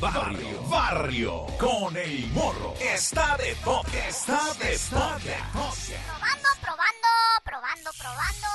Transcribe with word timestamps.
Barrio, 0.00 0.62
barrio, 0.68 1.46
con 1.58 1.96
el 1.96 2.26
morro. 2.32 2.74
Está 2.80 3.36
de 3.36 3.54
toque, 3.64 3.98
está 4.08 4.52
de 4.54 4.76
toque. 4.90 5.36
Probando, 6.06 6.48
probando, 6.60 7.08
probando, 7.44 7.90
probando. 7.98 8.48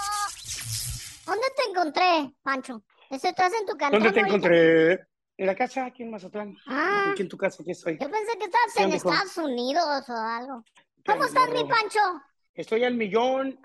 ¿Dónde 1.26 1.48
te 1.56 1.70
encontré, 1.70 2.34
Pancho? 2.42 2.84
¿Estás 3.10 3.54
en 3.60 3.66
tu 3.66 3.78
cantón 3.78 4.00
¿Dónde 4.02 4.12
te 4.14 4.20
ahorita? 4.20 4.28
encontré? 4.28 5.08
En 5.38 5.48
la 5.48 5.56
casa, 5.56 5.86
aquí 5.86 6.04
en 6.04 6.12
Mazatlán. 6.12 6.56
Ah. 6.68 7.10
Aquí 7.12 7.24
en 7.24 7.30
tu 7.30 7.38
casa, 7.38 7.62
aquí 7.62 7.72
estoy. 7.72 7.98
Yo 8.00 8.10
pensé 8.12 8.38
que 8.38 8.46
estabas 8.46 8.74
¿Qué 8.76 8.84
en? 8.84 8.94
Estados 8.94 9.38
Unidos 9.38 10.10
o 10.10 10.14
algo. 10.16 10.64
¿Cómo 11.06 11.26
estás, 11.26 11.50
mi 11.50 11.64
Pancho? 11.66 12.00
Estoy 12.54 12.84
al 12.84 12.94
millón 12.96 13.60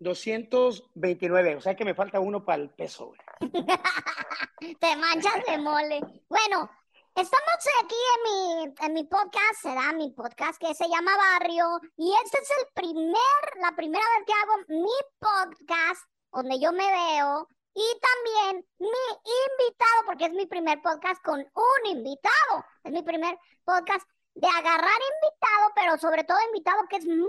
doscientos 0.00 0.82
veintinueve, 0.94 1.54
o 1.54 1.60
sea 1.60 1.76
que 1.76 1.84
me 1.84 1.94
falta 1.94 2.18
uno 2.18 2.44
para 2.44 2.62
el 2.62 2.70
peso. 2.70 3.12
Te 4.80 4.96
manchas 4.96 5.44
de 5.46 5.58
mole. 5.58 6.00
Bueno, 6.28 6.70
estamos 7.14 7.60
aquí 7.84 7.94
en 8.16 8.22
mi, 8.24 8.74
en 8.80 8.92
mi 8.94 9.04
podcast, 9.04 9.64
mi 9.94 10.10
podcast 10.10 10.58
que 10.58 10.74
se 10.74 10.88
llama 10.88 11.12
Barrio. 11.16 11.80
Y 11.96 12.12
este 12.24 12.38
es 12.42 12.50
el 12.60 12.66
primer, 12.74 13.40
la 13.60 13.76
primera 13.76 14.04
vez 14.16 14.26
que 14.26 14.32
hago 14.32 14.82
mi 14.82 14.90
podcast 15.18 16.02
donde 16.32 16.58
yo 16.58 16.72
me 16.72 16.90
veo. 16.90 17.48
Y 17.74 18.00
también 18.00 18.66
mi 18.78 18.88
invitado, 18.88 20.06
porque 20.06 20.24
es 20.24 20.32
mi 20.32 20.46
primer 20.46 20.80
podcast 20.82 21.22
con 21.22 21.40
un 21.40 21.86
invitado. 21.86 22.64
Es 22.82 22.92
mi 22.92 23.02
primer 23.02 23.38
podcast 23.64 24.06
de 24.40 24.48
agarrar 24.48 25.00
invitado, 25.22 25.72
pero 25.74 25.98
sobre 25.98 26.24
todo 26.24 26.38
invitado 26.46 26.86
que 26.88 26.96
es 26.96 27.04
muy 27.06 27.28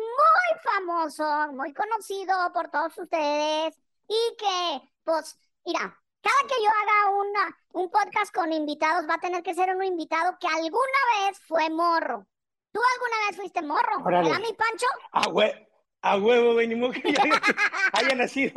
famoso, 0.63 1.52
muy 1.53 1.73
conocido 1.73 2.33
por 2.53 2.69
todos 2.69 2.97
ustedes. 2.97 3.75
Y 4.07 4.35
que, 4.38 4.81
pues, 5.03 5.38
mira, 5.66 5.79
cada 6.21 6.47
que 6.47 6.63
yo 6.63 6.69
haga 6.69 7.11
una, 7.17 7.57
un 7.73 7.89
podcast 7.89 8.33
con 8.33 8.52
invitados, 8.53 9.09
va 9.09 9.16
a 9.16 9.19
tener 9.19 9.43
que 9.43 9.53
ser 9.53 9.75
un 9.75 9.83
invitado 9.83 10.38
que 10.39 10.47
alguna 10.47 11.27
vez 11.27 11.39
fue 11.47 11.69
morro. 11.69 12.25
¿Tú 12.71 12.80
alguna 12.94 13.27
vez 13.27 13.36
fuiste 13.38 13.61
morro? 13.61 13.97
Órale. 14.05 14.30
¿Verdad, 14.30 14.45
mi 14.47 14.53
Pancho? 14.53 14.88
A 15.11 15.21
hue- 15.23 15.67
a 16.02 16.17
huevo, 16.17 16.59
ni 16.61 16.75
modo 16.75 16.91
que 16.94 17.11
ya 17.11 17.23
haya, 17.23 17.41
haya 17.94 18.16
nacido. 18.16 18.53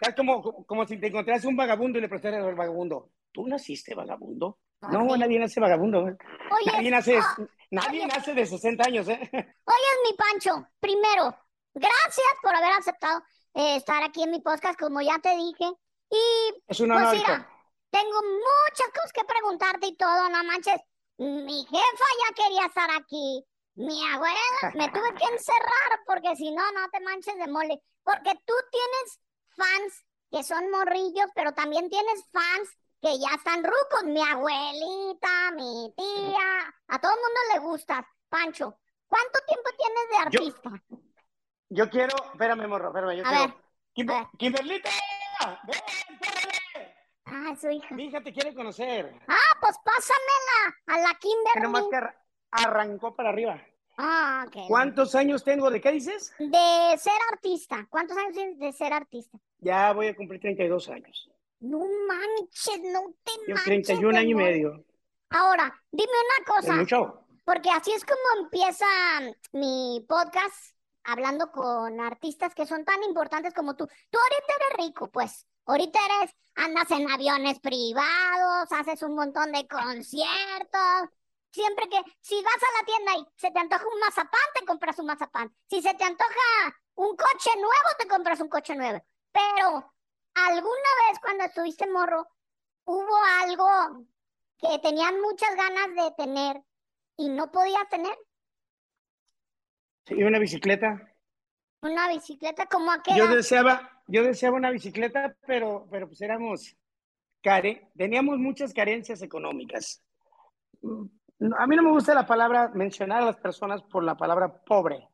Es 0.00 0.14
como, 0.14 0.64
como 0.66 0.86
si 0.86 0.98
te 0.98 1.08
encontraras 1.08 1.44
un 1.44 1.56
vagabundo 1.56 1.98
y 1.98 2.02
le 2.02 2.08
prestaras 2.08 2.44
al 2.44 2.54
vagabundo. 2.54 3.10
¿Tú 3.32 3.46
naciste 3.46 3.94
vagabundo? 3.94 4.58
No, 4.90 5.16
nadie 5.16 5.38
nace 5.38 5.60
vagabundo. 5.60 6.00
Oye, 6.04 6.72
Nadie 6.72 6.90
nace, 6.90 7.18
ah, 7.18 7.36
nadie 7.70 8.04
oye. 8.04 8.06
nace 8.06 8.32
de 8.34 8.46
60 8.46 8.82
años, 8.86 9.08
¿eh? 9.08 9.20
Oye, 9.20 9.90
mi 10.04 10.16
Pancho, 10.16 10.66
primero, 10.80 11.36
gracias 11.74 12.32
por 12.42 12.54
haber 12.54 12.70
aceptado 12.78 13.22
eh, 13.54 13.76
estar 13.76 14.02
aquí 14.02 14.22
en 14.22 14.30
mi 14.30 14.40
podcast, 14.40 14.78
como 14.80 15.02
ya 15.02 15.18
te 15.18 15.36
dije. 15.36 15.64
Y 16.10 16.54
Es 16.66 16.80
un 16.80 16.88
pues 16.88 17.00
honor. 17.02 17.14
mira, 17.14 17.34
hijo. 17.34 17.46
tengo 17.90 18.20
muchas 18.22 18.88
cosas 18.94 19.12
que 19.12 19.24
preguntarte 19.24 19.86
y 19.86 19.96
todo, 19.96 20.28
no 20.30 20.44
manches. 20.44 20.80
Mi 21.18 21.62
jefa 21.66 22.06
ya 22.28 22.42
quería 22.42 22.64
estar 22.66 22.88
aquí. 22.98 23.44
Mi 23.74 23.98
abuela, 24.12 24.36
me 24.74 24.88
tuve 24.90 25.14
que 25.14 25.24
encerrar 25.32 26.00
porque 26.06 26.36
si 26.36 26.50
no, 26.52 26.62
no 26.72 26.88
te 26.90 27.00
manches 27.00 27.36
de 27.36 27.46
mole. 27.48 27.80
Porque 28.02 28.32
tú 28.46 28.54
tienes 28.70 29.20
fans 29.56 30.04
que 30.30 30.42
son 30.44 30.70
morrillos, 30.70 31.30
pero 31.34 31.52
también 31.52 31.88
tienes 31.88 32.24
fans 32.32 32.68
que 33.00 33.18
ya 33.18 33.34
están 33.36 33.62
rucos. 33.64 34.04
Mi 34.04 34.22
abuelita, 34.22 35.50
mi 35.52 35.92
tía, 35.96 36.74
a 36.88 36.98
todo 37.00 37.12
el 37.12 37.18
mundo 37.20 37.40
le 37.54 37.58
gusta. 37.60 38.06
Pancho, 38.28 38.78
¿cuánto 39.08 39.38
tiempo 39.46 39.70
tienes 39.76 40.08
de 40.10 40.16
artista? 40.38 40.70
Yo 41.68 41.88
quiero, 41.90 42.14
espérame, 42.32 42.66
morro, 42.68 42.88
espérame, 42.88 43.16
yo 43.16 43.24
A 43.26 43.28
quiero. 43.28 43.46
ver, 43.46 43.56
Kim- 43.94 44.10
a. 44.10 44.30
Kimberlita, 44.38 44.90
ven, 45.64 45.82
espérame. 46.10 46.94
Ah, 47.26 47.54
su 47.60 47.70
hija. 47.70 47.94
Mi 47.94 48.04
hija 48.06 48.20
te 48.22 48.32
quiere 48.32 48.54
conocer. 48.54 49.14
Ah, 49.28 49.56
pues 49.60 49.76
pásamela 49.84 50.76
a 50.86 50.98
la 50.98 51.14
Kimberly. 51.18 51.60
Arrancó 52.50 53.14
para 53.14 53.30
arriba. 53.30 53.60
Ah, 53.98 54.44
ok. 54.48 54.66
¿Cuántos 54.68 55.14
años 55.14 55.44
tengo? 55.44 55.70
¿De 55.70 55.80
qué 55.80 55.92
dices? 55.92 56.32
De 56.38 56.96
ser 56.98 57.12
artista. 57.32 57.86
¿Cuántos 57.90 58.16
años 58.16 58.32
tienes 58.34 58.58
de 58.58 58.72
ser 58.72 58.92
artista? 58.92 59.38
Ya 59.58 59.92
voy 59.92 60.06
a 60.08 60.16
cumplir 60.16 60.40
32 60.40 60.88
años. 60.88 61.30
No 61.60 61.80
manches, 62.08 62.80
no 62.92 63.12
te 63.22 63.32
Yo 63.46 63.54
manches 63.54 63.64
31 63.64 64.08
de 64.12 64.18
años 64.18 64.30
y 64.30 64.34
medio. 64.34 64.84
Ahora, 65.28 65.72
dime 65.92 66.10
una 66.10 66.46
cosa, 66.56 66.72
mucho. 66.76 67.24
porque 67.44 67.70
así 67.70 67.92
es 67.92 68.04
como 68.04 68.44
empieza 68.44 68.86
mi 69.52 70.04
podcast, 70.08 70.74
hablando 71.04 71.52
con 71.52 72.00
artistas 72.00 72.54
que 72.54 72.66
son 72.66 72.84
tan 72.84 73.02
importantes 73.04 73.52
como 73.52 73.76
tú. 73.76 73.86
Tú 73.86 74.18
ahorita 74.18 74.52
eres 74.56 74.86
rico, 74.86 75.10
pues. 75.10 75.46
Ahorita 75.66 75.98
eres, 76.20 76.34
andas 76.56 76.90
en 76.90 77.08
aviones 77.10 77.60
privados, 77.60 78.72
haces 78.72 79.02
un 79.02 79.14
montón 79.14 79.52
de 79.52 79.68
conciertos. 79.68 81.10
Siempre 81.50 81.88
que, 81.88 81.98
si 82.20 82.40
vas 82.42 82.54
a 82.54 82.80
la 82.80 82.86
tienda 82.86 83.12
y 83.18 83.40
se 83.40 83.50
te 83.50 83.58
antoja 83.58 83.84
un 83.84 84.00
mazapán, 84.00 84.40
te 84.54 84.64
compras 84.64 84.98
un 84.98 85.06
mazapán. 85.06 85.54
Si 85.68 85.82
se 85.82 85.94
te 85.94 86.04
antoja 86.04 86.80
un 86.94 87.16
coche 87.16 87.50
nuevo, 87.56 87.96
te 87.98 88.06
compras 88.06 88.40
un 88.40 88.48
coche 88.48 88.76
nuevo. 88.76 89.02
Pero, 89.32 89.92
¿alguna 90.34 90.90
vez 91.08 91.18
cuando 91.20 91.44
estuviste 91.44 91.88
morro, 91.88 92.28
hubo 92.84 93.16
algo 93.42 94.06
que 94.58 94.78
tenían 94.78 95.20
muchas 95.20 95.54
ganas 95.56 95.88
de 95.94 96.12
tener 96.16 96.62
y 97.16 97.28
no 97.28 97.50
podías 97.50 97.88
tener? 97.88 98.16
Sí, 100.06 100.22
una 100.22 100.38
bicicleta. 100.38 101.14
Una 101.82 102.08
bicicleta 102.08 102.66
como 102.66 102.92
aquella. 102.92 103.16
Yo 103.16 103.28
deseaba, 103.28 104.02
yo 104.06 104.22
deseaba 104.22 104.56
una 104.56 104.70
bicicleta, 104.70 105.36
pero, 105.46 105.88
pero 105.90 106.06
pues 106.06 106.20
éramos 106.20 106.76
care, 107.42 107.90
teníamos 107.96 108.38
muchas 108.38 108.72
carencias 108.72 109.22
económicas. 109.22 110.02
A 111.58 111.66
mí 111.66 111.76
no 111.76 111.82
me 111.82 111.90
gusta 111.90 112.12
la 112.14 112.26
palabra, 112.26 112.68
mencionar 112.74 113.22
a 113.22 113.26
las 113.26 113.36
personas 113.38 113.82
por 113.82 114.04
la 114.04 114.14
palabra 114.16 114.52
pobre, 114.62 115.08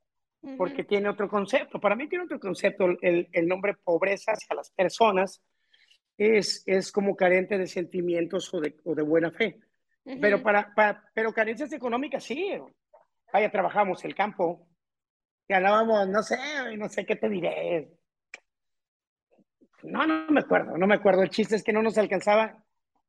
porque 0.59 0.83
tiene 0.85 1.09
otro 1.09 1.29
concepto. 1.29 1.81
Para 1.81 1.95
mí 1.97 2.09
tiene 2.09 2.25
otro 2.25 2.41
concepto. 2.41 2.87
El, 3.01 3.29
el 3.33 3.47
nombre 3.49 3.75
pobreza 3.75 4.33
hacia 4.33 4.55
las 4.57 4.71
personas 4.71 5.41
es, 6.19 6.63
es 6.67 6.91
como 6.91 7.15
carente 7.17 7.59
de 7.59 7.67
sentimientos 7.67 8.53
o 8.55 8.61
de, 8.61 8.77
o 8.85 8.95
de 8.95 9.03
buena 9.03 9.31
fe. 9.31 9.61
Pero, 10.21 10.43
para, 10.43 10.73
para- 10.75 11.05
pero 11.15 11.33
carencias 11.33 11.73
económicas 11.73 12.23
sí. 12.25 12.53
Vaya, 13.33 13.51
trabajamos 13.51 14.05
el 14.05 14.15
campo, 14.15 14.67
ganábamos, 15.49 16.09
no 16.09 16.23
sé, 16.23 16.37
no 16.77 16.89
sé 16.89 17.05
qué 17.05 17.17
te 17.17 17.29
diré. 17.29 17.91
No, 19.83 20.07
no 20.07 20.29
me 20.31 20.41
acuerdo, 20.41 20.77
no 20.77 20.87
me 20.87 20.95
acuerdo. 20.95 21.23
El 21.23 21.31
chiste 21.31 21.57
es 21.57 21.63
que 21.63 21.73
no 21.73 21.83
nos 21.83 21.99
alcanzaba, 21.99 22.65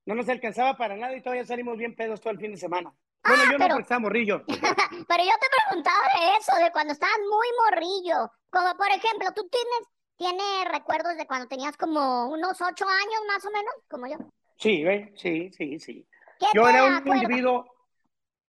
no 0.05 0.15
nos 0.15 0.27
alcanzaba 0.29 0.75
para 0.77 0.95
nada 0.97 1.15
y 1.15 1.21
todavía 1.21 1.45
salimos 1.45 1.77
bien 1.77 1.95
pedos 1.95 2.19
todo 2.21 2.31
el 2.33 2.39
fin 2.39 2.51
de 2.51 2.57
semana. 2.57 2.91
Bueno, 3.23 3.43
yo 3.45 3.51
no, 3.51 3.57
pero- 3.57 3.69
porque 3.75 3.81
estaba 3.83 3.99
morrillo. 3.99 4.43
Pero 5.07 5.23
yo 5.23 5.31
te 5.39 5.47
preguntaba 5.67 6.03
de 6.19 6.37
eso, 6.39 6.55
de 6.63 6.71
cuando 6.71 6.93
estabas 6.93 7.17
muy 7.19 7.47
morrillo. 7.65 8.31
Como 8.49 8.75
por 8.77 8.87
ejemplo, 8.87 9.31
tú 9.35 9.47
tienes, 9.49 9.87
tienes 10.17 10.71
recuerdos 10.71 11.15
de 11.17 11.25
cuando 11.27 11.47
tenías 11.47 11.75
como 11.77 12.27
unos 12.29 12.59
ocho 12.61 12.85
años 12.87 13.21
más 13.27 13.45
o 13.45 13.51
menos, 13.51 13.73
como 13.89 14.07
yo. 14.07 14.17
Sí, 14.57 14.83
sí, 15.15 15.51
sí, 15.51 15.79
sí. 15.79 16.07
¿Qué 16.39 16.45
Yo 16.53 16.67
era 16.67 16.83
un 16.85 17.07
individuo, 17.07 17.65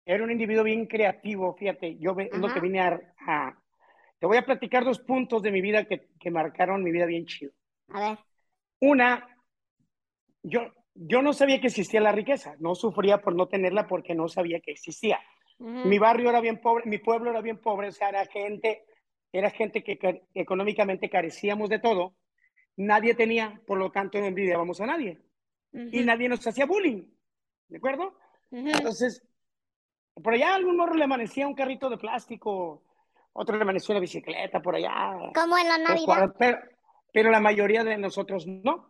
era 0.04 0.22
un 0.24 0.30
individuo 0.30 0.64
bien 0.64 0.86
creativo, 0.86 1.54
fíjate, 1.54 1.96
yo 1.98 2.14
ve- 2.14 2.30
es 2.32 2.38
lo 2.38 2.46
Ajá. 2.46 2.54
que 2.54 2.60
vine 2.60 2.80
a, 2.80 3.00
a- 3.26 3.58
Te 4.18 4.26
voy 4.26 4.36
a 4.36 4.44
platicar 4.44 4.84
dos 4.84 5.00
puntos 5.00 5.42
de 5.42 5.50
mi 5.50 5.60
vida 5.60 5.84
que, 5.84 6.08
que 6.18 6.30
marcaron 6.30 6.82
mi 6.82 6.90
vida 6.92 7.06
bien 7.06 7.26
chido. 7.26 7.52
A 7.92 8.00
ver. 8.00 8.18
Una, 8.80 9.28
yo, 10.42 10.60
yo 11.00 11.22
no 11.22 11.32
sabía 11.32 11.60
que 11.60 11.68
existía 11.68 12.00
la 12.00 12.10
riqueza, 12.12 12.56
no 12.58 12.74
sufría 12.74 13.18
por 13.18 13.34
no 13.34 13.46
tenerla 13.46 13.86
porque 13.86 14.14
no 14.14 14.28
sabía 14.28 14.60
que 14.60 14.72
existía. 14.72 15.20
Mi 15.60 15.98
barrio 15.98 16.28
era 16.30 16.40
bien 16.40 16.60
pobre, 16.60 16.84
mi 16.86 16.98
pueblo 16.98 17.30
era 17.30 17.40
bien 17.40 17.58
pobre, 17.58 17.88
o 17.88 17.92
sea, 17.92 18.08
era 18.08 18.24
gente, 18.26 18.84
era 19.32 19.50
gente 19.50 19.82
que 19.82 19.98
ca- 19.98 20.18
económicamente 20.34 21.08
carecíamos 21.10 21.68
de 21.68 21.78
todo. 21.78 22.14
Nadie 22.76 23.14
tenía, 23.14 23.60
por 23.66 23.78
lo 23.78 23.90
tanto 23.90 24.18
no 24.18 24.26
envidiábamos 24.26 24.80
a 24.80 24.86
nadie. 24.86 25.18
Y 25.72 26.00
nadie 26.04 26.28
nos 26.28 26.46
hacía 26.46 26.64
bullying, 26.66 27.02
¿de 27.68 27.76
acuerdo? 27.76 28.16
Ujú. 28.50 28.68
Entonces, 28.68 29.22
por 30.14 30.32
allá 30.34 30.52
a 30.52 30.56
algún 30.56 30.76
morro 30.76 30.94
le 30.94 31.04
amanecía 31.04 31.46
un 31.46 31.54
carrito 31.54 31.90
de 31.90 31.98
plástico, 31.98 32.82
otro 33.32 33.56
le 33.56 33.62
amanecía 33.62 33.94
una 33.94 34.00
bicicleta 34.00 34.60
por 34.60 34.74
allá. 34.76 35.16
Como 35.34 35.58
en 35.58 35.68
la 35.68 35.78
Navidad. 35.78 36.34
pero 37.12 37.30
la 37.30 37.40
mayoría 37.40 37.84
de 37.84 37.98
nosotros 37.98 38.46
no. 38.46 38.86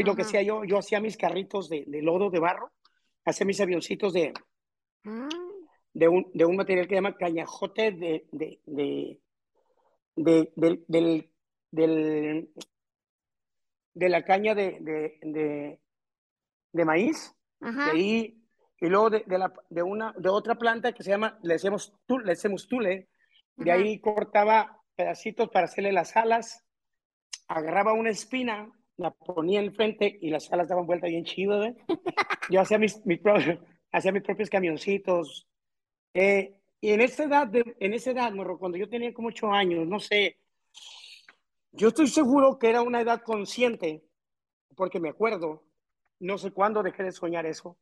Entonces, 0.00 0.06
lo 0.06 0.16
que 0.16 0.22
hacía 0.22 0.42
yo, 0.42 0.64
yo 0.64 0.78
hacía 0.78 1.00
mis 1.00 1.16
carritos 1.16 1.68
de, 1.68 1.84
de 1.86 2.02
lodo, 2.02 2.30
de 2.30 2.40
barro, 2.40 2.72
hacía 3.24 3.46
mis 3.46 3.60
avioncitos 3.60 4.12
de, 4.12 4.32
Ah, 5.04 5.28
de, 5.92 6.08
un, 6.08 6.30
de 6.32 6.44
un 6.44 6.56
material 6.56 6.86
que 6.86 6.90
se 6.90 6.94
llama 6.96 7.16
cañajote 7.16 7.92
de, 7.92 8.26
de, 8.32 8.60
de, 8.66 9.20
de- 10.16 10.52
del, 10.56 10.84
del, 10.88 11.30
del- 11.70 12.48
de 13.94 14.08
la 14.08 14.24
caña 14.24 14.54
de, 14.54 14.78
de, 14.80 15.18
de, 15.22 15.80
de 16.72 16.84
maíz, 16.84 17.34
de 17.60 17.68
Ajá. 17.68 17.90
ahí, 17.92 18.40
y 18.80 18.86
luego 18.86 19.10
de, 19.10 19.24
de, 19.26 19.38
la, 19.38 19.52
de, 19.70 19.82
una, 19.82 20.12
de 20.18 20.28
otra 20.28 20.56
planta 20.56 20.92
que 20.92 21.02
se 21.02 21.10
llama, 21.10 21.38
le 21.42 21.54
decimos, 21.54 21.94
tu- 22.06 22.18
le 22.18 22.32
decimos 22.32 22.66
tule, 22.66 23.08
de 23.56 23.70
Ajá. 23.70 23.80
ahí 23.80 24.00
cortaba 24.00 24.80
pedacitos 24.96 25.48
para 25.50 25.66
hacerle 25.66 25.92
las 25.92 26.16
alas, 26.16 26.64
agarraba 27.46 27.92
una 27.92 28.10
espina 28.10 28.72
la 28.96 29.10
ponía 29.10 29.60
enfrente 29.60 30.18
y 30.20 30.30
las 30.30 30.52
alas 30.52 30.68
daban 30.68 30.86
vuelta 30.86 31.06
bien 31.06 31.24
chido, 31.24 31.64
¿eh? 31.64 31.74
Yo 32.50 32.60
hacía 32.60 32.78
mis, 32.78 33.04
mis, 33.04 33.20
hacía 33.90 34.12
mis 34.12 34.22
propios 34.22 34.50
camioncitos. 34.50 35.48
Eh, 36.12 36.54
y 36.80 36.90
en 36.90 37.00
esa 37.00 37.24
edad, 37.24 37.46
de, 37.46 37.76
en 37.80 37.94
esa 37.94 38.10
edad, 38.10 38.32
cuando 38.58 38.76
yo 38.76 38.88
tenía 38.88 39.12
como 39.14 39.28
ocho 39.28 39.50
años, 39.50 39.86
no 39.86 39.98
sé, 39.98 40.38
yo 41.72 41.88
estoy 41.88 42.08
seguro 42.08 42.58
que 42.58 42.68
era 42.68 42.82
una 42.82 43.00
edad 43.00 43.22
consciente, 43.22 44.04
porque 44.76 45.00
me 45.00 45.08
acuerdo, 45.08 45.64
no 46.20 46.36
sé 46.36 46.50
cuándo 46.50 46.82
dejé 46.82 47.02
de 47.02 47.12
soñar 47.12 47.46
eso, 47.46 47.78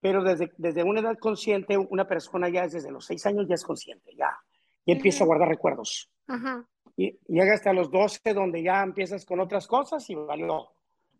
pero 0.00 0.22
desde, 0.22 0.52
desde 0.56 0.84
una 0.84 1.00
edad 1.00 1.18
consciente, 1.18 1.76
una 1.76 2.06
persona 2.06 2.48
ya 2.48 2.68
desde 2.68 2.92
los 2.92 3.04
seis 3.04 3.26
años 3.26 3.46
ya 3.48 3.56
es 3.56 3.64
consciente, 3.64 4.14
ya, 4.16 4.38
y 4.84 4.92
empieza 4.92 5.24
a 5.24 5.26
guardar 5.26 5.48
recuerdos. 5.48 6.08
Ajá. 6.28 6.64
Y 6.96 7.18
llega 7.28 7.54
hasta 7.54 7.72
los 7.72 7.90
12 7.90 8.32
donde 8.32 8.62
ya 8.62 8.82
empiezas 8.82 9.24
con 9.26 9.40
otras 9.40 9.66
cosas 9.66 10.08
y 10.08 10.14
valió. 10.14 10.72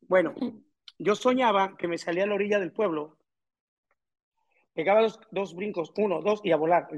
Bueno, 0.09 0.35
yo 0.99 1.15
soñaba 1.15 1.77
que 1.77 1.87
me 1.89 1.99
salía 1.99 2.25
a 2.25 2.27
la 2.27 2.35
orilla 2.35 2.59
del 2.59 2.73
pueblo, 2.73 3.19
pegaba 4.73 5.03
dos, 5.03 5.21
dos 5.31 5.55
brincos, 5.55 5.93
uno, 5.97 6.21
dos, 6.23 6.41
y 6.45 6.53
a 6.53 6.57
volar. 6.57 6.89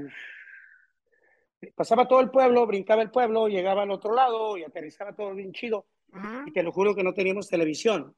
Pasaba 1.75 2.07
todo 2.07 2.21
el 2.21 2.29
pueblo, 2.29 2.65
brincaba 2.65 3.01
el 3.01 3.11
pueblo, 3.11 3.47
llegaba 3.49 3.83
al 3.83 3.91
otro 3.91 4.13
lado 4.13 4.57
y 4.57 4.63
aterrizaba 4.63 5.13
todo 5.13 5.33
bien 5.35 5.51
chido. 5.51 5.85
Ajá. 6.13 6.43
Y 6.47 6.51
te 6.53 6.63
lo 6.63 6.71
juro 6.71 6.95
que 6.95 7.03
no 7.03 7.13
teníamos 7.13 7.49
televisión. 7.49 8.15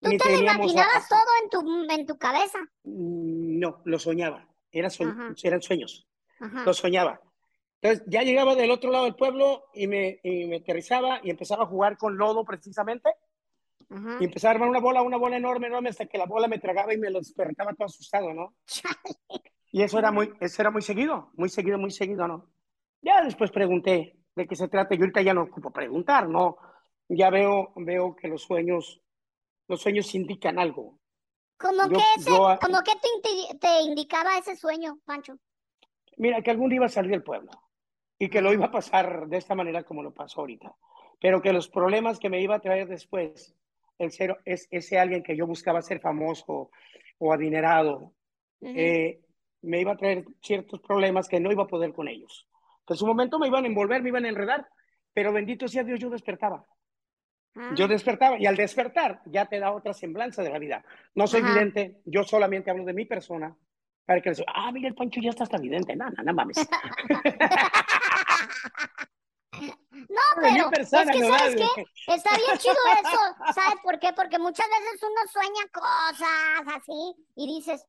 ¿Tú 0.00 0.10
te 0.16 0.30
lo 0.42 0.50
a- 0.50 0.54
imaginabas 0.54 1.06
todo 1.08 1.20
en 1.42 1.50
tu, 1.50 1.92
en 1.92 2.06
tu 2.06 2.16
cabeza? 2.16 2.58
Mm, 2.84 3.58
No, 3.58 3.82
lo 3.84 3.98
soñaba. 3.98 4.48
Era 4.72 4.88
eran 5.42 5.60
sueños. 5.60 6.06
Ajá. 6.38 6.64
Lo 6.64 6.72
soñaba. 6.72 7.20
Entonces 7.82 8.04
ya 8.08 8.22
llegaba 8.22 8.54
del 8.54 8.70
otro 8.70 8.90
lado 8.90 9.04
del 9.04 9.14
pueblo 9.16 9.64
y 9.72 9.86
me, 9.86 10.20
y 10.22 10.44
me 10.46 10.56
aterrizaba 10.56 11.20
y 11.22 11.30
empezaba 11.30 11.64
a 11.64 11.68
jugar 11.68 11.96
con 11.96 12.16
lodo 12.18 12.44
precisamente. 12.44 13.10
Y 14.20 14.24
empezaba 14.24 14.52
a 14.52 14.54
armar 14.54 14.68
una 14.68 14.78
bola, 14.78 15.02
una 15.02 15.16
bola 15.16 15.36
enorme, 15.36 15.66
enorme, 15.66 15.88
hasta 15.88 16.06
que 16.06 16.16
la 16.18 16.26
bola 16.26 16.46
me 16.46 16.58
tragaba 16.60 16.94
y 16.94 16.98
me 16.98 17.10
lo 17.10 17.18
despertaba 17.18 17.72
todo 17.74 17.86
asustado, 17.86 18.32
¿no? 18.32 18.54
Y 19.72 19.82
eso 19.82 20.00
era 20.00 20.10
muy, 20.10 20.32
eso 20.40 20.62
era 20.62 20.72
muy 20.72 20.82
seguido, 20.82 21.30
muy 21.34 21.48
seguido, 21.48 21.78
muy 21.78 21.92
seguido, 21.92 22.26
¿no? 22.26 22.50
Ya 23.02 23.22
después 23.22 23.52
pregunté 23.52 24.16
de 24.34 24.46
qué 24.48 24.56
se 24.56 24.66
trata. 24.66 24.96
Yo 24.96 25.02
ahorita 25.02 25.22
ya 25.22 25.32
no 25.32 25.42
ocupo 25.42 25.70
preguntar, 25.70 26.28
¿no? 26.28 26.56
Ya 27.08 27.30
veo, 27.30 27.72
veo 27.76 28.16
que 28.16 28.26
los 28.26 28.42
sueños, 28.42 29.00
los 29.68 29.80
sueños 29.80 30.12
indican 30.16 30.58
algo. 30.58 30.98
¿Cómo 31.56 31.84
Yo- 31.88 31.96
que, 31.96 32.02
ese, 32.16 32.30
yo- 32.30 32.58
como 32.60 32.82
que 32.82 32.92
te, 32.96 33.58
te 33.58 33.82
indicaba 33.82 34.36
ese 34.38 34.56
sueño, 34.56 34.98
Pancho? 35.04 35.38
Mira, 36.16 36.42
que 36.42 36.50
algún 36.50 36.68
día 36.68 36.76
iba 36.76 36.86
a 36.86 36.90
salir 36.90 37.12
del 37.12 37.22
pueblo 37.22 37.50
y 38.20 38.28
que 38.28 38.42
lo 38.42 38.52
iba 38.52 38.66
a 38.66 38.70
pasar 38.70 39.26
de 39.28 39.38
esta 39.38 39.54
manera 39.54 39.82
como 39.82 40.02
lo 40.02 40.12
pasó 40.12 40.42
ahorita, 40.42 40.76
pero 41.18 41.40
que 41.40 41.54
los 41.54 41.70
problemas 41.70 42.18
que 42.18 42.28
me 42.28 42.42
iba 42.42 42.54
a 42.54 42.60
traer 42.60 42.86
después, 42.86 43.56
el 43.98 44.12
ser 44.12 44.36
es, 44.44 44.68
ese 44.70 44.98
alguien 44.98 45.22
que 45.22 45.34
yo 45.34 45.46
buscaba 45.46 45.80
ser 45.80 46.00
famoso 46.00 46.70
o 47.18 47.32
adinerado, 47.32 48.12
eh, 48.60 49.20
me 49.62 49.80
iba 49.80 49.92
a 49.92 49.96
traer 49.96 50.26
ciertos 50.42 50.80
problemas 50.80 51.28
que 51.28 51.40
no 51.40 51.50
iba 51.50 51.62
a 51.62 51.66
poder 51.66 51.94
con 51.94 52.08
ellos. 52.08 52.46
Que 52.86 52.92
en 52.92 52.98
su 52.98 53.06
momento 53.06 53.38
me 53.38 53.46
iban 53.46 53.64
a 53.64 53.68
envolver, 53.68 54.02
me 54.02 54.10
iban 54.10 54.26
a 54.26 54.28
enredar, 54.28 54.68
pero 55.14 55.32
bendito 55.32 55.66
sea 55.66 55.82
Dios, 55.82 55.98
yo 55.98 56.10
despertaba. 56.10 56.66
Ah, 57.56 57.74
Yo 57.74 57.88
despertaba 57.88 58.38
y 58.38 58.44
al 58.44 58.56
despertar 58.56 59.22
ya 59.24 59.46
te 59.46 59.58
da 59.58 59.72
otra 59.72 59.94
semblanza 59.94 60.42
de 60.42 60.50
la 60.50 60.58
vida. 60.58 60.84
No 61.14 61.26
soy 61.26 61.40
Ajá. 61.40 61.54
vidente, 61.54 62.02
yo 62.04 62.22
solamente 62.24 62.70
hablo 62.70 62.84
de 62.84 62.92
mi 62.92 63.06
persona 63.06 63.56
para 64.10 64.20
que 64.20 64.30
les 64.30 64.42
ah, 64.48 64.72
mira, 64.72 64.88
el 64.88 64.96
Pancho 64.96 65.20
ya 65.22 65.30
está 65.30 65.44
hasta 65.44 65.56
vidente. 65.56 65.94
No, 65.94 66.10
no, 66.10 66.24
no 66.24 66.34
mames. 66.34 66.56
No, 70.08 70.20
pero 70.40 70.70
persona, 70.70 71.12
es 71.12 71.20
que, 71.20 71.28
¿sabes 71.28 71.54
qué? 71.54 71.84
Está 72.14 72.36
bien 72.36 72.58
chido 72.58 72.74
eso. 72.74 73.52
¿Sabes 73.54 73.80
por 73.82 74.00
qué? 74.00 74.12
Porque 74.14 74.38
muchas 74.38 74.66
veces 74.66 75.02
uno 75.02 75.20
sueña 75.30 75.68
cosas 75.72 76.76
así 76.76 77.14
y 77.36 77.54
dices, 77.54 77.84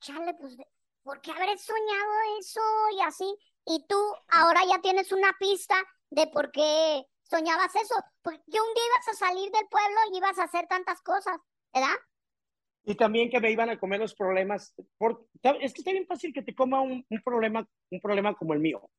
chale, 0.00 0.34
pues, 0.34 0.56
¿por 1.02 1.20
qué 1.20 1.32
habré 1.32 1.56
soñado 1.56 2.12
eso? 2.38 2.60
Y 2.96 3.00
así. 3.00 3.36
Y 3.64 3.86
tú 3.88 3.96
ahora 4.30 4.60
ya 4.68 4.80
tienes 4.80 5.10
una 5.10 5.32
pista 5.40 5.74
de 6.10 6.26
por 6.28 6.52
qué 6.52 7.04
soñabas 7.22 7.74
eso. 7.74 7.96
Porque 8.22 8.60
un 8.60 8.74
día 8.74 8.84
ibas 8.94 9.08
a 9.08 9.26
salir 9.26 9.50
del 9.50 9.66
pueblo 9.68 9.98
y 10.12 10.18
ibas 10.18 10.38
a 10.38 10.44
hacer 10.44 10.66
tantas 10.68 11.00
cosas, 11.00 11.38
¿verdad? 11.72 11.96
Y 12.84 12.94
también 12.96 13.30
que 13.30 13.40
me 13.40 13.50
iban 13.50 13.70
a 13.70 13.78
comer 13.78 14.00
los 14.00 14.14
problemas. 14.14 14.74
Por, 14.98 15.26
es 15.60 15.72
que 15.72 15.80
está 15.80 15.92
bien 15.92 16.06
fácil 16.06 16.32
que 16.34 16.42
te 16.42 16.54
coma 16.54 16.80
un, 16.82 17.04
un 17.08 17.22
problema, 17.22 17.66
un 17.90 18.00
problema 18.00 18.34
como 18.34 18.52
el 18.52 18.60
mío. 18.60 18.90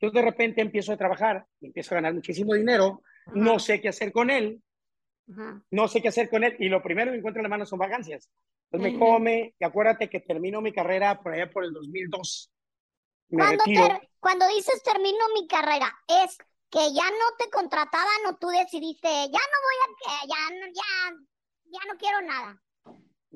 Yo 0.00 0.10
de 0.10 0.22
repente 0.22 0.60
empiezo 0.60 0.92
a 0.92 0.96
trabajar, 0.96 1.46
empiezo 1.60 1.94
a 1.94 1.96
ganar 1.96 2.14
muchísimo 2.14 2.54
dinero, 2.54 3.02
no 3.34 3.58
sé 3.58 3.80
qué 3.80 3.88
hacer 3.88 4.12
con 4.12 4.28
él, 4.28 4.62
Ajá. 5.30 5.62
no 5.70 5.88
sé 5.88 6.02
qué 6.02 6.08
hacer 6.08 6.28
con 6.28 6.44
él, 6.44 6.56
y 6.58 6.68
lo 6.68 6.82
primero 6.82 7.10
que 7.10 7.18
encuentro 7.18 7.40
en 7.40 7.44
la 7.44 7.48
mano 7.48 7.64
son 7.64 7.78
vacancias. 7.78 8.28
Entonces 8.70 8.92
me 8.92 8.98
Ujú. 8.98 9.14
come, 9.16 9.54
y 9.58 9.64
acuérdate 9.64 10.10
que 10.10 10.20
termino 10.20 10.60
mi 10.60 10.72
carrera 10.72 11.20
por 11.22 11.32
allá 11.32 11.50
por 11.50 11.64
el 11.64 11.72
2002. 11.72 12.50
Me 13.30 13.42
Cuando, 13.42 13.64
ter- 13.64 14.08
cuando 14.20 14.48
dices 14.48 14.82
termino 14.82 15.18
mi 15.34 15.46
carrera, 15.46 15.90
es 16.08 16.36
que 16.70 16.92
ya 16.92 17.08
no 17.08 17.36
te 17.38 17.48
contrataban 17.50 18.26
o 18.28 18.36
tú 18.36 18.48
decidiste, 18.48 19.08
ya 19.08 19.28
no 19.30 19.58
voy 19.64 19.78
a, 19.84 20.26
ya, 20.26 20.66
ya, 20.66 21.16
ya 21.64 21.92
no 21.92 21.98
quiero 21.98 22.20
nada. 22.22 22.60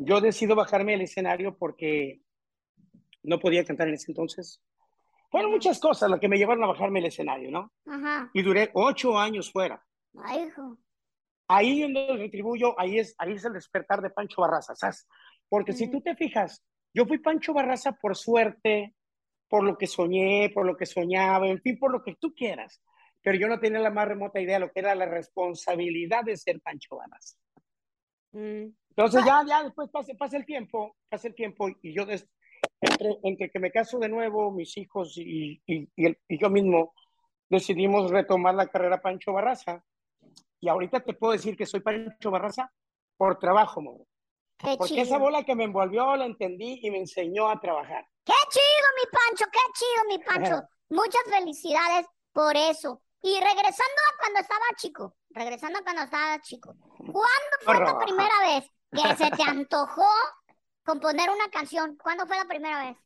Yo 0.00 0.20
decido 0.20 0.54
bajarme 0.54 0.92
del 0.92 1.02
escenario 1.02 1.56
porque 1.56 2.20
no 3.24 3.38
podía 3.38 3.64
cantar 3.64 3.88
en 3.88 3.94
ese 3.94 4.12
entonces. 4.12 4.62
Fueron 5.30 5.50
muchas 5.50 5.80
cosas 5.80 6.08
las 6.08 6.20
que 6.20 6.28
me 6.28 6.38
llevaron 6.38 6.62
a 6.64 6.68
bajarme 6.68 7.00
del 7.00 7.08
escenario, 7.08 7.50
¿no? 7.50 7.72
Ajá. 7.86 8.30
Y 8.32 8.42
duré 8.42 8.70
ocho 8.74 9.18
años 9.18 9.50
fuera. 9.50 9.84
Ay, 10.22 10.44
hijo. 10.44 10.78
Ahí 11.48 11.82
donde 11.82 12.16
retribuyo, 12.16 12.78
ahí 12.78 12.98
es, 12.98 13.14
ahí 13.18 13.32
es 13.32 13.44
el 13.44 13.54
despertar 13.54 14.00
de 14.00 14.10
Pancho 14.10 14.40
Barraza, 14.40 14.74
¿sabes? 14.74 15.08
Porque 15.48 15.72
si 15.72 15.90
tú 15.90 16.00
te 16.00 16.14
fijas, 16.14 16.62
yo 16.94 17.04
fui 17.06 17.18
Pancho 17.18 17.52
Barraza 17.52 17.92
por 17.92 18.16
suerte, 18.16 18.94
por 19.48 19.64
lo 19.64 19.76
que 19.76 19.86
soñé, 19.86 20.50
por 20.54 20.64
lo 20.64 20.76
que 20.76 20.86
soñaba, 20.86 21.48
en 21.48 21.60
fin, 21.60 21.78
por 21.78 21.90
lo 21.90 22.02
que 22.02 22.16
tú 22.20 22.34
quieras. 22.34 22.82
Pero 23.22 23.38
yo 23.38 23.48
no 23.48 23.58
tenía 23.58 23.80
la 23.80 23.90
más 23.90 24.06
remota 24.06 24.40
idea 24.40 24.54
de 24.58 24.66
lo 24.66 24.70
que 24.70 24.80
era 24.80 24.94
la 24.94 25.06
responsabilidad 25.06 26.24
de 26.24 26.36
ser 26.36 26.60
Pancho 26.60 26.96
Barraza. 26.96 27.36
Mm. 28.32 28.68
Entonces 28.98 29.24
ya, 29.24 29.44
ya 29.46 29.62
después 29.62 29.88
pasa, 29.90 30.12
pasa 30.18 30.36
el 30.36 30.44
tiempo, 30.44 30.96
pasa 31.08 31.28
el 31.28 31.34
tiempo 31.36 31.68
y 31.82 31.94
yo 31.94 32.04
des- 32.04 32.28
entre, 32.80 33.16
entre 33.22 33.48
que 33.48 33.60
me 33.60 33.70
caso 33.70 33.96
de 34.00 34.08
nuevo, 34.08 34.50
mis 34.50 34.76
hijos 34.76 35.16
y, 35.16 35.62
y, 35.66 35.88
y 35.94 36.06
el- 36.06 36.18
y 36.26 36.36
yo 36.36 36.50
mismo 36.50 36.94
decidimos 37.48 38.10
retomar 38.10 38.56
la 38.56 38.66
carrera 38.66 39.00
Pancho 39.00 39.32
Barraza. 39.32 39.84
Y 40.58 40.68
ahorita 40.68 40.98
te 40.98 41.14
puedo 41.14 41.32
decir 41.32 41.56
que 41.56 41.64
soy 41.64 41.78
Pancho 41.78 42.32
Barraza 42.32 42.72
por 43.16 43.38
trabajo. 43.38 43.80
Qué 44.58 44.74
Porque 44.76 44.94
chido. 44.94 45.04
esa 45.04 45.18
bola 45.18 45.44
que 45.44 45.54
me 45.54 45.62
envolvió 45.62 46.16
la 46.16 46.24
entendí 46.26 46.80
y 46.82 46.90
me 46.90 46.98
enseñó 46.98 47.48
a 47.48 47.60
trabajar. 47.60 48.04
Qué 48.24 48.32
chido, 48.50 48.88
mi 48.96 49.10
Pancho, 49.16 49.44
qué 49.52 49.60
chido, 49.74 50.04
mi 50.08 50.24
Pancho. 50.24 50.68
Muchas 50.90 51.22
felicidades 51.30 52.04
por 52.32 52.56
eso. 52.56 53.00
Y 53.22 53.34
regresando 53.34 54.00
a 54.12 54.18
cuando 54.20 54.40
estaba 54.40 54.64
chico, 54.76 55.16
regresando 55.30 55.78
a 55.78 55.82
cuando 55.82 56.02
estaba 56.02 56.40
chico, 56.40 56.74
¿cuándo 56.98 57.54
fue 57.62 57.74
la 57.74 57.92
Horror. 57.92 58.04
primera 58.04 58.34
vez 58.42 58.68
que 58.90 59.16
se 59.16 59.30
te 59.30 59.42
antojó 59.42 60.08
componer 60.84 61.30
una 61.30 61.48
canción? 61.50 61.96
¿Cuándo 61.96 62.26
fue 62.26 62.36
la 62.36 62.46
primera 62.46 62.84
vez? 62.84 62.96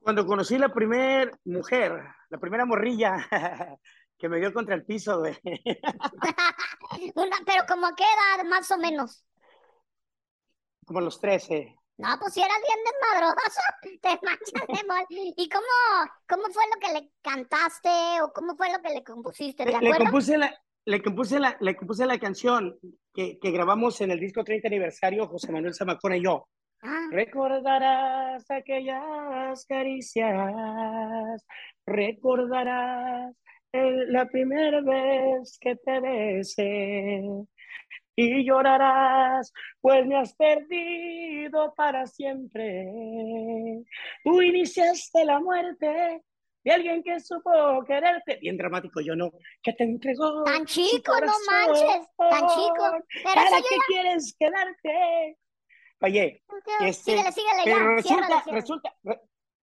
Cuando 0.00 0.26
conocí 0.26 0.58
la 0.58 0.68
primera 0.68 1.30
mujer, 1.44 2.02
la 2.28 2.38
primera 2.38 2.64
morrilla 2.66 3.14
que 4.18 4.28
me 4.28 4.38
dio 4.38 4.52
contra 4.52 4.74
el 4.74 4.84
piso. 4.84 5.22
Una, 7.14 7.36
pero 7.46 7.64
como 7.66 7.86
a 7.86 7.94
qué 7.94 8.04
edad, 8.04 8.44
más 8.44 8.70
o 8.70 8.78
menos. 8.78 9.24
como 10.84 10.98
a 10.98 11.02
los 11.02 11.20
13. 11.20 11.74
No, 11.96 12.08
pues 12.18 12.34
si 12.34 12.42
eras 12.42 12.58
bien 12.66 12.78
desmadroso, 12.84 13.60
te 14.02 14.26
manchas 14.26 14.66
de 14.66 14.88
mol. 14.88 15.06
¿Y 15.08 15.48
cómo, 15.48 15.64
cómo 16.28 16.52
fue 16.52 16.64
lo 16.74 16.80
que 16.80 16.92
le 16.92 17.12
cantaste 17.22 18.20
o 18.22 18.32
cómo 18.32 18.56
fue 18.56 18.72
lo 18.72 18.82
que 18.82 18.94
le 18.94 19.04
compusiste? 19.04 19.64
¿Te 19.64 19.72
Le, 19.72 19.90
le 19.90 19.98
compuse 19.98 20.36
la, 20.36 20.52
le, 20.84 21.02
compuse 21.02 21.38
la, 21.38 21.56
le 21.60 21.76
compuse 21.76 22.04
la 22.04 22.18
canción 22.18 22.78
que, 23.14 23.38
que 23.38 23.50
grabamos 23.52 24.00
en 24.00 24.10
el 24.10 24.18
disco 24.20 24.42
30 24.44 24.68
aniversario, 24.68 25.26
José 25.28 25.52
Manuel 25.52 25.74
Zamacona 25.74 26.16
y 26.16 26.24
yo. 26.24 26.46
Ah, 26.82 27.06
Recordarás 27.10 28.44
aquellas 28.50 29.64
caricias, 29.66 31.46
recordarás 31.86 33.34
el- 33.72 34.12
la 34.12 34.26
primera 34.26 34.80
vez 34.82 35.56
que 35.60 35.76
te 35.76 36.00
besé 36.00 37.22
y 38.16 38.44
llorarás, 38.44 39.52
pues 39.80 40.06
me 40.06 40.16
has 40.16 40.34
perdido 40.36 41.72
para 41.76 42.06
siempre. 42.06 42.86
Tú 44.22 44.42
iniciaste 44.42 45.24
la 45.24 45.40
muerte 45.40 46.22
de 46.64 46.72
alguien 46.72 47.02
que 47.02 47.20
supo 47.20 47.84
quererte. 47.86 48.38
Bien 48.40 48.56
dramático, 48.56 49.00
yo 49.00 49.14
no, 49.14 49.30
que 49.62 49.72
te 49.74 49.84
entregó. 49.84 50.42
tan 50.44 50.64
chico, 50.64 51.12
no 51.20 51.32
manches, 51.50 52.08
tan 52.16 52.48
chico. 52.48 53.04
Pero 53.22 53.34
¿Para 53.34 53.56
qué 53.58 53.76
quieres 53.86 54.34
quedarte? 54.38 55.38
Oye, 56.00 56.42
yo... 56.48 56.86
este, 56.86 57.12
síguele, 57.12 57.32
síguele 57.32 57.62
pero 57.64 57.78
ya, 57.78 57.84
resulta, 57.84 58.02
ciérrale, 58.02 58.42
ciérrale. 58.42 58.60
resulta, 58.60 58.94
re- 59.04 59.20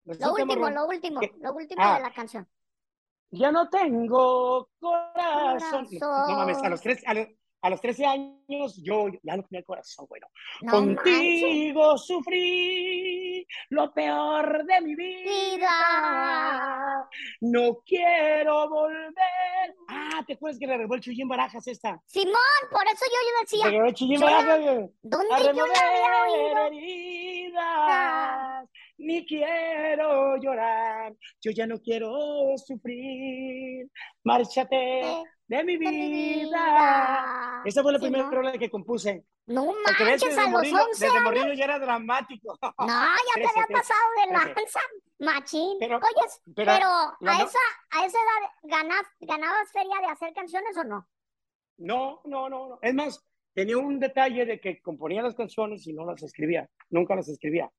Lo 0.05 0.13
resulta, 0.13 0.43
último, 0.43 0.69
lo 0.69 0.87
último, 0.87 1.21
lo 1.41 1.53
último 1.53 1.81
ah. 1.83 1.95
de 1.97 2.03
la 2.03 2.13
canción. 2.13 2.47
ya 3.31 3.51
no 3.51 3.69
tengo 3.69 4.69
corazón. 4.79 5.85
Corazón. 5.85 6.27
No 6.29 6.35
mames, 6.35 6.57
a 6.57 6.69
los 6.69 6.81
tres, 6.81 7.01
a 7.05 7.13
los, 7.13 7.27
a 7.61 7.69
los 7.69 7.81
13 7.81 8.05
años 8.05 8.81
yo 8.81 9.07
ya 9.23 9.35
no 9.35 9.43
tenía 9.43 9.63
corazón, 9.63 10.05
bueno. 10.09 10.27
No 10.61 10.71
Contigo 10.71 11.97
sufrí 11.97 13.45
lo 13.69 13.93
peor 13.93 14.65
de 14.65 14.81
mi 14.81 14.95
vida. 14.95 15.19
Vida. 15.55 17.09
No 17.41 17.79
quiero 17.85 18.69
volver. 18.69 19.58
Ah, 20.19 20.23
¿te 20.25 20.33
acuerdas 20.33 20.59
que 20.59 20.67
le 20.67 20.73
revolvió 20.77 20.95
el 20.95 21.01
Chuyín 21.01 21.27
Barajas 21.29 21.65
esta? 21.67 22.01
Simón, 22.05 22.35
por 22.71 22.83
eso 22.87 23.05
yo, 23.05 23.11
yo 23.11 23.33
Le 23.35 23.41
decía, 23.41 23.65
revolvió 23.65 23.89
el 23.89 23.95
Chuyín 23.95 24.19
yo 24.19 24.25
la- 24.25 24.31
Barajas. 24.31 24.59
güey. 24.61 24.89
¿dónde 25.01 25.33
A 25.33 25.39
yo 25.39 25.53
la 25.53 25.63
había 25.63 26.23
oído? 26.23 27.59
ni 28.97 29.25
quiero 29.25 30.35
llorar. 30.37 31.13
Yo 31.41 31.51
ya 31.51 31.65
no 31.65 31.79
quiero 31.79 32.11
sufrir. 32.57 33.87
Márchate 34.23 34.75
De, 34.75 35.23
de 35.47 35.63
mi 35.63 35.77
de 35.77 35.89
mi 35.89 36.11
vida. 36.11 36.43
vida. 36.43 37.61
Esa 37.65 37.81
fue 37.81 37.93
la 37.93 37.99
Simón. 37.99 38.11
primera 38.11 38.29
rola 38.29 38.57
que 38.57 38.69
compuse. 38.69 39.23
No 39.47 39.65
manches, 39.85 40.21
desde 40.21 40.39
a 40.39 40.43
los 40.43 40.51
morrillo, 40.51 40.77
11 40.83 41.05
desde 41.05 41.17
años. 41.17 41.23
morrillo 41.23 41.53
ya 41.53 41.63
era 41.63 41.79
dramático. 41.79 42.57
No, 42.61 42.69
ya 42.77 42.83
te 43.35 43.47
había 43.47 43.67
pasado 43.71 43.99
de 44.17 44.33
lanza, 44.33 44.79
machín. 45.19 45.77
Pero- 45.79 45.97
Oye, 45.97 46.31
pero 46.55 46.71
a, 46.71 47.17
no- 47.19 47.31
esa, 47.31 47.59
a 47.91 48.05
esa 48.05 48.17
edad 48.17 48.49
ganas, 48.63 49.03
¿ganabas 49.19 49.71
feria 49.71 49.95
de 50.01 50.07
hacer 50.07 50.33
canciones 50.33 50.75
o 50.77 50.83
no? 50.83 51.07
No, 51.77 52.21
no, 52.25 52.49
no, 52.49 52.67
no. 52.69 52.79
Es 52.81 52.93
más, 52.93 53.25
tenía 53.53 53.77
un 53.77 53.99
detalle 53.99 54.45
de 54.45 54.59
que 54.59 54.81
componía 54.81 55.21
las 55.21 55.35
canciones 55.35 55.85
y 55.87 55.93
no 55.93 56.05
las 56.05 56.21
escribía. 56.23 56.69
Nunca 56.89 57.15
las 57.15 57.27
escribía. 57.29 57.69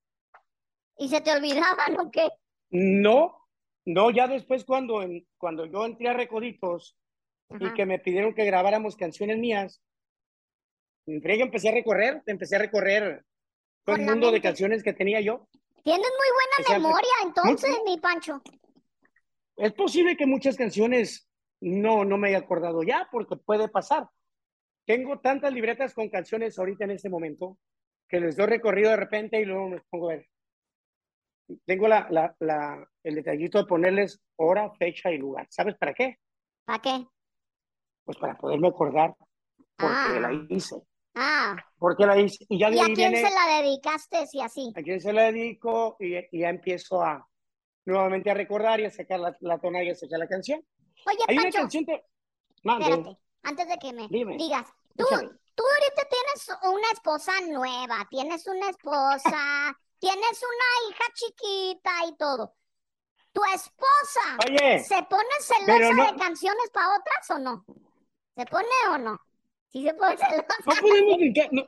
¿Y 0.97 1.09
se 1.09 1.21
te 1.21 1.33
olvidaban 1.33 1.99
o 2.01 2.11
qué? 2.11 2.29
No, 2.71 3.47
no, 3.85 4.11
ya 4.11 4.27
después 4.29 4.65
cuando, 4.65 5.03
en- 5.03 5.27
cuando 5.39 5.67
yo 5.67 5.85
entré 5.85 6.09
a 6.09 6.13
Recoditos 6.13 6.97
y 7.59 7.73
que 7.75 7.85
me 7.85 7.99
pidieron 7.99 8.33
que 8.35 8.45
grabáramos 8.45 8.95
canciones 8.97 9.37
mías, 9.39 9.83
empecé 11.07 11.69
a 11.71 11.73
recorrer, 11.73 12.23
empecé 12.27 12.57
a 12.57 12.61
recorrer 12.61 13.25
todo 13.85 13.97
el 13.97 14.03
mundo 14.03 14.31
de 14.31 14.41
canciones 14.41 14.83
que 14.83 14.93
tenía 14.93 15.21
yo. 15.21 15.49
Tienes 15.83 16.07
muy 16.07 16.69
buena 16.69 16.79
memoria, 16.83 17.11
entonces, 17.25 17.77
mi 17.85 17.99
Pancho. 17.99 18.41
Es 19.57 19.73
posible 19.73 20.17
que 20.17 20.27
muchas 20.27 20.57
canciones 20.57 21.29
no, 21.61 22.05
no 22.05 22.17
me 22.17 22.29
haya 22.29 22.39
acordado 22.39 22.83
ya, 22.83 23.09
porque 23.11 23.37
puede 23.37 23.69
pasar. 23.69 24.09
Tengo 24.87 25.21
tantas 25.21 25.53
libretas 25.53 25.95
con 25.95 26.09
canciones 26.09 26.59
ahorita 26.59 26.85
en 26.85 26.93
este 26.93 27.09
momento 27.09 27.59
que 28.09 28.21
les 28.21 28.37
doy 28.37 28.47
recorrido 28.47 28.91
de 28.91 28.97
repente 28.97 29.41
y 29.41 29.45
luego 29.45 29.69
me 29.69 29.81
pongo 29.89 30.11
a 30.11 30.15
ver. 30.15 30.27
Tengo 31.67 31.89
la, 31.89 32.07
la, 32.11 32.35
la, 32.41 32.89
el 33.03 33.15
detallito 33.17 33.59
de 33.59 33.67
ponerles 33.67 34.21
hora, 34.37 34.71
fecha 34.73 35.11
y 35.11 35.19
lugar. 35.19 35.47
¿Sabes 35.51 35.77
para 35.77 35.95
qué? 35.95 36.17
¿Para 36.65 36.79
qué? 36.81 37.07
Pues 38.05 38.19
para 38.19 38.37
poderme 38.37 38.69
acordar 38.69 39.15
por 39.77 39.89
qué 39.89 40.17
Ah. 40.17 40.21
la 40.21 40.47
hice. 40.49 40.77
Ah, 41.14 41.57
¿Por 41.79 41.97
qué 41.97 42.07
la 42.07 42.19
hice? 42.19 42.45
Y 42.49 42.59
ya 42.61 42.71
de 42.71 42.76
¿y 42.76 42.81
a 42.81 42.85
quién 42.85 42.95
viene 43.12 43.17
se 43.29 43.35
la 43.35 43.61
dedicaste 43.62 44.26
si 44.26 44.40
así? 44.40 44.73
a 44.76 44.83
quién 44.83 45.00
se 45.00 45.12
la 45.12 45.23
dedico 45.25 45.97
y, 45.99 46.17
y 46.17 46.40
ya 46.40 46.49
empiezo 46.50 47.02
a 47.02 47.26
nuevamente 47.85 48.31
a 48.31 48.35
recordar 48.35 48.79
y 48.81 48.85
a 48.85 48.90
sacar 48.90 49.19
la, 49.19 49.37
la 49.40 49.59
tonada 49.59 49.85
y 49.85 49.90
a 49.90 49.95
sacar 49.95 50.19
la 50.19 50.29
canción. 50.29 50.64
Oye, 51.07 51.19
Hay 51.29 51.38
una 51.38 51.50
canción 51.50 51.85
que... 51.85 52.05
Mande. 52.62 52.85
espérate, 52.90 53.19
antes 53.43 53.69
de 53.69 53.79
que 53.79 53.93
me 53.93 54.07
Dime. 54.09 54.37
digas, 54.37 54.67
tú, 54.97 55.05
tú 55.07 55.64
ahorita 55.64 56.09
tienes 56.11 56.61
una 56.62 56.90
esposa 56.93 57.33
nueva, 57.49 58.07
tienes 58.11 58.47
una 58.47 58.69
esposa, 58.69 59.76
tienes 59.99 60.43
una 60.43 60.90
hija 60.90 61.05
chiquita 61.14 61.90
y 62.07 62.17
todo. 62.17 62.55
¿Tu 63.33 63.40
esposa 63.55 64.38
Oye, 64.47 64.81
se 64.85 65.02
pone 65.05 65.25
celosa 65.40 65.93
no- 65.95 66.12
de 66.12 66.19
canciones 66.19 66.71
para 66.73 66.88
otras 66.97 67.31
o 67.31 67.38
no? 67.38 67.64
¿Se 68.37 68.45
pone 68.47 68.67
o 68.90 68.99
no? 68.99 69.19
Sí 69.71 69.85
se 69.85 69.95
pone 69.95 70.17
celosa. 70.17 70.47
no 70.67 70.75
podemos 70.81 71.17
brincar, 71.17 71.49
no, 71.53 71.62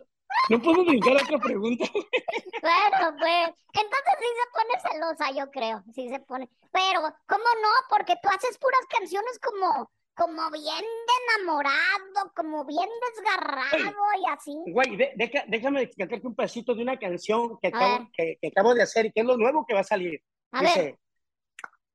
no 0.51 0.63
podemos 0.63 0.87
brincar 0.87 1.13
a 1.19 1.23
otra 1.23 1.39
pregunta. 1.39 1.85
Bueno, 1.93 3.17
pues, 3.19 3.49
entonces 3.75 4.15
sí 4.19 4.27
se 4.39 4.51
pone 4.53 4.91
celosa, 4.93 5.31
yo 5.39 5.51
creo, 5.51 5.83
sí 5.95 6.09
se 6.09 6.19
pone. 6.21 6.49
Pero, 6.73 7.01
¿cómo 7.29 7.45
no? 7.63 7.69
Porque 7.89 8.15
tú 8.23 8.29
haces 8.29 8.59
puras 8.59 8.81
canciones 8.89 9.39
como, 9.41 9.91
como 10.15 10.51
bien 10.51 10.81
de 10.81 11.35
enamorado, 11.39 12.33
como 12.35 12.65
bien 12.65 12.89
desgarrado 13.15 13.95
y 14.21 14.31
así. 14.31 14.57
Güey, 14.67 14.97
de- 14.97 15.13
deja- 15.17 15.45
déjame 15.49 15.91
cantarte 15.91 16.27
un 16.27 16.35
pedacito 16.35 16.75
de 16.75 16.83
una 16.83 16.99
canción 16.99 17.59
que 17.61 17.69
acabo, 17.69 18.09
que, 18.17 18.37
que 18.41 18.49
acabo 18.49 18.75
de 18.75 18.83
hacer 18.83 19.07
y 19.07 19.13
que 19.13 19.21
es 19.21 19.27
lo 19.27 19.37
nuevo 19.37 19.65
que 19.67 19.75
va 19.75 19.81
a 19.81 19.85
salir. 19.85 20.21
A 20.53 20.61
Dice, 20.63 20.83
ver, 20.83 20.99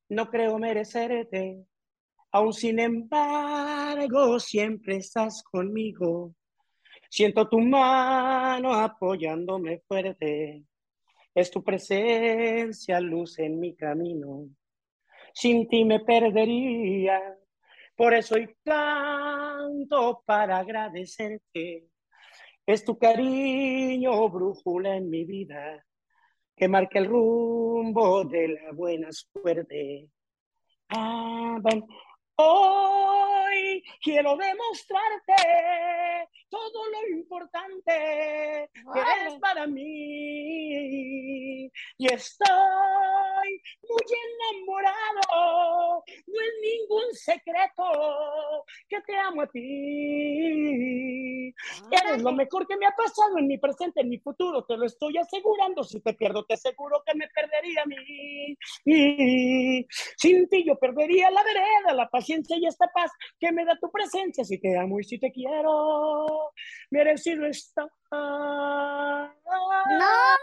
no 0.09 0.29
creo 0.29 0.57
merecerte, 0.57 1.65
aún 2.31 2.53
sin 2.53 2.79
embargo 2.79 4.39
siempre 4.39 4.97
estás 4.97 5.43
conmigo. 5.43 6.33
Siento 7.09 7.47
tu 7.47 7.59
mano 7.59 8.73
apoyándome 8.73 9.79
fuerte. 9.87 10.63
Es 11.33 11.51
tu 11.51 11.63
presencia 11.63 12.99
luz 12.99 13.39
en 13.39 13.59
mi 13.59 13.75
camino. 13.75 14.49
Sin 15.33 15.67
ti 15.67 15.85
me 15.85 15.99
perdería. 15.99 17.21
Por 17.95 18.13
eso 18.13 18.35
hoy 18.35 18.55
canto 18.63 20.21
para 20.25 20.59
agradecerte. 20.59 21.87
Es 22.65 22.83
tu 22.83 22.97
cariño 22.97 24.29
brújula 24.29 24.97
en 24.97 25.09
mi 25.09 25.23
vida 25.23 25.83
que 26.57 26.67
marca 26.67 26.97
el 26.97 27.05
rumbo 27.05 28.25
de 28.25 28.47
la 28.47 28.71
buena 28.73 29.09
suerte. 29.11 30.09
Ah, 30.89 31.59
ven. 31.61 31.85
Hoy 32.39 33.83
quiero 34.03 34.37
demostrarte 34.37 35.33
todo 36.49 36.87
lo 36.91 37.07
importante 37.09 38.69
que 38.93 38.99
eres 38.99 39.39
para 39.41 39.65
mí. 39.65 41.63
Y 41.97 42.13
estoy 42.13 43.63
muy 43.81 44.05
enamorado, 44.53 46.03
no 46.27 46.39
es 46.39 46.53
ningún 46.61 47.11
secreto 47.13 48.63
que 48.87 49.01
te 49.01 49.17
amo 49.17 49.41
a 49.41 49.47
ti. 49.47 51.55
Eres 51.91 52.21
lo 52.21 52.31
mejor 52.33 52.67
que 52.67 52.77
me 52.77 52.85
ha 52.85 52.95
pasado 52.95 53.37
en 53.37 53.47
mi 53.47 53.57
presente, 53.57 54.01
en 54.01 54.09
mi 54.09 54.17
futuro, 54.19 54.63
te 54.65 54.77
lo 54.77 54.85
estoy 54.85 55.17
asegurando. 55.17 55.83
Si 55.83 55.99
te 56.01 56.13
pierdo, 56.13 56.45
te 56.45 56.55
aseguro 56.55 57.01
que 57.05 57.15
me 57.15 57.27
perdería 57.29 57.83
a 57.83 57.85
mí. 57.85 58.57
Y 58.85 59.87
sin 60.17 60.47
ti 60.49 60.63
yo 60.65 60.77
perdería 60.77 61.29
la 61.31 61.43
vereda, 61.43 61.93
la 61.93 62.09
paciencia 62.09 62.57
y 62.57 62.65
esta 62.65 62.87
paz 62.93 63.11
que 63.39 63.51
me 63.51 63.65
da 63.65 63.77
tu 63.79 63.91
presencia. 63.91 64.43
Si 64.43 64.59
te 64.59 64.77
amo 64.77 64.99
y 64.99 65.03
si 65.03 65.19
te 65.19 65.31
quiero, 65.31 66.51
merecido 66.89 67.45
está. 67.45 67.87
No 68.11 68.37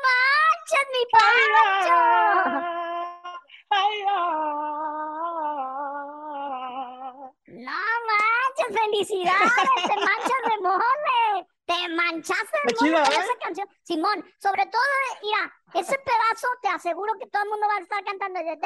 manches, 0.05 0.87
mi 0.93 1.05
Pancho. 1.13 1.99
Ay, 3.71 4.05
ay. 4.09 5.14
Manches, 8.71 8.81
felicidades, 8.81 9.53
te 9.87 9.97
manchas 9.97 10.43
de 10.49 10.57
mole. 10.63 11.47
Te 11.67 11.89
manchaste 11.95 12.59
de 12.65 12.75
mole 12.79 13.03
con 13.05 13.13
¿eh? 13.13 13.17
esa 13.25 13.39
canción. 13.41 13.69
Simón, 13.83 14.25
sobre 14.39 14.67
todo, 14.67 14.83
mira, 15.23 15.53
ese 15.81 15.99
pedazo 15.99 16.47
te 16.61 16.69
aseguro 16.69 17.13
que 17.19 17.27
todo 17.29 17.43
el 17.43 17.49
mundo 17.49 17.67
va 17.67 17.77
a 17.77 17.81
estar 17.81 18.05
cantando. 18.05 18.39
Ese 18.41 18.57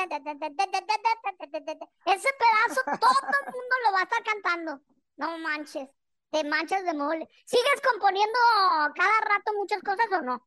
pedazo 2.38 2.82
todo 3.00 3.10
el 3.20 3.52
mundo 3.52 3.74
lo 3.84 3.92
va 3.92 4.00
a 4.00 4.02
estar 4.02 4.22
cantando. 4.24 4.80
No 5.16 5.38
manches, 5.38 5.88
te 6.30 6.42
manchas 6.44 6.84
de 6.84 6.94
mole. 6.94 7.28
¿Sigues 7.44 7.80
componiendo 7.88 8.38
cada 8.94 9.20
rato 9.20 9.52
muchas 9.56 9.80
cosas 9.82 10.06
o 10.12 10.22
no? 10.22 10.44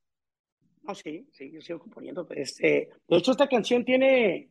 No, 0.83 0.95
sí, 0.95 1.27
sí, 1.31 1.51
yo 1.51 1.61
sigo 1.61 1.79
componiendo. 1.79 2.27
Este, 2.31 2.89
de 3.07 3.17
hecho, 3.17 3.31
esta 3.31 3.47
canción 3.47 3.85
tiene, 3.85 4.49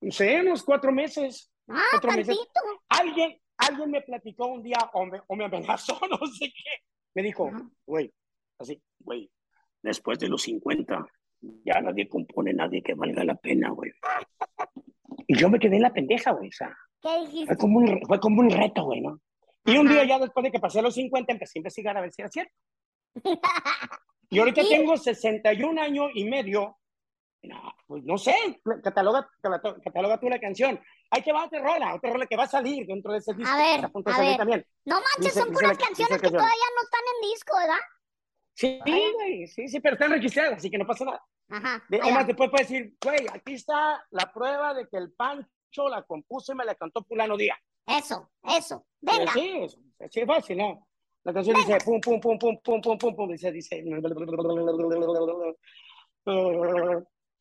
no 0.00 0.12
sé, 0.12 0.40
unos 0.40 0.62
cuatro 0.62 0.92
meses. 0.92 1.50
Ah, 1.68 1.82
Cuatro 1.92 2.12
meses. 2.12 2.36
tantito. 2.36 2.60
Alguien, 2.88 3.40
alguien 3.58 3.90
me 3.90 4.02
platicó 4.02 4.46
un 4.46 4.62
día 4.62 4.78
o 4.92 5.06
me, 5.06 5.20
o 5.26 5.36
me 5.36 5.44
amenazó, 5.44 5.98
no 6.10 6.26
sé 6.26 6.46
qué. 6.46 6.82
Me 7.14 7.22
dijo, 7.22 7.50
güey, 7.86 8.12
así, 8.58 8.82
güey, 8.98 9.30
después 9.82 10.18
de 10.18 10.28
los 10.28 10.42
50, 10.42 11.06
ya 11.64 11.80
nadie 11.80 12.08
compone, 12.08 12.52
nadie 12.52 12.82
que 12.82 12.94
valga 12.94 13.24
la 13.24 13.36
pena, 13.36 13.70
güey. 13.70 13.92
Y 15.26 15.36
yo 15.36 15.48
me 15.48 15.58
quedé 15.58 15.76
en 15.76 15.82
la 15.82 15.92
pendeja, 15.92 16.32
güey, 16.32 16.48
o 16.48 16.52
sea, 16.52 16.76
¿Qué 17.04 17.44
fue 17.46 17.56
como 17.56 17.78
un, 17.78 18.00
fue 18.06 18.18
como 18.18 18.40
un 18.40 18.50
reto, 18.50 18.84
güey, 18.84 19.02
¿no? 19.02 19.20
Y 19.66 19.76
un 19.76 19.88
día 19.88 20.04
ya 20.04 20.18
después 20.18 20.44
de 20.44 20.50
que 20.50 20.58
pasé 20.58 20.80
los 20.80 20.94
50, 20.94 21.32
empecé 21.32 21.58
a 21.58 21.60
investigar 21.60 21.96
a 21.96 22.00
ver 22.00 22.12
si 22.12 22.22
era 22.22 22.30
cierto. 22.30 22.52
Y 24.30 24.38
ahorita 24.38 24.62
¿Y? 24.62 24.68
tengo 24.68 24.96
61 24.96 25.80
años 25.80 26.10
y 26.14 26.24
medio. 26.24 26.78
No, 27.44 27.74
pues 27.86 28.02
no 28.04 28.16
sé, 28.18 28.34
cataloga, 28.82 29.28
cataloga, 29.82 30.18
tú 30.18 30.28
la 30.28 30.40
canción. 30.40 30.80
Ahí 31.10 31.22
te 31.22 31.32
va 31.32 31.44
otra 31.44 31.60
rola, 31.60 31.94
otra 31.94 32.10
rola 32.12 32.26
que 32.26 32.36
va 32.36 32.44
a 32.44 32.48
salir 32.48 32.86
dentro 32.86 33.12
de 33.12 33.18
ese 33.18 33.34
disco. 33.34 33.50
que 33.52 33.56
ver, 33.58 33.84
a 33.84 33.90
a 34.16 34.20
ver. 34.20 34.36
también. 34.36 34.66
No 34.84 34.96
manches, 34.96 35.18
Dice- 35.34 35.40
son 35.40 35.52
puras 35.52 35.70
dice 35.72 35.84
canciones 35.84 36.16
que 36.16 36.20
canción. 36.22 36.40
todavía 36.40 36.64
no 36.74 36.82
están 36.82 37.00
en 37.14 37.30
disco, 37.30 37.56
¿verdad? 37.58 37.80
Sí, 38.54 38.80
güey, 39.14 39.46
sí, 39.48 39.68
sí, 39.68 39.80
pero 39.80 39.94
están 39.94 40.10
registradas, 40.12 40.54
así 40.58 40.70
que 40.70 40.78
no 40.78 40.86
pasa 40.86 41.04
nada. 41.04 41.22
Ajá. 41.50 41.84
De- 41.88 42.00
además, 42.00 42.26
después 42.26 42.50
puedes 42.50 42.68
decir, 42.68 42.96
güey, 43.04 43.26
aquí 43.32 43.54
está 43.54 44.04
la 44.10 44.32
prueba 44.32 44.72
de 44.74 44.88
que 44.88 44.96
el 44.96 45.12
Pancho 45.12 45.88
la 45.90 46.02
compuso 46.02 46.52
y 46.52 46.56
me 46.56 46.64
la 46.64 46.74
cantó 46.76 47.02
Fulano 47.04 47.36
Díaz. 47.36 47.58
Eso, 47.86 48.30
eso. 48.42 48.86
Venga. 49.00 49.32
Sí, 49.32 49.52
es- 49.60 49.78
así 50.00 50.20
es 50.20 50.26
fácil, 50.26 50.56
¿no? 50.58 50.88
La 51.24 51.32
canción 51.32 51.56
dice 51.56 51.78
pum, 51.84 52.00
pum, 52.00 52.20
pum, 52.20 52.38
pum, 52.38 52.58
pum, 52.62 52.80
pum, 52.80 52.98
pum, 52.98 53.16
pum. 53.16 53.30
Dice, 53.30 53.50
dice. 53.50 53.82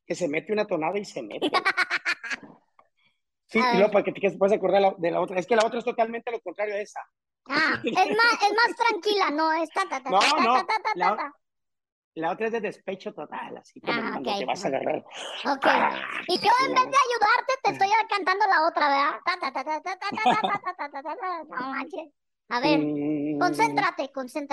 Que 0.05 0.15
se 0.15 0.27
mete 0.27 0.51
una 0.53 0.65
tonada 0.65 0.98
y 1.00 1.05
se 1.05 1.22
mete. 1.22 1.50
Sí, 3.45 3.60
y 3.60 3.77
luego 3.77 3.91
para 3.91 4.03
que 4.03 4.12
te 4.12 4.31
puedas 4.31 4.57
acordar 4.57 4.81
la- 4.81 4.95
de 4.98 5.12
la 5.12 5.22
otra. 5.22 5.39
Es 5.39 5.45
que 5.48 5.55
la 5.55 5.65
otra 5.65 5.79
es 5.79 5.86
totalmente 5.86 6.31
lo 6.31 6.39
contrario 6.41 6.75
a 6.75 6.79
esa. 6.79 7.00
Ah, 7.45 7.79
es 7.83 7.93
más, 7.93 8.41
es 8.41 8.53
más 8.55 8.75
tranquila, 8.77 9.29
no, 9.29 9.51
es 9.53 9.69
ta, 9.69 9.81
ta, 9.88 10.01
ta, 10.01 10.10
No, 10.10 10.19
ta, 10.19 10.27
ta, 10.27 10.43
no, 10.43 10.53
ta, 10.53 10.65
ta, 10.65 10.81
ta, 10.83 10.91
la- 10.95 11.15
ta. 11.17 11.33
La 12.15 12.31
otra 12.31 12.45
es 12.45 12.51
de 12.51 12.62
despecho 12.62 13.12
total, 13.13 13.57
así 13.57 13.81
como 13.81 14.00
Ah, 14.00 14.10
cuando 14.13 14.38
te 14.38 14.45
vas 14.45 14.63
a 14.63 14.67
agarrar. 14.67 14.98
Ok. 15.00 15.65
Ah, 15.65 16.00
Y 16.27 16.38
yo 16.38 16.51
en 16.67 16.74
vez 16.74 16.83
de 16.83 16.98
ayudarte 17.10 17.53
te 17.63 17.69
estoy 17.72 17.88
cantando 18.07 18.45
la 18.48 18.67
otra, 18.67 18.88
¿verdad? 18.88 19.19
Ta, 19.25 19.39
ta, 19.39 19.51
ta, 19.51 19.63
ta, 19.63 19.81
ta, 19.81 19.98
ta, 19.98 20.10
ta, 20.12 20.25
ta, 20.25 20.41
ta, 20.41 20.62
ta, 20.63 20.74
ta, 20.75 20.89
ta, 20.91 21.01
ta, 21.03 21.15
ta. 21.15 21.43
No 21.43 21.55
manches. 21.72 22.10
A 22.50 22.60
ver, 22.60 22.79
Mm, 22.79 23.39
concéntrate, 23.39 24.12
concéntrate. 24.12 24.52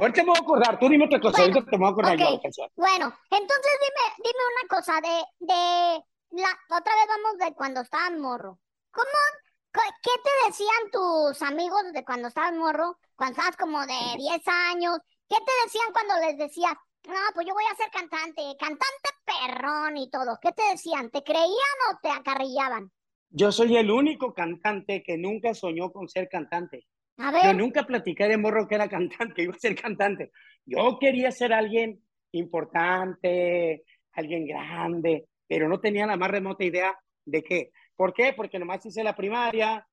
Ahorita 0.00 0.22
me 0.22 0.28
voy 0.28 0.36
a 0.38 0.42
acordar, 0.42 0.78
tú 0.78 0.88
dime 0.88 1.06
otra 1.06 1.20
cosa, 1.20 1.38
Bueno, 1.38 1.54
ahorita 1.54 1.70
te 1.70 1.76
voy 1.76 1.86
a 1.86 1.90
acordar 1.90 2.16
yo 2.18 2.26
ok. 2.26 2.34
la 2.34 2.40
canción. 2.40 2.68
Bueno, 2.76 3.18
entonces 3.30 3.72
dime, 3.82 4.14
dime 4.18 4.42
una 4.54 4.68
cosa 4.68 5.00
de, 5.00 5.24
de 5.40 6.42
la, 6.42 6.50
otra 6.76 6.92
vez 6.94 7.06
vamos 7.08 7.38
de 7.38 7.54
cuando 7.54 7.80
estabas 7.80 8.12
morro. 8.18 8.58
¿Cómo, 8.92 9.82
qué 10.02 10.10
te 10.22 10.48
decían 10.48 10.90
tus 10.92 11.42
amigos 11.42 11.92
de 11.92 12.04
cuando 12.04 12.28
estabas 12.28 12.54
morro, 12.54 12.98
cuando 13.16 13.32
estabas 13.32 13.56
como 13.56 13.80
de 13.80 14.16
10 14.16 14.42
años? 14.46 14.98
¿Qué 15.28 15.36
te 15.36 15.52
decían 15.64 15.92
cuando 15.92 16.14
les 16.26 16.38
decías, 16.38 16.72
no, 17.06 17.18
pues 17.34 17.46
yo 17.46 17.54
voy 17.54 17.64
a 17.70 17.76
ser 17.76 17.90
cantante, 17.90 18.42
cantante 18.58 19.08
perrón 19.24 19.96
y 19.96 20.10
todo? 20.10 20.38
¿Qué 20.40 20.52
te 20.52 20.62
decían? 20.70 21.10
¿Te 21.10 21.22
creían 21.22 21.78
o 21.90 21.98
te 22.00 22.10
acarrillaban? 22.10 22.90
Yo 23.30 23.52
soy 23.52 23.76
el 23.76 23.90
único 23.90 24.32
cantante 24.32 25.02
que 25.02 25.18
nunca 25.18 25.54
soñó 25.54 25.92
con 25.92 26.08
ser 26.08 26.28
cantante. 26.28 26.86
A 27.18 27.32
Yo 27.32 27.48
ver, 27.48 27.56
nunca 27.56 27.82
platiqué 27.84 28.28
de 28.28 28.36
morro 28.38 28.66
que 28.68 28.76
era 28.76 28.88
cantante, 28.88 29.42
iba 29.42 29.54
a 29.54 29.58
ser 29.58 29.74
cantante. 29.74 30.30
Yo 30.64 30.98
quería 31.00 31.30
ser 31.30 31.52
alguien 31.52 32.00
importante, 32.32 33.84
alguien 34.12 34.46
grande, 34.46 35.26
pero 35.46 35.68
no 35.68 35.80
tenía 35.80 36.06
la 36.06 36.16
más 36.16 36.30
remota 36.30 36.64
idea 36.64 36.98
de 37.24 37.42
qué. 37.42 37.70
¿Por 37.96 38.12
qué? 38.14 38.32
Porque 38.36 38.58
nomás 38.58 38.84
hice 38.86 39.02
la 39.02 39.16
primaria, 39.16 39.86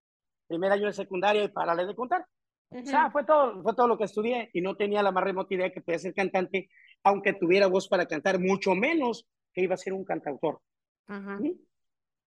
primer 0.47 0.71
año 0.71 0.86
de 0.88 0.93
secundaria 0.93 1.43
y 1.43 1.47
parale 1.49 1.86
de 1.86 1.95
contar. 1.95 2.26
O 2.69 2.86
sea, 2.86 3.10
fue 3.12 3.23
todo, 3.23 3.62
fue 3.63 3.73
todo 3.76 3.88
lo 3.88 3.97
que 3.97 4.04
estudié 4.06 4.49
y 4.54 4.62
no 4.62 4.76
tenía 4.76 5.02
la 5.02 5.12
más 5.12 5.23
remota 5.23 5.54
idea 5.54 5.71
que 5.71 5.82
podía 5.82 5.99
ser 5.99 6.13
cantante, 6.13 6.69
aunque 7.04 7.34
tuviera 7.34 7.67
voz 7.67 7.88
para 7.88 8.06
cantar, 8.06 8.39
mucho 8.39 8.76
menos 8.76 9.26
que 9.54 9.62
iba 9.62 9.76
a 9.76 9.78
ser 9.78 9.93
un 9.93 10.04
cantautor. 10.04 10.60
Ajá. 11.08 11.38
¿sí? 11.41 11.60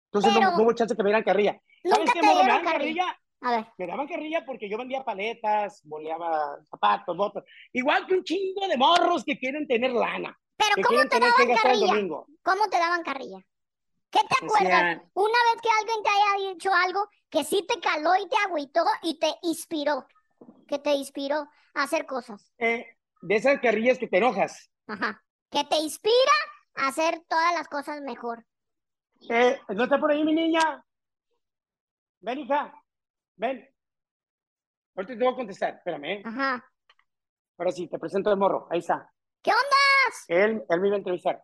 Entonces 0.06 0.32
no- 0.32 0.38
Pero- 0.40 0.50
no, 0.56 0.62
hubo 0.62 0.72
chance 0.74 0.94
que 0.94 1.02
me 1.02 1.08
dieran 1.08 1.24
carrilla. 1.24 1.60
¿Sabes 1.84 2.10
qué? 2.12 2.20
Me 2.22 2.28
dieron 2.34 2.46
carrilla. 2.46 2.72
carrilla 2.72 3.20
A 3.42 3.50
ver, 3.50 3.66
me 3.76 3.86
daban 3.86 4.08
carrilla 4.08 4.44
porque 4.44 4.68
yo 4.68 4.78
vendía 4.78 5.04
paletas, 5.04 5.82
boleaba 5.84 6.58
zapatos, 6.64 7.16
botas. 7.16 7.44
Igual 7.72 8.06
que 8.06 8.14
un 8.14 8.24
chingo 8.24 8.66
de 8.66 8.76
morros 8.76 9.24
que 9.24 9.38
quieren 9.38 9.66
tener 9.66 9.92
lana, 9.92 10.36
pero 10.56 10.88
¿cómo 10.88 11.04
te 11.08 11.20
daban 11.20 11.56
carrilla? 11.62 11.86
domingo. 11.86 12.26
¿Cómo 12.42 12.68
te 12.68 12.78
daban 12.78 13.02
carrilla? 13.02 13.38
¿Qué 14.10 14.20
te 14.20 14.44
acuerdas? 14.44 15.02
Una 15.14 15.38
vez 15.52 15.62
que 15.62 15.68
alguien 15.80 16.02
te 16.02 16.08
haya 16.08 16.52
dicho 16.52 16.70
algo 16.72 17.08
que 17.28 17.44
sí 17.44 17.66
te 17.68 17.78
caló 17.80 18.12
y 18.16 18.28
te 18.28 18.36
agüitó 18.46 18.84
y 19.02 19.18
te 19.18 19.34
inspiró, 19.42 20.06
que 20.66 20.78
te 20.78 20.94
inspiró 20.94 21.48
a 21.74 21.82
hacer 21.82 22.06
cosas. 22.06 22.52
Eh, 22.58 22.86
de 23.20 23.36
esas 23.36 23.60
carrillas 23.60 23.98
que 23.98 24.08
te 24.08 24.16
enojas. 24.16 24.70
Ajá. 24.86 25.22
Que 25.50 25.64
te 25.64 25.76
inspira 25.76 26.14
a 26.76 26.88
hacer 26.88 27.22
todas 27.28 27.52
las 27.54 27.68
cosas 27.68 28.00
mejor. 28.00 28.46
Eh, 29.28 29.58
¿No 29.68 29.84
está 29.84 29.98
por 29.98 30.10
ahí 30.10 30.24
mi 30.24 30.34
niña? 30.34 30.84
Ven, 32.20 32.38
hija. 32.38 32.72
Ven. 33.36 33.68
Ahorita 34.96 35.12
te 35.12 35.24
voy 35.24 35.32
a 35.32 35.36
contestar. 35.36 35.74
Espérame. 35.74 36.04
¿eh? 36.04 36.22
Ajá. 36.24 36.72
Ahora 37.58 37.72
sí, 37.72 37.88
te 37.88 37.98
presento 37.98 38.30
el 38.30 38.36
morro. 38.36 38.66
Ahí 38.70 38.80
está. 38.80 39.12
¿Qué 39.42 39.50
ondas? 39.50 40.24
Él, 40.28 40.64
él 40.68 40.80
me 40.80 40.88
iba 40.88 40.96
a 40.96 40.98
entrevistar. 40.98 41.42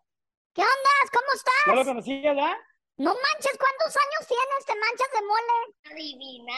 ¿Qué 0.52 0.62
ondas? 0.62 1.10
¿Cómo 1.12 1.32
estás? 1.34 1.54
¿No 1.66 1.74
lo 1.74 1.84
conocías, 1.84 2.36
ya? 2.36 2.56
No 2.96 3.14
manches, 3.14 3.58
¿cuántos 3.58 3.96
años 3.96 4.28
tienes? 4.28 4.66
¿Te 4.66 4.74
manchas 4.74 5.08
de 5.12 5.26
mole? 5.26 5.92
Adivina. 5.92 6.54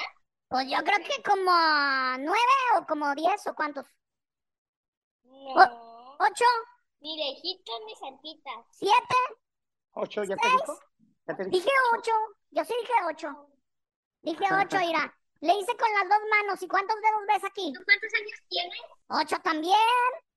Pues 0.49 0.69
yo 0.69 0.79
creo 0.85 0.99
que 0.99 1.23
como 1.23 1.53
nueve 2.19 2.57
o 2.77 2.87
como 2.87 3.15
diez 3.15 3.47
o 3.47 3.55
cuántos. 3.55 3.87
No. 5.23 6.17
¿Ocho? 6.19 6.45
Ni 7.01 7.17
lejitos 7.17 7.81
ni 7.87 7.95
cerquitas. 7.97 8.67
¿Siete? 8.71 9.17
¿Ocho 9.93 10.25
ya 10.25 10.37
te 10.37 10.49
dijo? 10.49 10.79
¿Ya 11.27 11.37
te 11.37 11.45
dijo? 11.45 11.57
Dije 11.57 11.71
ocho. 11.97 12.13
Yo 12.51 12.65
sí 12.65 12.75
dije 12.81 12.93
ocho. 13.09 13.49
Dije 14.23 14.45
ocho, 14.55 14.79
mira. 14.79 15.17
Le 15.45 15.53
hice 15.61 15.77
con 15.77 15.93
las 15.93 16.09
dos 16.09 16.21
manos. 16.31 16.63
¿Y 16.63 16.69
cuántos 16.69 16.97
dedos 16.97 17.23
ves 17.29 17.45
aquí? 17.45 17.73
¿Tú 17.75 17.83
cuántos 17.85 18.15
años 18.15 18.41
tienes? 18.49 18.81
Ocho 19.09 19.37
también. 19.43 19.77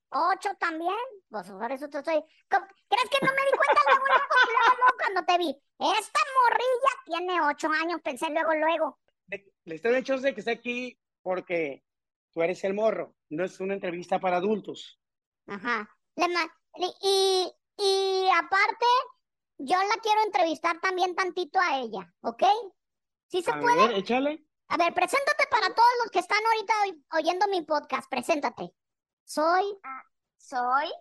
Ocho 0.09 0.49
también. 0.59 0.95
Pues 1.29 1.49
por 1.49 1.71
eso 1.71 1.87
te 1.89 1.99
estoy. 1.99 2.21
¿Cómo- 2.49 2.67
¿Crees 2.89 3.09
que 3.09 3.25
no 3.25 3.31
me 3.33 3.41
di 3.41 3.57
cuenta 3.57 3.81
luego, 3.87 4.05
luego, 4.05 4.27
luego, 4.77 4.97
cuando 5.01 5.23
te 5.25 5.37
vi? 5.37 5.49
Esta 5.79 6.19
morrilla 6.35 6.93
tiene 7.05 7.41
ocho 7.41 7.69
años, 7.71 8.01
pensé 8.01 8.29
luego, 8.29 8.53
luego. 8.55 8.99
Le- 9.27 9.75
estoy 9.75 9.95
hecho 9.95 10.17
de 10.17 10.33
que 10.33 10.41
esté 10.41 10.51
aquí 10.51 10.99
porque 11.21 11.83
tú 12.33 12.41
eres 12.41 12.61
el 12.65 12.73
morro. 12.73 13.15
No 13.29 13.45
es 13.45 13.59
una 13.61 13.75
entrevista 13.75 14.19
para 14.19 14.37
adultos. 14.37 14.99
Ajá. 15.47 15.89
Y, 16.75 16.93
y, 17.01 17.53
y 17.77 18.29
aparte, 18.31 18.85
yo 19.57 19.77
la 19.77 20.01
quiero 20.01 20.21
entrevistar 20.25 20.79
también 20.81 21.15
tantito 21.15 21.59
a 21.61 21.79
ella, 21.79 22.13
¿ok? 22.21 22.43
¿Sí 23.27 23.41
se 23.41 23.51
A 23.51 23.59
puede? 23.59 23.87
ver, 23.87 23.97
échale. 23.97 24.43
A 24.69 24.77
ver, 24.77 24.93
preséntate 24.93 25.45
para 25.49 25.73
todos 25.73 25.89
los 26.03 26.12
que 26.12 26.19
están 26.19 26.39
ahorita 26.45 26.73
oy- 26.84 27.06
oyendo 27.19 27.47
mi 27.47 27.62
podcast. 27.63 28.10
Preséntate. 28.10 28.73
Soy, 29.23 29.77
Soy 30.38 30.91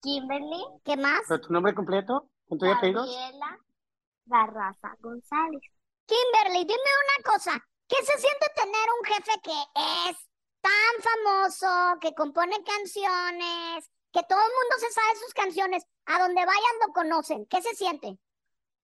Kimberly 0.00 0.62
¿qué 0.84 0.96
más? 0.96 1.20
¿Pero 1.28 1.40
tu 1.40 1.52
nombre 1.52 1.74
completo? 1.74 2.30
¿Con 2.48 2.58
tu 2.58 2.70
apellidos? 2.70 3.06
Gabriela 3.06 3.58
Barraza 4.24 4.94
González. 5.00 5.62
Kimberly, 6.06 6.64
dime 6.64 6.74
una 6.76 7.32
cosa. 7.32 7.52
¿Qué 7.88 7.96
se 8.04 8.18
siente 8.18 8.46
tener 8.54 8.88
un 8.98 9.04
jefe 9.06 9.32
que 9.42 10.10
es 10.10 10.16
tan 10.60 11.02
famoso, 11.02 11.98
que 12.00 12.14
compone 12.14 12.56
canciones, 12.64 13.88
que 14.12 14.22
todo 14.28 14.40
el 14.40 14.52
mundo 14.52 14.76
se 14.80 14.90
sabe 14.92 15.16
sus 15.24 15.34
canciones, 15.34 15.84
a 16.06 16.18
donde 16.18 16.44
vayan 16.44 16.78
lo 16.86 16.92
conocen? 16.92 17.46
¿Qué 17.46 17.62
se 17.62 17.74
siente? 17.74 18.18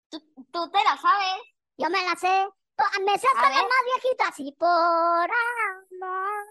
¿Tú, 0.09 0.21
tú 0.53 0.71
te 0.71 0.83
la 0.85 0.97
sabes? 0.97 1.42
Yo 1.77 1.88
me 1.90 2.03
la 2.05 2.16
sé. 2.16 2.49
To- 2.79 3.03
Me 3.05 3.19
sé 3.19 3.27
hasta 3.35 3.49
más 3.51 3.85
viejitas. 3.95 4.41
Y 4.41 4.53
por 4.53 4.69
amor 4.69 6.45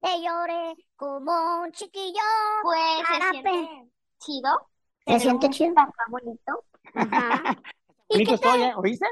te 0.00 0.22
lloré 0.22 0.76
como 0.96 1.62
un 1.62 1.72
chiquillo. 1.72 2.22
Pues 2.62 2.80
se 3.08 3.30
siente 3.30 3.90
chido. 4.18 4.70
¿Se 5.06 5.20
siente 5.20 5.50
chido? 5.50 5.74
papá 5.74 6.04
bonito. 6.08 6.64
Ajá. 6.94 7.42
¿Y, 8.08 8.24
Bonito 8.24 8.30
qué 8.30 8.34
estoy, 8.36 8.62
¿eh? 8.62 8.72
¿Oíste? 8.76 9.06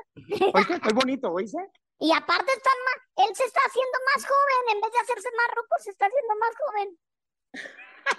¿Oíste? 0.55 0.75
Estoy 0.75 0.93
bonito, 0.93 1.33
¿oíste? 1.33 1.59
y 1.99 2.13
aparte 2.13 2.53
está 2.53 2.71
más, 2.85 3.27
él 3.29 3.35
se 3.35 3.45
está 3.45 3.61
haciendo 3.67 3.99
más 4.15 4.27
joven, 4.27 4.75
en 4.77 4.81
vez 4.81 4.93
de 4.93 4.99
hacerse 4.99 5.29
más 5.37 5.47
ruco, 5.57 5.77
se 5.79 5.91
está 5.91 6.07
haciendo 6.07 6.35
más 6.37 6.51
joven. 6.59 6.99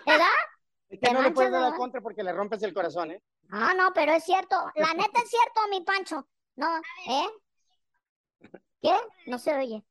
¿Verdad? 0.06 0.28
Es 0.90 1.00
que 1.00 1.14
no 1.14 1.22
le 1.24 1.32
puedes 1.32 1.52
dar 1.52 1.62
la 1.62 1.68
¿verdad? 1.68 1.80
contra 1.80 2.02
porque 2.02 2.24
le 2.24 2.32
rompes 2.32 2.62
el 2.64 2.74
corazón, 2.74 3.12
¿eh? 3.12 3.22
Ah, 3.52 3.74
no, 3.76 3.92
pero 3.94 4.14
es 4.14 4.24
cierto. 4.24 4.56
La 4.76 4.94
neta 4.94 5.20
es 5.22 5.30
cierto, 5.30 5.62
mi 5.70 5.82
Pancho. 5.82 6.28
No, 6.58 6.78
¿eh? 7.08 7.28
¿Qué? 8.86 9.30
No 9.32 9.38
se 9.40 9.54
oye. 9.56 9.84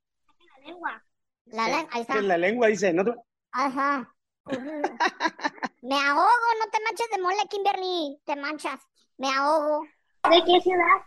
lengua. 0.64 1.02
La 1.46 1.68
lengua, 1.68 1.88
ahí 1.92 2.00
está. 2.02 2.16
Es 2.16 2.24
la 2.24 2.38
lengua, 2.38 2.68
dice. 2.68 2.92
No, 2.92 3.04
te- 3.04 3.14
Ajá. 3.52 4.14
Me 5.82 6.00
ahogo, 6.00 6.48
no 6.60 6.70
te 6.70 6.78
manches 6.84 7.10
de 7.10 7.18
mole, 7.20 7.36
Kimberly. 7.50 8.18
Te 8.24 8.36
manchas. 8.36 8.80
Me 9.18 9.28
ahogo. 9.32 9.82
¿De 10.30 10.42
qué 10.44 10.60
ciudad? 10.60 11.02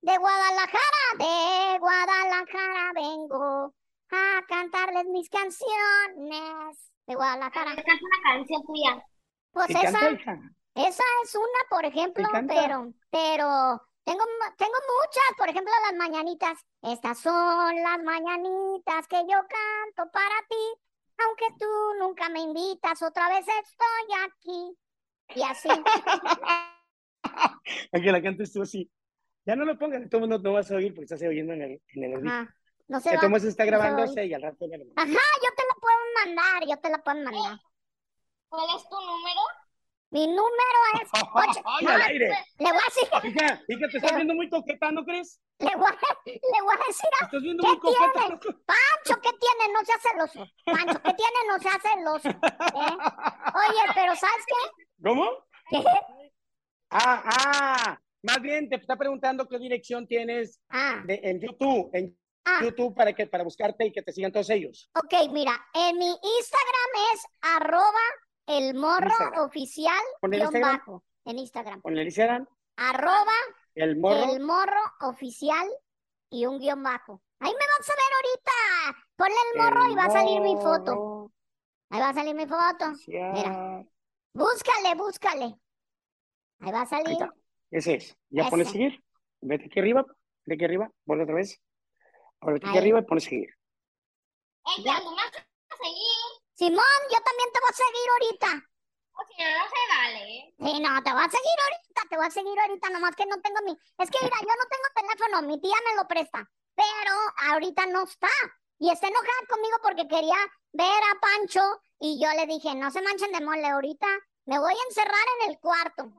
De 0.00 0.16
Guadalajara, 0.18 1.04
de 1.18 1.78
Guadalajara 1.78 2.92
vengo 2.94 3.74
a 4.10 4.42
cantarles 4.48 5.04
mis 5.06 5.28
canciones. 5.30 6.90
De 7.06 7.14
Guadalajara. 7.14 7.72
Esta 7.74 7.92
es 7.92 8.00
una 8.02 8.32
canción 8.32 8.62
tuya. 8.64 9.04
Pues 9.52 9.66
¿qué 9.68 9.74
canta, 9.74 10.08
esa, 10.10 10.32
esa 10.74 11.02
es 11.24 11.34
una, 11.34 11.60
por 11.70 11.84
ejemplo, 11.84 12.28
canta? 12.30 12.54
pero, 12.54 12.92
pero 13.10 13.82
tengo, 14.06 14.24
tengo 14.56 14.72
muchas, 15.02 15.24
por 15.36 15.48
ejemplo, 15.48 15.72
las 15.82 15.94
mañanitas. 15.98 16.58
Estas 16.82 17.18
son 17.18 17.76
las 17.82 18.00
mañanitas 18.02 19.06
que 19.08 19.16
yo 19.28 19.38
canto 19.48 20.10
para 20.12 20.46
ti, 20.48 20.74
aunque 21.18 21.46
tú 21.58 21.66
nunca 21.98 22.28
me 22.28 22.40
invitas, 22.40 23.02
otra 23.02 23.28
vez 23.28 23.44
estoy 23.46 24.14
aquí. 24.24 24.78
Y 25.34 25.42
así. 25.42 25.68
Aquí 27.92 28.06
la 28.10 28.22
cantes 28.22 28.52
tú 28.52 28.62
así. 28.62 28.90
Ya 29.44 29.56
no 29.56 29.64
lo 29.64 29.76
pongas, 29.78 30.02
todo 30.08 30.22
el 30.24 30.28
mundo 30.28 30.38
no 30.38 30.52
vas 30.54 30.70
a 30.70 30.76
oír 30.76 30.92
porque 30.94 31.04
estás 31.12 31.22
oyendo 31.28 31.52
en 31.52 31.62
el, 31.62 31.82
en 31.94 32.04
el 32.04 32.26
Ajá. 32.26 32.54
No 32.88 33.00
se 33.00 33.10
Que 33.10 33.16
va. 33.16 33.22
Tomás 33.22 33.42
está 33.44 33.64
se 33.64 33.70
grabándose 33.70 34.24
y 34.24 34.32
al 34.34 34.42
rato 34.42 34.66
ya 34.70 34.78
lo- 34.78 34.84
Ajá, 34.94 35.08
yo 35.08 35.54
te 35.56 35.62
la 35.66 35.74
puedo 35.80 35.98
mandar, 36.24 36.62
yo 36.68 36.76
te 36.80 36.90
la 36.90 36.98
puedo 36.98 37.16
mandar. 37.24 37.58
¿Cuál 38.48 38.76
es 38.76 38.88
tu 38.88 38.94
número? 39.00 39.40
Mi 40.10 40.26
número 40.26 40.78
es 41.02 41.08
ocho. 41.12 41.62
¡Ay, 41.66 41.84
No, 41.84 41.90
al 41.92 42.02
aire! 42.02 42.28
le 42.58 42.66
voy 42.72 42.78
a 42.80 42.84
decir, 42.84 43.08
Hija, 43.32 43.62
hija, 43.68 43.88
te 43.90 43.96
estás 43.98 44.14
viendo 44.14 44.34
muy 44.34 44.48
coqueta, 44.48 44.90
¿no 44.92 45.04
crees? 45.04 45.40
le 45.58 45.74
voy 45.74 45.86
a, 45.86 46.18
le 46.26 46.62
voy 46.62 46.74
a 46.74 46.86
decir 46.86 47.10
a 47.20 47.24
estás 47.24 47.42
viendo 47.42 47.62
¿Qué 47.62 47.68
muy 47.68 47.78
coqueta. 47.80 48.12
tiene? 48.14 48.36
Pancho, 48.66 49.20
¿qué 49.22 49.30
tiene? 49.38 49.72
No 49.72 49.84
se 49.84 49.92
hace 49.92 50.08
celoso. 50.10 50.52
Pancho, 50.64 51.02
¿qué 51.02 51.14
tiene? 51.14 51.38
No 51.48 51.58
se 51.58 51.68
hace 51.68 51.88
celoso. 51.88 52.28
¿eh? 52.28 52.98
Oye, 53.54 53.92
pero 53.94 54.14
¿sabes 54.16 54.44
qué? 54.46 54.84
¿Cómo? 55.02 55.28
¿Qué? 55.70 55.82
Ah, 56.90 57.22
ah, 57.24 58.00
más 58.22 58.40
bien 58.40 58.68
te 58.68 58.76
está 58.76 58.96
preguntando 58.96 59.48
qué 59.48 59.58
dirección 59.58 60.06
tienes 60.06 60.60
Ah, 60.68 61.02
de- 61.04 61.20
en 61.22 61.40
YouTube, 61.40 61.90
en 61.94 62.16
ah, 62.44 62.60
YouTube 62.62 62.94
para 62.94 63.12
que 63.12 63.26
para 63.26 63.42
buscarte 63.42 63.86
y 63.86 63.92
que 63.92 64.02
te 64.02 64.12
sigan 64.12 64.30
todos 64.30 64.50
ellos. 64.50 64.88
ok, 64.94 65.30
mira, 65.32 65.52
en 65.74 65.98
mi 65.98 66.06
Instagram 66.08 66.90
es 67.14 67.22
arroba 67.42 68.00
el 68.46 68.74
morro 68.74 69.06
Instagram. 69.08 69.44
oficial 69.44 70.04
¿Con 70.20 70.32
el 70.34 70.40
guion 70.40 70.52
Instagram? 70.54 70.78
bajo. 70.78 71.04
En 71.24 71.38
Instagram. 71.38 71.80
Con 71.82 71.96
el 71.98 72.04
Instagram, 72.06 72.46
Arroba 72.76 73.32
el 73.74 73.96
morro. 73.98 74.32
el 74.32 74.40
morro 74.40 74.80
oficial 75.00 75.68
y 76.30 76.46
un 76.46 76.58
guion 76.58 76.82
bajo. 76.82 77.22
Ahí 77.40 77.50
me 77.52 77.58
vas 77.58 77.90
a 77.90 77.92
ver 77.92 78.12
ahorita. 78.16 79.06
Ponle 79.16 79.34
el 79.52 79.60
morro 79.62 79.90
y 79.90 79.94
va 79.94 80.04
a 80.04 80.10
salir 80.10 80.40
mi 80.40 80.54
foto. 80.56 81.32
Ahí 81.90 82.00
va 82.00 82.08
a 82.10 82.14
salir 82.14 82.34
mi 82.34 82.46
foto. 82.46 82.90
oficial. 82.92 83.32
Mira. 83.32 83.84
Búscale, 84.34 84.94
búscale. 84.96 85.44
Ahí 86.60 86.72
va 86.72 86.78
a 86.78 86.82
Ahí 86.82 86.86
salir. 86.88 87.12
está. 87.12 87.34
Ese 87.70 87.94
es. 87.94 88.16
Ya 88.30 88.48
pones 88.48 88.68
Ese. 88.68 88.72
seguir. 88.78 89.04
Vete 89.40 89.66
aquí 89.66 89.78
arriba, 89.80 90.04
vete 90.44 90.54
aquí 90.54 90.64
arriba, 90.64 90.90
vuelve 91.04 91.24
otra 91.24 91.34
vez. 91.36 91.60
Ahora 92.40 92.54
vete 92.54 92.66
aquí 92.66 92.76
Ahí. 92.76 92.82
arriba 92.82 92.98
y 93.00 93.02
pones 93.02 93.24
seguir. 93.24 93.50
Ey, 94.76 94.84
Ya. 94.84 94.92
pero 94.94 95.04
tú 95.04 95.10
me 95.10 95.16
vas 95.16 95.32
a 95.36 95.76
seguir. 95.76 96.45
Simón, 96.56 97.00
yo 97.12 97.18
también 97.20 97.50
te 97.52 97.60
voy 97.60 97.68
a 97.68 97.76
seguir 97.76 98.08
ahorita. 98.12 98.48
O 99.12 99.20
si 99.28 99.34
no, 99.36 99.48
no 99.60 99.64
se 99.68 99.82
vale. 99.92 100.38
¿eh? 100.38 100.54
Sí, 100.56 100.80
no, 100.80 101.02
te 101.02 101.12
voy 101.12 101.24
a 101.24 101.28
seguir 101.28 101.58
ahorita, 101.64 102.02
te 102.08 102.16
voy 102.16 102.26
a 102.26 102.30
seguir 102.30 102.58
ahorita, 102.58 102.90
nomás 102.90 103.14
que 103.14 103.26
no 103.26 103.40
tengo 103.42 103.60
mi... 103.62 103.72
Es 103.72 104.10
que 104.10 104.24
mira, 104.24 104.36
yo 104.40 104.54
no 104.56 104.64
tengo 104.72 104.88
teléfono, 104.96 105.42
mi 105.48 105.60
tía 105.60 105.76
me 105.84 105.96
lo 105.96 106.08
presta, 106.08 106.48
pero 106.74 107.14
ahorita 107.52 107.84
no 107.86 108.04
está. 108.04 108.32
Y 108.78 108.90
está 108.90 109.06
enojada 109.06 109.46
conmigo 109.50 109.76
porque 109.82 110.08
quería 110.08 110.36
ver 110.72 111.02
a 111.12 111.20
Pancho 111.20 111.60
y 112.00 112.18
yo 112.20 112.30
le 112.32 112.46
dije, 112.46 112.74
no 112.74 112.90
se 112.90 113.02
manchen 113.02 113.32
de 113.32 113.44
mole, 113.44 113.66
ahorita 113.66 114.06
me 114.46 114.58
voy 114.58 114.72
a 114.72 114.88
encerrar 114.88 115.26
en 115.40 115.50
el 115.50 115.58
cuarto. 115.58 116.10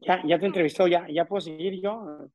Ya, 0.00 0.20
ya 0.24 0.38
te 0.40 0.46
entrevistó, 0.46 0.88
ya, 0.88 1.06
ya 1.08 1.24
puedo 1.24 1.40
seguir 1.40 1.80
yo. 1.80 2.28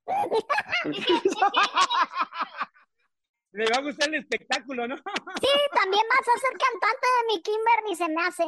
Le 3.51 3.65
va 3.65 3.77
a 3.77 3.81
gustar 3.81 4.09
el 4.09 4.15
espectáculo, 4.15 4.87
¿no? 4.87 4.95
Sí, 4.95 5.49
también 5.73 6.03
vas 6.09 6.27
a 6.27 6.39
ser 6.39 6.51
cantante 6.57 7.07
de 7.07 7.27
mi 7.27 7.41
Kimberly, 7.41 7.95
se 7.95 8.09
me 8.09 8.21
hace. 8.21 8.43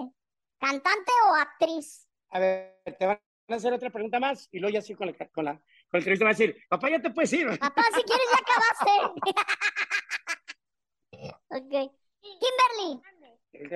Cantante 0.60 1.12
o 1.30 1.36
actriz. 1.36 2.08
A 2.30 2.40
ver, 2.40 2.84
te 3.00 3.06
van 3.06 3.20
a 3.50 3.56
hacer 3.56 3.74
otra 3.74 3.90
pregunta 3.90 4.20
más 4.20 4.48
y 4.52 4.60
luego 4.60 4.74
ya 4.74 4.82
sí 4.82 4.94
con 4.94 5.08
la, 5.08 5.14
con 5.14 5.46
la, 5.46 5.54
con 5.54 5.64
la 5.94 6.00
entrevista 6.00 6.26
va 6.26 6.32
a 6.32 6.34
decir, 6.34 6.56
papá, 6.70 6.90
ya 6.90 7.02
te 7.02 7.10
puedes 7.10 7.34
ir. 7.34 7.48
Papá, 7.60 7.84
si 7.96 8.04
quieres 8.04 8.28
ya 8.32 8.38
acabaste. 8.38 8.92
ok. 11.50 11.92
Kimberly, 12.22 13.02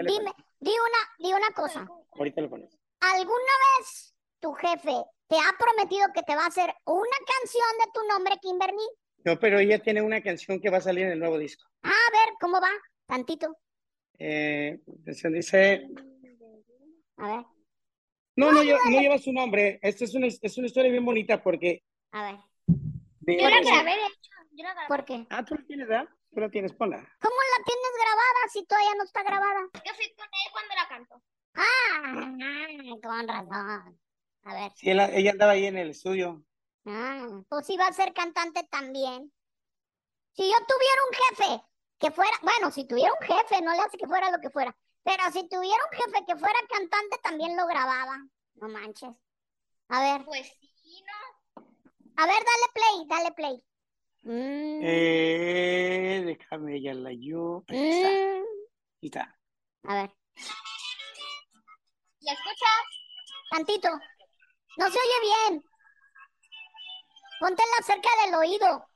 dime, 0.08 0.32
di 0.60 0.72
una, 0.72 1.00
di 1.18 1.34
una 1.34 1.50
cosa. 1.56 1.88
Ahorita 2.12 2.42
lo 2.42 2.50
pones. 2.50 2.78
¿Alguna 3.00 3.54
vez 3.80 4.16
tu 4.40 4.54
jefe 4.54 5.04
te 5.28 5.38
ha 5.38 5.58
prometido 5.58 6.08
que 6.14 6.22
te 6.22 6.36
va 6.36 6.44
a 6.44 6.48
hacer 6.48 6.74
una 6.86 7.18
canción 7.26 7.78
de 7.84 7.92
tu 7.92 8.08
nombre, 8.08 8.38
Kimberly? 8.40 8.88
No, 9.26 9.40
pero 9.40 9.58
ella 9.60 9.80
tiene 9.80 10.02
una 10.04 10.22
canción 10.22 10.60
que 10.62 10.70
va 10.70 10.78
a 10.78 10.82
salir 10.82 11.06
en 11.06 11.14
el 11.14 11.20
nuevo 11.20 11.38
disco. 11.40 11.68
Ah, 11.84 11.90
a 11.90 12.12
ver, 12.12 12.36
¿cómo 12.40 12.62
va? 12.62 12.70
Tantito. 13.08 13.58
Eh, 14.20 14.80
se 15.12 15.30
dice, 15.30 15.88
A 17.18 17.28
ver, 17.28 17.46
no, 18.38 18.52
no, 18.52 18.62
lle- 18.64 18.78
no 18.92 19.02
lleva 19.02 19.18
su 19.18 19.34
nombre. 19.34 19.80
Esta 19.82 20.04
es 20.06 20.14
una, 20.14 20.28
es 20.28 20.58
una 20.58 20.68
historia 20.68 20.92
bien 20.92 21.04
bonita 21.04 21.42
porque... 21.42 21.84
a 22.12 22.32
ver. 22.32 22.40
de- 23.22 23.38
Yo 23.42 23.50
la 23.50 23.62
grabé, 23.62 23.92
de 23.92 24.06
hecho. 24.06 24.32
Yo 24.52 24.64
la 24.64 24.74
grabé. 24.74 24.88
¿Por 24.88 25.06
qué? 25.06 25.26
Ah, 25.30 25.44
tú 25.44 25.56
la 25.56 25.64
tienes, 25.66 25.88
¿verdad? 25.88 26.08
Tú 26.32 26.40
la 26.42 26.50
tienes, 26.50 26.74
ponla. 26.74 26.98
¿Cómo 27.20 27.36
la 27.58 27.64
tienes 27.66 27.92
grabada 27.98 28.50
si 28.52 28.66
todavía 28.66 28.96
no 28.98 29.04
está 29.04 29.24
grabada? 29.24 29.62
Yo 29.74 29.94
fui 29.96 30.14
con 30.16 30.26
él 30.28 30.52
cuando 30.52 30.76
la 30.76 30.88
cantó. 30.88 31.22
Ah, 31.56 33.00
con 33.02 33.28
razón. 33.28 34.00
A 34.44 34.54
ver. 34.54 34.72
Sí, 34.76 34.92
ella, 34.92 35.10
ella 35.14 35.32
andaba 35.32 35.54
ahí 35.54 35.66
en 35.66 35.78
el 35.78 35.90
estudio. 35.90 36.44
Ah, 36.86 37.28
pues 37.50 37.70
iba 37.70 37.88
a 37.88 37.94
ser 37.94 38.14
cantante 38.14 38.64
también. 38.70 39.32
Si 40.34 40.44
yo 40.44 40.56
tuviera 40.68 41.02
un 41.10 41.14
jefe 41.48 41.66
que 42.00 42.12
fuera, 42.12 42.38
bueno, 42.42 42.72
si 42.72 42.86
tuviera 42.86 43.12
un 43.20 43.26
jefe, 43.26 43.62
no 43.62 43.72
le 43.74 43.80
hace 43.80 43.98
que 43.98 44.08
fuera 44.08 44.30
lo 44.32 44.40
que 44.40 44.50
fuera, 44.50 44.76
pero 45.04 45.24
si 45.32 45.48
tuviera 45.48 45.78
un 45.92 45.98
jefe 45.98 46.26
que 46.26 46.36
fuera 46.38 46.60
cantante, 46.70 47.18
también 47.24 47.56
lo 47.58 47.66
grababa. 47.68 48.18
No 48.56 48.68
manches. 48.68 49.12
A 49.90 50.02
ver, 50.02 50.26
Pues 50.26 50.48
sí, 50.84 51.04
¿no? 51.04 51.64
a 52.18 52.26
ver, 52.28 52.36
dale 52.44 52.68
play, 52.74 53.08
dale 53.08 53.32
play. 53.34 53.64
Mm, 54.24 54.80
Eh, 54.84 56.24
déjame 56.26 56.82
ya 56.82 56.94
la 56.94 57.12
yo. 57.14 57.64
Está, 57.68 58.10
mm, 58.10 58.44
aquí 58.98 59.06
está. 59.08 59.40
a 59.84 59.94
ver, 59.96 60.12
¿La 62.22 62.32
escuchas? 62.34 62.82
tantito. 63.52 63.90
No 64.78 64.90
se 64.90 64.98
oye 65.00 65.20
bien. 65.50 65.64
Póntela 67.40 67.78
cerca 67.86 68.10
del 68.24 68.36
oído. 68.36 68.88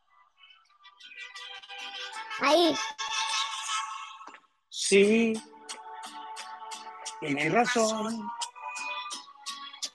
Ahí. 2.41 2.78
Sí, 4.69 5.34
tienes 7.19 7.54
razón. 7.54 8.32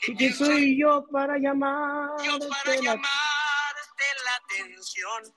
¿Y 0.07 0.17
quién 0.17 0.35
soy 0.35 0.79
yo 0.79 1.07
para 1.11 1.39
llamarte 1.39 2.27
yo 2.27 2.39
para 2.39 2.75
la 2.75 2.83
llamarte 2.83 4.05
la 4.25 4.35
atención. 4.37 5.35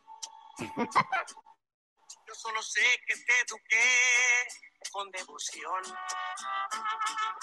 Yo 2.27 2.35
solo 2.35 2.61
sé 2.61 2.81
que 3.07 3.15
te 3.15 3.39
eduqué 3.47 4.47
con 4.91 5.09
devoción. 5.11 5.81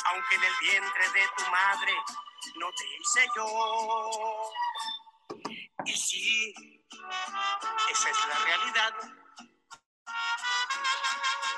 Aunque 0.06 0.34
en 0.34 0.44
el 0.44 0.52
vientre 0.60 1.08
de 1.08 1.26
tu 1.38 1.50
madre 1.50 1.94
no 2.56 2.70
te 2.76 2.84
hice 2.98 3.26
yo. 3.34 4.50
Y 5.86 5.92
sí, 5.92 6.54
esa 7.90 8.10
es 8.10 8.18
la 8.28 8.44
realidad. 8.44 8.94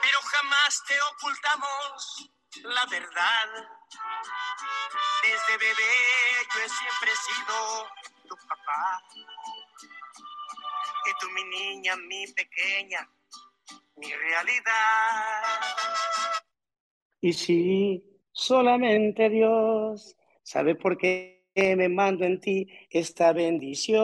Pero 0.03 0.19
jamás 0.21 0.83
te 0.87 0.95
ocultamos 1.15 2.31
la 2.65 2.85
verdad. 2.91 3.69
Desde 5.23 5.59
bebé 5.59 5.95
yo 6.55 6.61
he 6.63 6.69
siempre 6.69 7.11
sido 7.17 7.89
tu 8.29 8.37
papá. 8.49 9.03
Y 11.07 11.11
tú 11.21 11.31
mi 11.31 11.45
niña, 11.45 11.97
mi 11.97 12.27
pequeña, 12.33 13.09
mi 13.97 14.13
realidad. 14.13 15.43
Y 17.21 17.33
sí, 17.33 18.05
solamente 18.33 19.29
Dios 19.29 20.17
sabe 20.43 20.75
por 20.75 20.99
qué 20.99 21.36
me 21.57 21.89
mando 21.89 22.25
en 22.25 22.39
ti 22.39 22.69
esta 22.91 23.33
bendición. 23.33 23.97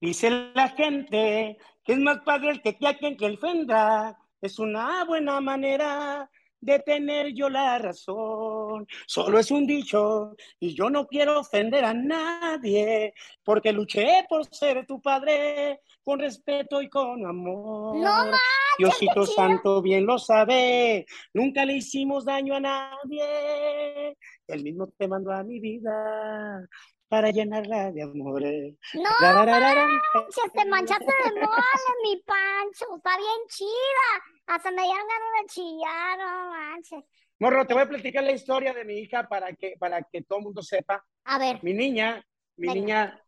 Dice 0.00 0.30
la 0.54 0.68
gente 0.68 1.58
que 1.84 1.92
es 1.92 1.98
más 1.98 2.20
padre 2.20 2.50
el 2.50 2.62
que 2.62 2.74
te 2.74 2.86
a 2.86 2.96
quien 2.96 3.16
que 3.16 3.26
el. 3.26 4.16
Es 4.40 4.60
una 4.60 5.04
buena 5.04 5.40
manera 5.40 6.30
de 6.60 6.78
tener 6.80 7.32
yo 7.34 7.48
la 7.48 7.78
razón. 7.78 8.86
Solo 9.06 9.38
es 9.38 9.50
un 9.50 9.66
dicho 9.66 10.36
y 10.58 10.74
yo 10.74 10.90
no 10.90 11.06
quiero 11.06 11.40
ofender 11.40 11.84
a 11.84 11.94
nadie 11.94 13.14
porque 13.44 13.72
luché 13.72 14.24
por 14.28 14.44
ser 14.46 14.86
tu 14.86 15.00
padre 15.00 15.80
con 16.02 16.18
respeto 16.18 16.82
y 16.82 16.88
con 16.88 17.26
amor. 17.26 17.96
No 17.98 18.30
Diosito. 18.78 19.26
Santo 19.26 19.82
bien 19.82 20.06
lo 20.06 20.18
sabe, 20.18 21.04
nunca 21.34 21.64
le 21.64 21.74
hicimos 21.74 22.24
daño 22.24 22.54
a 22.54 22.60
nadie. 22.60 24.16
Él 24.46 24.62
mismo 24.62 24.86
te 24.96 25.08
mandó 25.08 25.32
a 25.32 25.42
mi 25.42 25.58
vida 25.58 26.68
para 27.08 27.30
llenarla 27.30 27.90
de 27.92 28.02
amores. 28.02 28.74
No 28.94 29.10
manches, 29.46 30.52
te 30.52 30.64
manchaste 30.66 31.06
de 31.24 31.40
mole, 31.40 31.92
mi 32.04 32.22
Pancho. 32.22 32.96
Está 32.96 33.16
bien 33.16 33.40
chida. 33.48 34.24
Hasta 34.46 34.70
me 34.70 34.82
dieron 34.82 35.06
ganas 35.06 35.40
de 35.40 35.46
chillar, 35.48 36.18
no 36.18 36.50
manches. 36.50 37.04
Morro, 37.40 37.66
te 37.66 37.74
voy 37.74 37.82
a 37.84 37.88
platicar 37.88 38.24
la 38.24 38.32
historia 38.32 38.74
de 38.74 38.84
mi 38.84 38.98
hija 38.98 39.28
para 39.28 39.52
que, 39.54 39.76
para 39.78 40.02
que 40.02 40.22
todo 40.22 40.40
el 40.40 40.44
mundo 40.46 40.62
sepa. 40.62 41.04
A 41.24 41.38
ver, 41.38 41.62
Mi 41.62 41.72
niña, 41.72 42.24
mi 42.56 42.68
Venga. 42.68 42.74
niña 42.80 43.24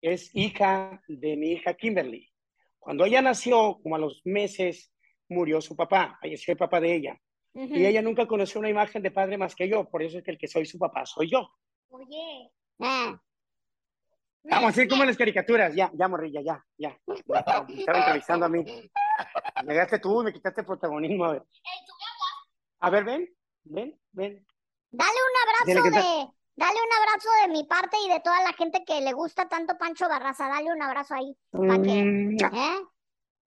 es 0.00 0.34
hija 0.34 1.00
de 1.06 1.36
mi 1.36 1.52
hija 1.52 1.74
Kimberly. 1.74 2.28
Cuando 2.78 3.04
ella 3.04 3.22
nació, 3.22 3.78
como 3.82 3.96
a 3.96 3.98
los 3.98 4.20
meses, 4.24 4.92
murió 5.28 5.60
su 5.60 5.76
papá, 5.76 6.18
falleció 6.20 6.52
el 6.52 6.58
papá 6.58 6.80
de 6.80 6.94
ella. 6.94 7.20
Y 7.54 7.84
ella 7.84 8.02
nunca 8.02 8.26
conoció 8.26 8.60
una 8.60 8.70
imagen 8.70 9.02
de 9.02 9.10
padre 9.10 9.36
más 9.36 9.54
que 9.56 9.68
yo, 9.68 9.88
por 9.88 10.02
eso 10.02 10.18
es 10.18 10.24
que 10.24 10.30
el 10.30 10.38
que 10.38 10.46
soy 10.46 10.64
su 10.64 10.78
papá 10.78 11.04
soy 11.04 11.28
yo. 11.30 11.50
Oye. 11.88 12.50
Eh, 12.80 13.18
Vamos, 14.44 14.70
así 14.70 14.88
como 14.88 15.02
en 15.02 15.08
las 15.08 15.16
caricaturas, 15.16 15.74
ya, 15.74 15.90
ya, 15.92 16.08
morrilla, 16.08 16.40
ya, 16.40 16.64
ya. 16.78 16.98
me 17.06 17.38
estaba 17.38 17.66
entrevistando 17.68 18.46
a 18.46 18.48
mí. 18.48 18.64
Llegaste 19.66 19.98
tú 19.98 20.22
y 20.22 20.24
me 20.24 20.32
quitaste 20.32 20.62
el 20.62 20.66
protagonismo. 20.66 21.26
A 21.26 21.32
ver, 21.32 21.42
a 22.80 22.90
ver 22.90 23.04
ven, 23.04 23.36
ven, 23.64 24.00
ven. 24.12 24.46
Dale 24.90 25.10
un 25.10 25.74
abrazo 25.74 25.82
que 25.82 25.90
de, 25.90 26.28
dale 26.56 26.78
un 26.80 26.92
abrazo 26.98 27.28
de 27.42 27.48
mi 27.52 27.64
parte 27.64 27.98
y 28.06 28.08
de 28.08 28.20
toda 28.20 28.42
la 28.42 28.52
gente 28.54 28.84
que 28.86 29.02
le 29.02 29.12
gusta 29.12 29.48
tanto 29.48 29.76
Pancho 29.76 30.08
Barraza. 30.08 30.48
Dale 30.48 30.72
un 30.72 30.82
abrazo 30.82 31.14
ahí, 31.14 31.36
¿para 31.50 31.82
qué? 31.82 32.04
Mm, 32.04 32.36
¿Eh? 32.54 32.80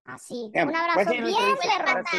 Así, 0.04 0.52
un 0.54 0.76
a 0.76 0.84
abrazo 0.84 1.10
bien 1.10 1.56
sí. 2.10 2.18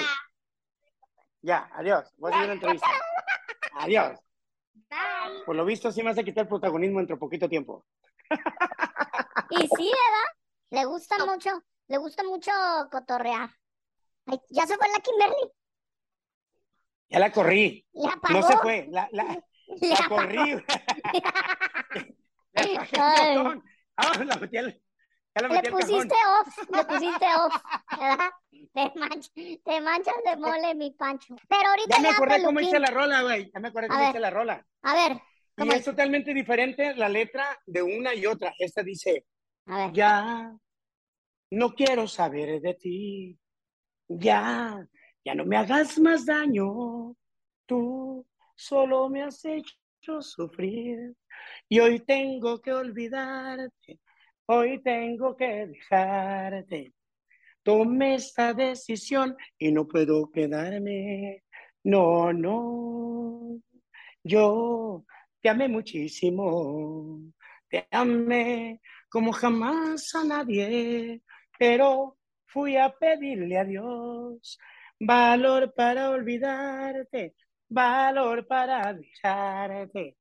Ya, 1.42 1.70
adiós. 1.74 2.14
Voy 2.18 2.32
a 2.32 2.36
seguir 2.36 2.48
la 2.48 2.54
entrevista. 2.54 2.88
Adiós. 3.76 4.20
Bye. 4.74 5.44
Por 5.46 5.56
lo 5.56 5.66
visto, 5.66 5.92
sí 5.92 6.02
me 6.04 6.12
a 6.12 6.16
quitar 6.16 6.44
el 6.44 6.48
protagonismo 6.48 7.00
dentro 7.00 7.16
de 7.16 7.20
poquito 7.20 7.48
tiempo. 7.50 7.86
Y 9.50 9.58
sí, 9.68 9.92
¿verdad? 9.92 10.30
Le 10.72 10.86
gusta 10.86 11.24
mucho, 11.26 11.50
le 11.88 11.98
gusta 11.98 12.24
mucho 12.24 12.52
cotorrear. 12.92 13.50
Ay, 14.26 14.40
ya 14.50 14.66
se 14.66 14.78
fue 14.78 14.88
la 14.90 15.00
Kimberly. 15.00 15.52
Ya 17.10 17.20
la 17.20 17.32
corrí. 17.32 17.86
Apagó. 18.12 18.40
No 18.40 18.48
se 18.48 18.58
fue. 18.58 18.88
La, 18.90 19.08
la, 19.12 19.24
la 19.82 20.08
corrí. 20.08 20.64
Ay. 22.56 22.78
botón. 23.38 23.64
Ah, 23.98 24.24
la 24.24 24.36
metí 24.38 24.58
al- 24.58 24.82
ya 25.36 25.48
Le 25.48 25.58
al 25.58 25.70
pusiste 25.72 26.16
off, 26.40 26.70
le 26.70 26.86
pusiste 26.86 27.26
off, 27.26 27.56
¿verdad? 28.00 28.30
Te, 28.74 28.82
manch- 29.00 29.62
te 29.64 29.82
manchas 29.82 30.16
de 30.26 30.36
mole, 30.38 30.76
mi 30.76 30.92
Pancho. 30.92 31.36
Pero 31.48 31.70
ahorita 31.70 31.96
Ya 31.98 32.02
me 32.02 32.10
acordé 32.10 32.44
cómo 32.44 32.60
hice 32.60 32.80
la 32.80 32.92
rola, 32.92 33.22
güey. 33.24 33.52
Ya 33.54 33.60
me 33.60 33.68
acordé 33.70 33.88
A 33.88 33.90
cómo 33.90 34.00
ver. 34.02 34.10
hice 34.10 34.20
la 34.20 34.30
rola. 34.30 34.66
A 34.84 34.94
ver, 34.94 35.12
Y 35.14 35.20
¿cómo 35.60 35.72
es 35.74 35.80
es? 35.80 35.86
totalmente 35.86 36.34
diferente 36.34 36.96
la 36.96 37.10
letra 37.10 37.46
de 37.66 37.82
una 37.82 38.14
y 38.14 38.26
otra. 38.26 38.54
Esta 38.60 38.84
dice, 38.84 39.26
A 39.66 39.78
ver. 39.78 39.94
ya 39.94 40.56
no 41.52 41.74
quiero 41.74 42.08
saber 42.08 42.62
de 42.62 42.74
ti. 42.76 43.40
Ya, 44.08 44.86
ya 45.26 45.36
no 45.36 45.46
me 45.46 45.58
hagas 45.58 45.98
más 46.00 46.26
daño. 46.26 47.16
Tú 47.66 48.26
solo 48.56 49.10
me 49.10 49.24
has 49.24 49.44
hecho 49.46 50.22
sufrir. 50.22 51.16
Y 51.68 51.80
hoy 51.80 52.00
tengo 52.02 52.62
que 52.62 52.72
olvidarte. 52.74 54.00
Hoy 54.46 54.82
tengo 54.82 55.36
que 55.36 55.68
dejarte. 55.68 56.94
Tomé 57.64 58.16
esta 58.16 58.54
decisión 58.54 59.38
y 59.58 59.72
no 59.72 59.88
puedo 59.88 60.30
quedarme. 60.32 61.44
No, 61.84 62.34
no. 62.34 63.60
Yo 64.24 65.06
te 65.42 65.50
amé 65.50 65.68
muchísimo. 65.68 67.22
Te 67.70 67.88
amé 67.92 68.82
como 69.10 69.32
jamás 69.32 70.14
a 70.16 70.24
nadie. 70.24 71.22
Pero 71.58 72.18
fui 72.46 72.78
a 72.78 72.90
pedirle 72.90 73.58
a 73.58 73.64
Dios 73.64 74.60
valor 75.00 75.74
para 75.74 76.10
olvidarte, 76.10 77.36
valor 77.70 78.48
para 78.48 78.94
dejarte. 78.94 80.18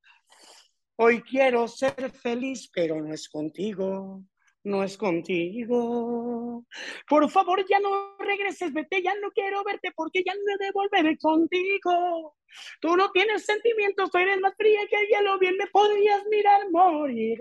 Hoy 0.96 1.22
quiero 1.22 1.66
ser 1.68 2.10
feliz, 2.10 2.70
pero 2.72 3.00
no 3.00 3.12
es 3.12 3.28
contigo, 3.28 4.22
no 4.64 4.84
es 4.84 4.96
contigo. 4.96 6.64
Por 7.08 7.30
favor, 7.30 7.64
ya 7.68 7.80
no 7.80 8.16
regreses, 8.18 8.72
vete, 8.72 9.02
ya 9.02 9.14
no 9.20 9.30
quiero 9.30 9.64
verte 9.64 9.90
porque 9.96 10.22
ya 10.24 10.34
no 10.34 10.56
devolveré 10.58 11.16
contigo. 11.18 12.36
Tú 12.80 12.96
no 12.96 13.10
tienes 13.10 13.44
sentimientos, 13.44 14.10
tú 14.10 14.18
eres 14.18 14.38
más 14.40 14.54
fría 14.56 14.80
que 14.88 14.96
el 14.96 15.08
hielo, 15.08 15.38
bien 15.38 15.56
me 15.56 15.66
podrías 15.68 16.24
mirar 16.30 16.70
morir. 16.70 17.40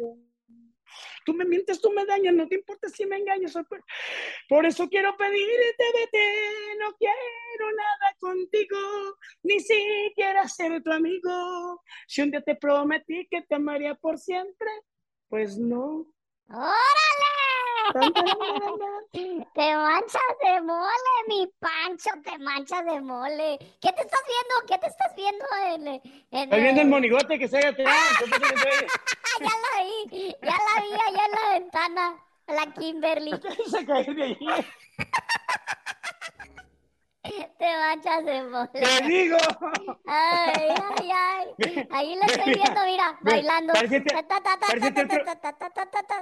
Tú 1.26 1.34
me 1.34 1.46
mientes, 1.46 1.80
tú 1.80 1.92
me 1.92 2.06
dañas, 2.06 2.34
no 2.34 2.48
te 2.48 2.56
importa 2.56 2.90
si 2.90 3.06
me 3.06 3.18
engañas. 3.18 3.54
Por 4.48 4.66
eso 4.66 4.90
quiero 4.90 5.16
pedirte, 5.18 5.84
vete, 5.94 6.78
no 6.80 6.94
quiero 6.98 7.72
nada 7.76 8.16
contigo, 8.20 8.78
ni 9.44 9.60
siquiera 9.60 10.48
ser 10.48 10.82
tu 10.84 10.92
amigo. 10.92 11.84
Si 12.08 12.22
un 12.22 12.32
día 12.32 12.42
te 12.42 12.56
prometí 12.56 13.28
que 13.30 13.42
te 13.44 13.56
amaría 13.56 13.96
por 13.96 14.18
siempre, 14.18 14.70
pues 15.30 15.58
no. 15.58 16.14
¡Órale! 16.48 17.61
Te 19.54 19.76
manchas 19.76 20.22
de 20.44 20.62
mole, 20.62 21.14
mi 21.28 21.48
Pancho, 21.60 22.10
te 22.24 22.38
manchas 22.40 22.86
de 22.86 23.02
mole. 23.02 23.58
¿Qué 23.82 23.92
te 23.92 24.02
estás 24.02 24.22
viendo? 24.28 24.56
¿Qué 24.68 24.78
te 24.78 24.88
estás 24.88 25.16
viendo 25.16 25.46
en, 25.66 25.88
en 25.88 26.44
Estoy 26.44 26.62
viendo 26.62 26.82
el 26.82 26.88
monigote 26.88 27.38
que 27.38 27.48
se 27.48 27.60
estoy- 27.60 27.86
Ah, 27.88 28.08
ya 29.40 29.46
la 29.46 29.84
vi, 29.84 30.36
ya 30.42 30.58
la 30.58 30.82
vi 30.82 30.94
allá 30.94 31.26
en 31.26 31.32
la 31.32 31.60
ventana, 31.60 32.24
la 32.48 32.74
Kimberly. 32.74 33.32
se 33.72 33.86
caer 33.86 34.16
de 34.16 34.24
ahí. 34.24 34.38
Te 37.60 37.78
manchas 37.78 38.26
de 38.26 38.44
mole. 38.44 38.70
Te 38.74 39.08
digo. 39.08 39.38
Ay, 40.06 40.70
ay, 40.98 41.12
ay. 41.14 41.88
Ahí 41.92 42.16
la 42.16 42.26
estoy 42.26 42.54
viendo, 42.54 42.82
mira, 42.86 43.18
bailando. 43.22 43.74
parece 43.74 44.02
te- 44.02 44.24
teatro-. 44.24 45.24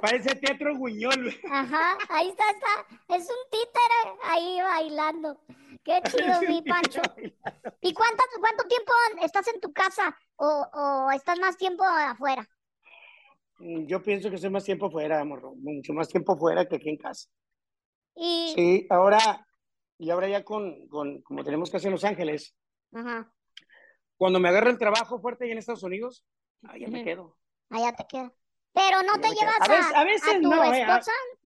Parece 0.02 0.36
teatro 0.36 0.76
guiñol. 0.76 1.34
Ajá, 1.50 1.98
ahí 2.10 2.30
está, 2.30 2.44
está. 2.52 3.16
Es 3.16 3.30
un 3.30 3.50
títere 3.52 4.20
ahí 4.24 4.60
bailando. 4.62 5.42
Qué 5.84 6.02
chido, 6.12 6.42
mi 6.48 6.62
Pancho. 6.62 7.02
¿Y 7.82 7.94
cuánto, 7.94 8.24
cuánto 8.40 8.64
tiempo 8.68 8.92
estás 9.24 9.48
en 9.48 9.62
tu 9.62 9.72
casa 9.74 10.16
o, 10.36 10.68
o 10.74 11.12
estás 11.12 11.40
más 11.40 11.58
tiempo 11.58 11.84
afuera? 11.84 12.48
Mm, 13.60 13.86
Yo 13.86 14.02
pienso 14.02 14.30
que 14.30 14.38
soy 14.38 14.50
más 14.50 14.64
tiempo 14.64 14.90
fuera, 14.92 15.24
morro. 15.24 15.54
Mucho 15.56 15.94
más 15.94 16.08
tiempo 16.10 16.38
fuera 16.38 16.66
que 16.68 16.76
aquí 16.78 16.90
en 16.90 16.98
casa. 16.98 17.30
Y, 18.16 18.52
Sí, 18.56 18.88
ahora, 18.90 19.46
y 20.00 20.10
ahora 20.10 20.28
ya 20.28 20.44
con, 20.44 20.88
con, 20.88 21.22
como 21.22 21.44
tenemos 21.44 21.70
casa 21.70 21.88
en 21.88 21.92
Los 21.92 22.04
Ángeles, 22.04 22.56
ajá, 22.94 23.32
cuando 24.18 24.40
me 24.40 24.50
agarra 24.50 24.72
el 24.72 24.78
trabajo 24.80 25.20
fuerte 25.22 25.46
ahí 25.46 25.52
en 25.52 25.60
Estados 25.60 25.84
Unidos, 25.84 26.26
ahí 26.68 26.82
ya 26.82 26.88
me 26.88 27.04
quedo. 27.04 27.38
allá 27.70 27.94
te 27.96 28.06
queda. 28.08 28.34
Pero 28.74 29.02
no 29.04 29.20
te 29.20 29.30
llevas 29.30 29.60
A 29.62 29.66
a, 29.66 29.68
veces- 29.68 29.96
a 29.96 30.04
veces 30.04 30.30
a 30.30 30.42
tu 30.42 30.50
no, 30.50 30.74
eh, 30.74 30.82
esposa. 30.82 31.12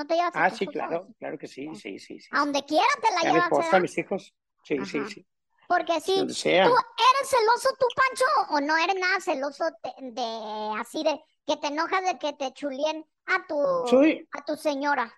¿No 0.00 0.06
te 0.06 0.14
llevas 0.14 0.34
a 0.34 0.46
Ah, 0.46 0.50
sí, 0.50 0.66
claro, 0.66 1.08
claro 1.18 1.36
que 1.36 1.46
sí, 1.46 1.68
sí, 1.74 1.98
sí. 1.98 2.18
sí. 2.18 2.28
A 2.32 2.38
donde 2.40 2.64
quiera 2.64 2.86
te 3.02 3.12
la 3.12 3.20
A 3.20 3.24
mi 3.24 3.32
llevas, 3.32 3.44
esposa, 3.44 3.58
a 3.60 3.64
¿verdad? 3.66 3.82
mis 3.82 3.98
hijos. 3.98 4.34
Sí, 4.64 4.76
sí, 4.86 4.98
Ajá. 4.98 5.08
sí. 5.10 5.26
Porque 5.68 6.00
si 6.00 6.14
tú 6.14 6.22
eres 6.24 7.28
celoso 7.28 7.68
tú, 7.78 7.86
Pancho, 7.94 8.54
o 8.54 8.60
no 8.62 8.78
eres 8.78 8.96
nada 8.98 9.20
celoso 9.20 9.64
de, 9.84 10.12
de- 10.12 10.80
así 10.80 11.04
de 11.04 11.20
que 11.46 11.58
te 11.58 11.66
enojas 11.66 12.02
de 12.02 12.18
que 12.18 12.32
te 12.32 12.50
chulien 12.54 13.04
a 13.26 13.46
tu 13.46 13.56
Soy, 13.90 14.26
a 14.32 14.44
tu 14.46 14.56
señora. 14.56 15.12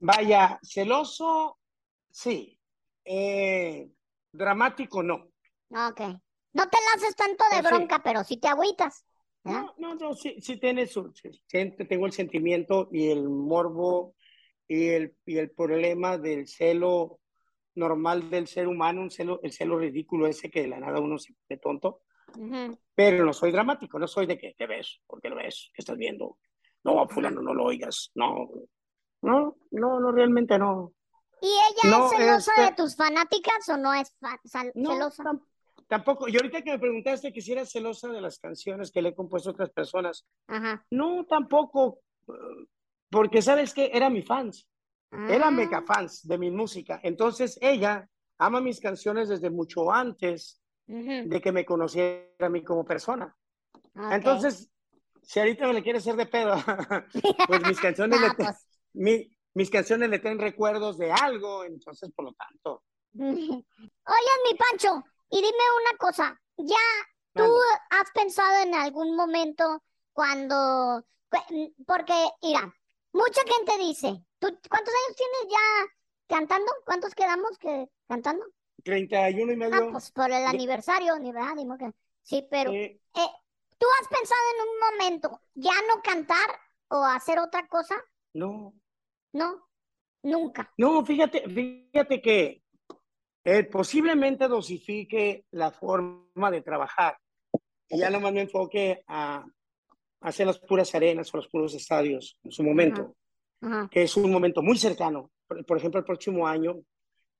vaya, 0.00 0.58
celoso, 0.62 1.58
sí. 2.10 2.58
Eh, 3.04 3.90
dramático, 4.32 5.02
no. 5.02 5.30
Ok. 5.70 6.00
No 6.52 6.68
te 6.68 6.78
lances 6.92 7.16
tanto 7.16 7.44
de 7.50 7.62
Pero 7.62 7.68
sí. 7.68 7.68
bronca, 7.68 8.02
pero 8.02 8.24
sí 8.24 8.36
te 8.38 8.48
agüitas. 8.48 9.04
¿verdad? 9.44 9.64
No, 9.64 9.74
no, 9.78 9.94
no, 9.94 10.14
sí, 10.14 10.36
sí 10.40 10.58
tiene 10.58 10.86
su, 10.86 11.12
sí, 11.14 11.30
siento- 11.46 11.86
tengo 11.86 12.06
el 12.06 12.12
sentimiento 12.12 12.88
y 12.92 13.10
el 13.10 13.28
morbo 13.28 14.14
y 14.68 14.88
el, 14.90 15.16
y 15.24 15.38
el 15.38 15.50
problema 15.50 16.18
del 16.18 16.46
celo 16.46 17.18
normal 17.74 18.28
del 18.30 18.46
ser 18.46 18.68
humano, 18.68 19.00
un 19.02 19.10
celo, 19.10 19.40
el 19.42 19.52
celo 19.52 19.78
ridículo 19.78 20.26
ese 20.26 20.50
que 20.50 20.62
de 20.62 20.68
la 20.68 20.78
nada 20.80 21.00
uno 21.00 21.18
se 21.18 21.32
pone 21.34 21.58
tonto, 21.60 22.02
Ujú. 22.36 22.78
pero 22.94 23.24
no 23.24 23.32
soy 23.32 23.50
dramático, 23.50 23.98
no 23.98 24.06
soy 24.06 24.26
de 24.26 24.36
que 24.36 24.54
te 24.54 24.66
ves, 24.66 25.00
porque 25.06 25.28
lo 25.28 25.36
ves, 25.36 25.70
que 25.74 25.80
estás 25.82 25.96
viendo, 25.96 26.38
no, 26.84 27.08
fulano 27.08 27.40
no 27.40 27.54
lo 27.54 27.64
oigas, 27.64 28.10
no, 28.14 28.48
no, 29.22 29.56
no, 29.70 30.00
no, 30.00 30.12
realmente 30.12 30.58
no, 30.58 30.92
¿Y 31.40 31.46
ella 31.46 31.90
No, 31.90 32.04
es 32.04 32.16
celosa 32.16 32.52
de 32.56 32.62
este- 32.64 32.82
tus 32.82 32.96
fanáticas 32.96 33.68
o 33.68 33.76
no 33.76 33.94
es 33.94 34.12
no, 34.74 34.90
celosa? 34.94 35.22
tam- 35.22 35.46
tampoco, 35.86 36.28
y 36.28 36.34
ahorita 36.36 36.62
que 36.62 36.72
me 36.72 36.78
preguntaste 36.80 37.32
que 37.32 37.40
si 37.40 37.52
eras 37.52 37.70
celosa 37.70 38.08
de 38.08 38.20
las 38.20 38.40
canciones 38.40 38.90
que 38.90 39.00
le 39.02 39.10
he 39.10 39.14
compuesto 39.14 39.50
a 39.50 39.52
otras 39.52 39.70
personas, 39.70 40.26
Ajá. 40.48 40.84
no, 40.90 41.24
tampoco, 41.26 42.00
porque 43.10 43.42
sabes 43.42 43.72
que 43.74 43.90
era 43.92 44.10
mi 44.10 44.22
fans, 44.22 44.68
Era 45.10 45.46
Ah, 45.48 45.50
mega 45.50 45.82
fans 45.82 46.26
de 46.26 46.38
mi 46.38 46.50
música. 46.50 47.00
Entonces 47.02 47.58
ella 47.60 48.08
ama 48.38 48.60
mis 48.60 48.80
canciones 48.80 49.28
desde 49.28 49.50
mucho 49.50 49.90
antes 49.92 50.60
de 50.86 51.40
que 51.40 51.52
me 51.52 51.64
conociera 51.64 52.28
a 52.40 52.48
mí 52.48 52.62
como 52.62 52.84
persona. 52.84 53.34
Entonces, 54.10 54.70
si 55.22 55.40
ahorita 55.40 55.66
me 55.66 55.74
le 55.74 55.82
quiere 55.82 55.98
hacer 55.98 56.16
de 56.16 56.26
pedo, 56.26 56.54
pues 57.46 57.64
mis 57.64 57.80
canciones, 57.80 58.20
No, 58.20 58.28
le 58.28 58.34
pues. 58.34 58.66
mi- 58.94 59.30
mis 59.54 59.70
canciones 59.70 60.08
le 60.08 60.18
traen 60.18 60.38
recuerdos 60.38 60.98
de 60.98 61.10
algo, 61.12 61.64
entonces 61.64 62.10
por 62.14 62.26
lo 62.26 62.32
tanto. 62.32 62.82
Oye, 63.14 64.32
mi 64.44 64.56
Pancho, 64.56 65.04
y 65.30 65.36
dime 65.36 65.64
una 65.82 65.98
cosa, 65.98 66.40
¿ya 66.56 66.76
tú 67.34 67.42
has 67.90 68.10
pensado 68.14 68.62
en 68.62 68.74
algún 68.74 69.16
momento 69.16 69.82
cuando, 70.12 71.04
cu- 71.30 71.74
porque, 71.86 72.14
mira, 72.42 72.72
mucha 73.18 73.40
gente 73.42 73.78
dice, 73.78 74.08
¿tú 74.38 74.48
cuántos 74.70 74.94
años 74.94 75.16
tienes 75.16 75.48
ya 75.50 76.36
cantando? 76.36 76.70
¿Cuántos 76.84 77.14
quedamos 77.14 77.58
que 77.58 77.88
cantando? 78.06 78.44
31 78.84 79.52
y 79.52 79.54
Ah, 79.54 79.56
medio. 79.56 79.90
pues 79.92 80.10
por 80.12 80.26
el 80.30 80.46
aniversario, 80.46 81.18
ni 81.18 81.32
verdad, 81.32 81.54
ni 81.56 81.66
que- 81.78 81.92
Sí, 82.22 82.46
pero 82.50 82.70
eh, 82.72 83.00
eh, 83.14 83.30
¿tú 83.78 83.86
has 84.00 84.08
pensado 84.08 84.40
en 84.54 84.68
un 84.68 84.78
momento 84.90 85.40
ya 85.54 85.72
no 85.88 86.02
cantar 86.02 86.48
o 86.88 87.04
hacer 87.04 87.38
otra 87.38 87.66
cosa? 87.66 87.96
no, 88.34 88.74
No, 89.32 89.68
nunca. 90.22 90.72
no, 90.78 91.04
fíjate, 91.04 91.48
fíjate 91.48 92.22
que 92.22 92.62
eh, 93.44 93.64
posiblemente 93.64 94.46
dosifique 94.48 95.46
la 95.52 95.70
forma 95.70 96.50
de 96.50 96.60
trabajar 96.62 97.18
y 97.88 97.98
ya 97.98 98.10
nomás 98.10 98.32
me 98.32 98.42
enfoque 98.42 99.02
a 99.06 99.44
hacer 100.20 100.46
las 100.46 100.58
puras 100.58 100.94
arenas 100.94 101.32
o 101.32 101.36
los 101.36 101.48
puros 101.48 101.74
estadios 101.74 102.38
en 102.42 102.50
su 102.50 102.62
momento. 102.62 103.14
Ajá. 103.60 103.88
que 103.90 104.04
es 104.04 104.16
un 104.16 104.30
momento 104.30 104.62
muy 104.62 104.78
cercano. 104.78 105.32
Por, 105.48 105.66
por 105.66 105.78
ejemplo, 105.78 105.98
el 105.98 106.06
próximo 106.06 106.46
año 106.46 106.76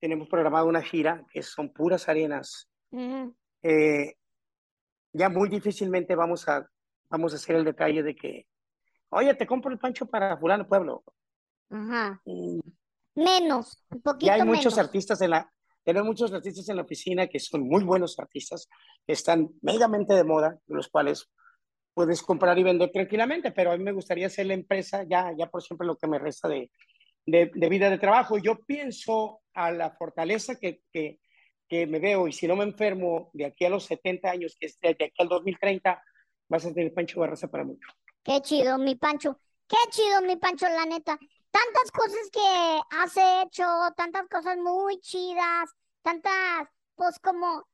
tenemos 0.00 0.28
programado 0.28 0.66
una 0.66 0.82
gira 0.82 1.24
que 1.30 1.42
son 1.42 1.72
puras 1.72 2.08
arenas. 2.08 2.68
Eh, 3.62 4.14
ya 5.12 5.28
muy 5.28 5.48
difícilmente 5.48 6.14
vamos 6.14 6.48
a, 6.48 6.68
vamos 7.08 7.32
a 7.32 7.36
hacer 7.36 7.56
el 7.56 7.64
detalle 7.64 8.02
de 8.02 8.14
que, 8.14 8.46
oye, 9.10 9.34
te 9.34 9.46
compro 9.46 9.72
el 9.72 9.78
pancho 9.78 10.06
para 10.06 10.36
fulano 10.38 10.68
pueblo. 10.68 11.02
Ajá. 11.70 12.20
Menos, 13.14 13.84
un 13.90 14.00
poquito 14.00 14.26
Ya 14.26 14.34
hay 14.34 14.44
muchos 14.44 14.78
artistas 14.78 15.20
en 15.20 15.30
la, 15.30 15.52
tenemos 15.82 16.06
muchos 16.06 16.32
artistas 16.32 16.68
en 16.68 16.76
la 16.76 16.82
oficina 16.82 17.26
que 17.26 17.40
son 17.40 17.62
muy 17.62 17.82
buenos 17.82 18.18
artistas, 18.18 18.68
que 19.06 19.12
están 19.12 19.50
megamente 19.62 20.14
de 20.14 20.24
moda, 20.24 20.58
los 20.66 20.88
cuales 20.88 21.28
puedes 21.98 22.22
comprar 22.22 22.56
y 22.56 22.62
vender 22.62 22.92
tranquilamente, 22.92 23.50
pero 23.50 23.72
a 23.72 23.76
mí 23.76 23.82
me 23.82 23.90
gustaría 23.90 24.30
ser 24.30 24.46
la 24.46 24.54
empresa 24.54 25.02
ya, 25.02 25.34
ya 25.36 25.50
por 25.50 25.64
siempre 25.64 25.84
lo 25.84 25.96
que 25.96 26.06
me 26.06 26.20
resta 26.20 26.46
de, 26.46 26.70
de, 27.26 27.50
de 27.52 27.68
vida 27.68 27.90
de 27.90 27.98
trabajo. 27.98 28.38
Yo 28.38 28.60
pienso 28.60 29.40
a 29.52 29.72
la 29.72 29.90
fortaleza 29.90 30.54
que, 30.54 30.82
que, 30.92 31.18
que 31.68 31.88
me 31.88 31.98
veo 31.98 32.28
y 32.28 32.32
si 32.32 32.46
no 32.46 32.54
me 32.54 32.62
enfermo 32.62 33.30
de 33.32 33.46
aquí 33.46 33.64
a 33.64 33.70
los 33.70 33.84
70 33.86 34.30
años, 34.30 34.56
que 34.60 34.66
es 34.66 34.78
de 34.78 34.90
aquí 34.90 35.12
al 35.18 35.28
2030, 35.28 36.00
vas 36.48 36.66
a 36.66 36.72
tener 36.72 36.94
Pancho 36.94 37.18
Barraza 37.18 37.48
para 37.48 37.64
mucho. 37.64 37.88
Qué 38.22 38.40
chido, 38.42 38.78
mi 38.78 38.94
Pancho. 38.94 39.40
Qué 39.66 39.90
chido, 39.90 40.22
mi 40.22 40.36
Pancho, 40.36 40.68
la 40.68 40.86
neta. 40.86 41.18
Tantas 41.50 41.90
cosas 41.90 42.30
que 42.32 42.80
has 42.90 43.44
hecho, 43.44 43.64
tantas 43.96 44.28
cosas 44.28 44.56
muy 44.56 45.00
chidas, 45.00 45.68
tantas, 46.02 46.68
pues 46.94 47.18
como 47.18 47.66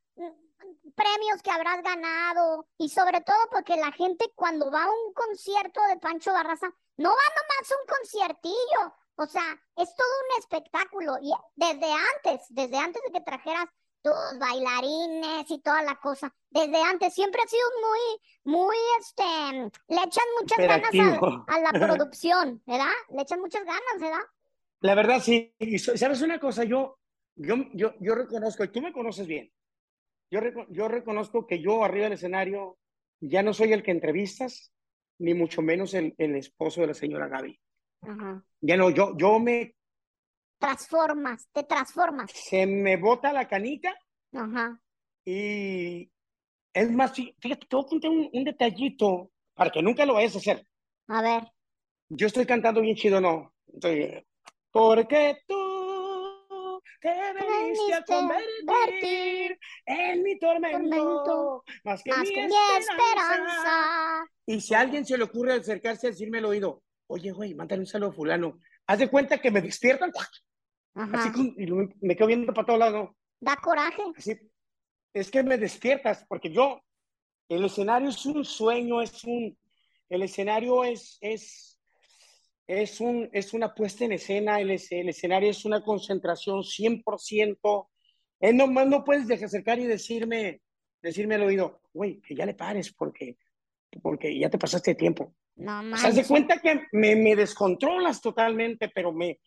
premios 0.94 1.42
que 1.42 1.50
habrás 1.50 1.82
ganado 1.82 2.66
y 2.78 2.88
sobre 2.88 3.20
todo 3.20 3.36
porque 3.50 3.76
la 3.76 3.92
gente 3.92 4.30
cuando 4.34 4.70
va 4.70 4.84
a 4.84 4.90
un 4.90 5.12
concierto 5.12 5.80
de 5.88 5.98
Pancho 5.98 6.32
Barraza, 6.32 6.68
no 6.96 7.10
va 7.10 7.14
nomás 7.14 7.70
a 7.70 7.74
un 7.80 7.86
conciertillo, 7.86 8.94
o 9.16 9.26
sea, 9.26 9.44
es 9.76 9.94
todo 9.94 10.08
un 10.08 10.38
espectáculo 10.38 11.18
y 11.20 11.32
desde 11.56 11.92
antes, 11.92 12.46
desde 12.50 12.76
antes 12.78 13.02
de 13.02 13.12
que 13.12 13.24
trajeras 13.24 13.66
tus 14.02 14.38
bailarines 14.38 15.50
y 15.50 15.60
toda 15.60 15.82
la 15.82 15.96
cosa, 15.96 16.32
desde 16.50 16.82
antes 16.82 17.14
siempre 17.14 17.40
ha 17.42 17.48
sido 17.48 17.66
muy, 17.80 18.54
muy, 18.54 18.76
este, 19.00 19.22
le 19.88 20.02
echan 20.02 20.24
muchas 20.38 20.58
ganas 20.58 20.90
a, 20.94 21.54
a 21.54 21.60
la 21.60 21.70
producción, 21.86 22.62
¿verdad? 22.66 22.92
Le 23.10 23.22
echan 23.22 23.40
muchas 23.40 23.64
ganas, 23.64 23.98
¿verdad? 23.98 24.24
La 24.80 24.94
verdad, 24.94 25.20
sí. 25.20 25.54
Y 25.58 25.78
sabes 25.78 26.20
una 26.20 26.38
cosa, 26.38 26.64
yo, 26.64 26.98
yo, 27.36 27.56
yo, 27.72 27.94
yo 28.00 28.14
reconozco, 28.14 28.64
y 28.64 28.68
tú 28.68 28.82
me 28.82 28.92
conoces 28.92 29.26
bien, 29.26 29.50
yo, 30.30 30.40
yo 30.70 30.88
reconozco 30.88 31.46
que 31.46 31.60
yo 31.60 31.84
arriba 31.84 32.04
del 32.04 32.14
escenario 32.14 32.76
ya 33.20 33.42
no 33.42 33.52
soy 33.54 33.72
el 33.72 33.82
que 33.82 33.90
entrevistas, 33.92 34.72
ni 35.18 35.34
mucho 35.34 35.62
menos 35.62 35.94
el, 35.94 36.14
el 36.18 36.34
esposo 36.36 36.80
de 36.80 36.88
la 36.88 36.94
señora 36.94 37.28
Gaby. 37.28 37.58
Ajá. 38.02 38.44
Ya 38.60 38.76
no, 38.76 38.90
yo, 38.90 39.16
yo 39.16 39.38
me, 39.38 39.74
Transformas, 40.58 41.48
te 41.52 41.62
transformas. 41.64 42.30
se 42.32 42.66
me 42.66 42.96
bota 42.96 43.32
la 43.32 43.46
canica 43.46 43.94
Ajá. 44.32 44.80
y 45.24 46.10
es 46.72 46.90
más, 46.90 47.12
fí- 47.14 47.34
fíjate, 47.38 47.66
te 47.66 47.76
voy 47.76 47.84
a 47.84 47.88
contar 47.88 48.10
un, 48.10 48.30
un 48.32 48.44
detallito 48.44 49.30
para 49.54 49.70
que 49.70 49.82
nunca 49.82 50.04
lo 50.06 50.14
vayas 50.14 50.34
a 50.34 50.38
hacer. 50.38 50.66
A 51.08 51.22
ver. 51.22 51.42
Yo 52.08 52.26
estoy 52.26 52.46
cantando 52.46 52.80
bien 52.80 52.96
chido, 52.96 53.20
¿no? 53.20 53.54
Porque 54.70 55.38
tú 55.46 55.54
te 57.12 57.44
veniste 57.44 57.94
a 57.94 58.02
convertir 58.04 59.58
en 59.84 60.22
mi 60.22 60.38
tormento, 60.38 61.62
más 61.84 62.02
que 62.02 62.10
Más 62.10 62.20
mi 62.20 62.34
que 62.34 62.44
esperanza. 62.46 62.78
esperanza. 62.92 64.26
Y 64.46 64.60
si 64.60 64.74
a 64.74 64.80
alguien 64.80 65.04
se 65.04 65.18
le 65.18 65.24
ocurre 65.24 65.52
acercarse 65.52 66.06
a 66.06 66.10
decirme 66.10 66.38
al 66.38 66.46
oído, 66.46 66.82
oye, 67.06 67.30
güey, 67.32 67.54
mándale 67.54 67.80
un 67.82 67.86
saludo 67.86 68.10
a 68.10 68.14
fulano, 68.14 68.58
haz 68.86 68.98
de 68.98 69.10
cuenta 69.10 69.38
que 69.38 69.50
me 69.50 69.60
despiertan, 69.60 70.10
así 70.94 71.30
con- 71.32 71.54
y 71.58 71.66
me, 71.66 71.88
me 72.00 72.16
quedo 72.16 72.26
viendo 72.28 72.54
para 72.54 72.66
todos 72.66 72.78
lados, 72.78 73.10
Da 73.40 73.56
coraje. 73.56 74.02
así, 74.16 74.38
es 75.12 75.30
que 75.30 75.42
me 75.42 75.58
despiertas, 75.58 76.24
porque 76.26 76.50
yo, 76.50 76.80
el 77.50 77.64
escenario 77.66 78.08
es 78.08 78.24
un 78.24 78.44
sueño, 78.46 79.02
es 79.02 79.22
un, 79.24 79.58
el 80.08 80.22
escenario 80.22 80.84
es, 80.84 81.18
es, 81.20 81.73
es, 82.66 83.00
un, 83.00 83.28
es 83.32 83.52
una 83.54 83.74
puesta 83.74 84.04
en 84.04 84.12
escena, 84.12 84.60
el, 84.60 84.70
el 84.70 85.08
escenario 85.08 85.50
es 85.50 85.64
una 85.64 85.82
concentración 85.82 86.62
100%, 86.62 87.88
es 88.40 88.54
nomás 88.54 88.86
no 88.86 89.04
puedes 89.04 89.26
dejar 89.26 89.46
acercar 89.46 89.78
y 89.78 89.86
decirme, 89.86 90.60
decirme 91.02 91.34
al 91.36 91.42
oído, 91.42 91.80
güey, 91.92 92.20
que 92.20 92.34
ya 92.34 92.46
le 92.46 92.54
pares, 92.54 92.92
porque, 92.92 93.36
porque 94.02 94.38
ya 94.38 94.48
te 94.50 94.58
pasaste 94.58 94.92
de 94.92 94.94
tiempo. 94.96 95.34
No 95.56 95.80
O 95.80 95.82
sea, 95.96 96.08
haz 96.08 96.14
de 96.16 96.22
manches. 96.22 96.28
cuenta 96.28 96.58
que 96.60 96.80
me, 96.92 97.14
me 97.16 97.36
descontrolas 97.36 98.20
totalmente, 98.20 98.88
pero 98.94 99.12
me, 99.12 99.38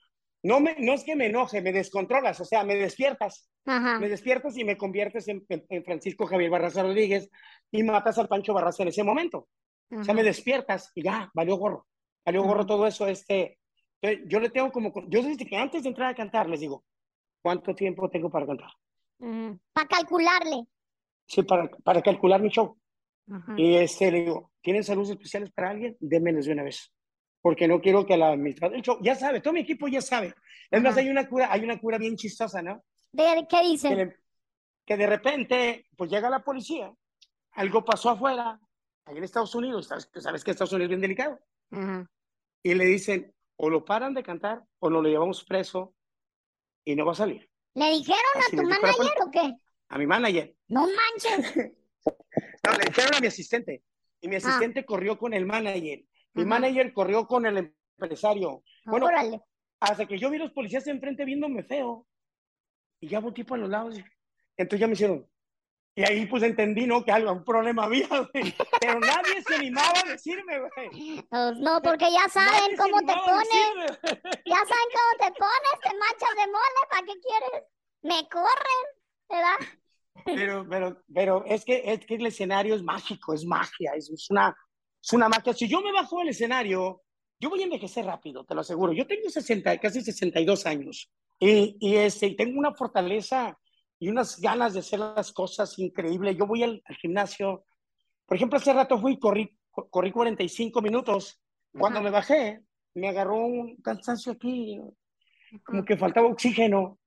no, 0.44 0.60
me, 0.60 0.76
no 0.80 0.94
es 0.94 1.04
que 1.04 1.16
me 1.16 1.26
enoje, 1.26 1.62
me 1.62 1.74
descontrolas, 1.74 2.40
o 2.40 2.46
sea, 2.46 2.64
me 2.64 2.76
despiertas, 2.76 3.50
Ajá. 3.66 4.00
me 4.00 4.08
despiertas 4.08 4.58
y 4.58 4.64
me 4.64 4.78
conviertes 4.78 5.28
en, 5.28 5.46
en- 5.50 5.66
en 5.70 5.84
Francisco 5.84 6.26
Javier 6.28 6.50
Barraza 6.50 6.84
Rodríguez 6.84 7.30
y 7.72 7.84
matas 7.84 8.18
al 8.20 8.28
Pancho 8.30 8.54
Barraza 8.54 8.84
en 8.84 8.90
ese 8.90 9.04
momento. 9.04 9.48
O 9.92 10.04
sea, 10.04 10.14
me 10.14 10.22
Ajá. 10.22 10.30
despiertas 10.30 10.92
y 10.96 11.04
ya, 11.04 11.30
valió 11.34 11.56
gorro, 11.58 11.88
valió 12.28 12.44
gorro 12.44 12.66
todo 12.66 12.86
eso, 12.86 13.08
este, 13.08 13.58
yo 14.26 14.40
le 14.42 14.50
tengo 14.50 14.70
como, 14.70 14.92
yo 15.08 15.24
desde 15.24 15.46
que 15.46 15.56
antes 15.56 15.84
de 15.84 15.90
entrar 15.90 16.10
a 16.10 16.16
cantar 16.16 16.50
les 16.50 16.60
digo, 16.60 16.84
cuánto 17.42 17.74
tiempo 17.74 18.10
tengo 18.10 18.30
para 18.30 18.46
cantar. 18.46 18.70
Para 19.74 19.88
calcularle. 19.88 20.66
Sí, 21.26 21.44
para, 21.44 21.70
para 21.70 22.02
calcular 22.02 22.42
mi 22.42 22.50
show. 22.50 22.78
Ajá. 23.32 23.54
Y 23.58 23.76
este, 23.76 24.12
le 24.12 24.22
digo, 24.26 24.52
¿tienen 24.62 24.84
saludos 24.84 25.12
especiales 25.12 25.52
para 25.52 25.70
alguien? 25.70 25.96
Démelos 26.02 26.46
de 26.46 26.52
una 26.52 26.64
vez. 26.64 26.92
Porque 27.42 27.66
no 27.68 27.80
quiero 27.80 28.06
que 28.06 28.18
la 28.18 28.30
administración 28.30 28.74
del 28.74 28.82
show, 28.82 28.98
ya 29.02 29.16
sabe, 29.16 29.40
todo 29.40 29.54
mi 29.54 29.62
equipo 29.62 29.88
ya 29.88 30.02
sabe. 30.02 30.34
Es 30.70 30.82
más, 30.82 30.98
hay 30.98 31.08
una 31.10 31.28
cura, 31.30 31.48
hay 31.52 31.64
una 31.64 31.80
cura 31.80 31.98
bien 31.98 32.18
chistosa, 32.18 32.62
¿no? 32.62 32.84
¿De 33.14 33.24
qué 33.50 33.58
Que, 33.58 33.64
dice? 33.64 33.96
le- 33.96 34.16
que 34.86 34.98
de 34.98 35.08
repente, 35.08 35.86
pues 35.96 36.10
llega 36.10 36.30
la 36.30 36.44
policía, 36.44 36.94
algo 37.54 37.84
pasó 37.86 38.10
afuera, 38.10 38.60
ahí 39.06 39.18
en 39.18 39.24
Estados 39.24 39.56
Unidos, 39.56 39.88
sabes, 39.88 40.10
sabes 40.20 40.44
que 40.44 40.52
Estados 40.52 40.74
Unidos 40.74 40.86
es 40.88 40.90
bien 40.90 41.02
delicado, 41.02 41.40
Ajá. 41.72 42.10
Y 42.72 42.74
le 42.76 42.86
dicen, 42.86 43.34
o 43.56 43.70
lo 43.70 43.86
paran 43.86 44.14
de 44.14 44.24
cantar, 44.24 44.64
o 44.80 44.90
nos 44.90 45.02
lo 45.04 45.10
llevamos 45.10 45.44
preso 45.44 45.96
y 46.86 46.96
no 46.96 47.06
va 47.06 47.12
a 47.14 47.16
salir. 47.16 47.50
¿Le 47.76 47.90
dijeron 47.92 48.22
Así 48.36 48.56
a 48.56 48.60
tu 48.62 48.68
manager 48.68 49.14
o 49.26 49.32
qué? 49.32 49.54
A 49.90 49.98
mi 49.98 50.06
manager. 50.08 50.56
No 50.68 50.82
manches. 50.88 51.54
No, 52.64 52.72
le 52.74 52.86
dijeron 52.86 53.16
a 53.16 53.20
mi 53.20 53.28
asistente. 53.28 53.84
Y 54.22 54.28
mi 54.28 54.36
asistente 54.36 54.86
corrió 54.86 55.18
con 55.18 55.34
el 55.34 55.46
manager. 55.46 56.00
Mi 56.34 56.44
Ah. 56.44 56.46
Ajá. 56.46 56.46
manager 56.46 56.94
corrió 56.94 57.26
con 57.26 57.46
el 57.46 57.74
empresario. 57.98 58.64
Bueno, 58.86 59.06
Órale. 59.08 59.42
hasta 59.80 60.06
que 60.06 60.18
yo 60.20 60.30
vi 60.30 60.38
los 60.38 60.52
policías 60.52 60.86
enfrente 60.88 61.26
viéndome 61.26 61.64
feo. 61.64 62.06
Y 63.00 63.08
ya 63.08 63.20
volteé 63.20 63.44
para 63.46 63.62
los 63.62 63.70
lados. 63.70 63.98
Entonces 64.56 64.80
ya 64.80 64.88
me 64.88 64.94
hicieron. 64.94 65.28
Y 65.98 66.04
ahí 66.04 66.28
pues 66.28 66.44
entendí, 66.44 66.86
¿no? 66.86 67.04
Que 67.04 67.12
algo, 67.12 67.32
un 67.32 67.44
problema 67.44 67.86
había, 67.86 68.08
güey. 68.32 68.54
Pero 68.80 69.00
nadie 69.00 69.42
se 69.48 69.56
animaba 69.56 70.00
a 70.06 70.10
decirme, 70.10 70.60
güey. 70.60 71.24
Pues 71.28 71.58
no, 71.58 71.82
porque 71.82 72.06
ya 72.12 72.30
saben 72.30 72.52
Nadie 72.54 72.78
cómo 72.78 73.00
te 73.00 73.14
pones. 73.14 74.00
Ya 74.46 74.58
saben 74.58 74.90
cómo 74.94 75.12
te 75.18 75.40
pones. 75.40 75.76
Te 75.82 75.98
manchas 75.98 76.36
de 76.36 76.52
mole. 76.52 76.82
¿Para 76.92 77.02
qué 77.02 77.14
quieres? 77.20 77.64
Me 78.04 78.30
corren. 78.30 78.86
¿Verdad? 79.28 79.74
Pero, 80.24 80.68
pero, 80.70 81.04
pero 81.12 81.46
es 81.48 81.66
que, 81.66 81.82
es 81.84 82.06
que 82.06 82.16
el 82.16 82.28
escenario 82.28 82.76
es 82.76 82.84
mágico, 82.84 83.34
es 83.34 83.44
magia, 83.44 83.94
es, 83.96 84.10
es 84.12 84.30
una, 84.30 84.56
es 85.02 85.14
una 85.14 85.28
magia. 85.30 85.54
Si 85.54 85.68
yo 85.68 85.82
me 85.82 85.92
bajo 85.92 86.20
del 86.20 86.30
escenario, 86.30 87.02
yo 87.40 87.50
voy 87.50 87.62
a 87.62 87.64
envejecer 87.64 88.06
rápido, 88.06 88.46
te 88.46 88.54
lo 88.54 88.62
aseguro. 88.62 88.94
Yo 88.94 89.08
tengo 89.08 89.30
60, 89.30 89.80
casi 89.80 90.02
62 90.02 90.66
años 90.68 91.10
y, 91.40 91.76
y, 91.80 91.96
este, 91.96 92.28
y 92.28 92.36
tengo 92.36 92.60
una 92.60 92.74
fortaleza 92.74 93.58
y 94.00 94.10
unas 94.10 94.40
ganas 94.40 94.74
de 94.74 94.80
hacer 94.82 95.00
las 95.00 95.32
cosas 95.32 95.78
increíbles. 95.80 96.38
Yo 96.38 96.46
voy 96.46 96.64
al, 96.64 96.82
al 96.86 96.96
gimnasio. 96.98 97.66
Por 98.26 98.38
ejemplo, 98.38 98.58
hace 98.58 98.74
rato 98.74 99.00
fui 99.00 99.14
y 99.14 99.20
corrí, 99.20 99.58
co- 99.72 99.90
corrí 99.90 100.12
45 100.12 100.82
minutos. 100.82 101.42
Cuando 101.72 102.00
Ajá. 102.00 102.04
me 102.06 102.12
bajé, 102.12 102.62
me 102.96 103.10
agarró 103.10 103.36
un 103.38 103.76
cansancio 103.78 104.34
aquí, 104.34 104.80
como 105.64 105.84
que 105.86 105.98
faltaba 105.98 106.28
oxígeno. 106.28 107.00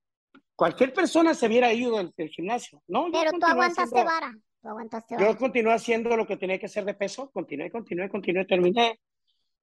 Cualquier 0.55 0.93
persona 0.93 1.33
se 1.33 1.47
hubiera 1.47 1.73
ido 1.73 1.97
del, 1.97 2.13
del 2.15 2.29
gimnasio, 2.29 2.81
¿no? 2.87 3.07
Yo 3.07 3.13
Pero 3.19 3.31
tú 3.39 3.45
aguantaste 3.45 3.81
haciendo- 3.99 4.11
vara. 4.11 4.37
Tú 4.61 4.69
aguantaste 4.69 5.15
yo 5.17 5.25
vara. 5.25 5.37
continué 5.37 5.73
haciendo 5.73 6.15
lo 6.15 6.27
que 6.27 6.37
tenía 6.37 6.59
que 6.59 6.67
hacer 6.67 6.85
de 6.85 6.93
peso, 6.93 7.31
continué, 7.31 7.71
continué, 7.71 8.09
continué, 8.09 8.45
terminé. 8.45 8.99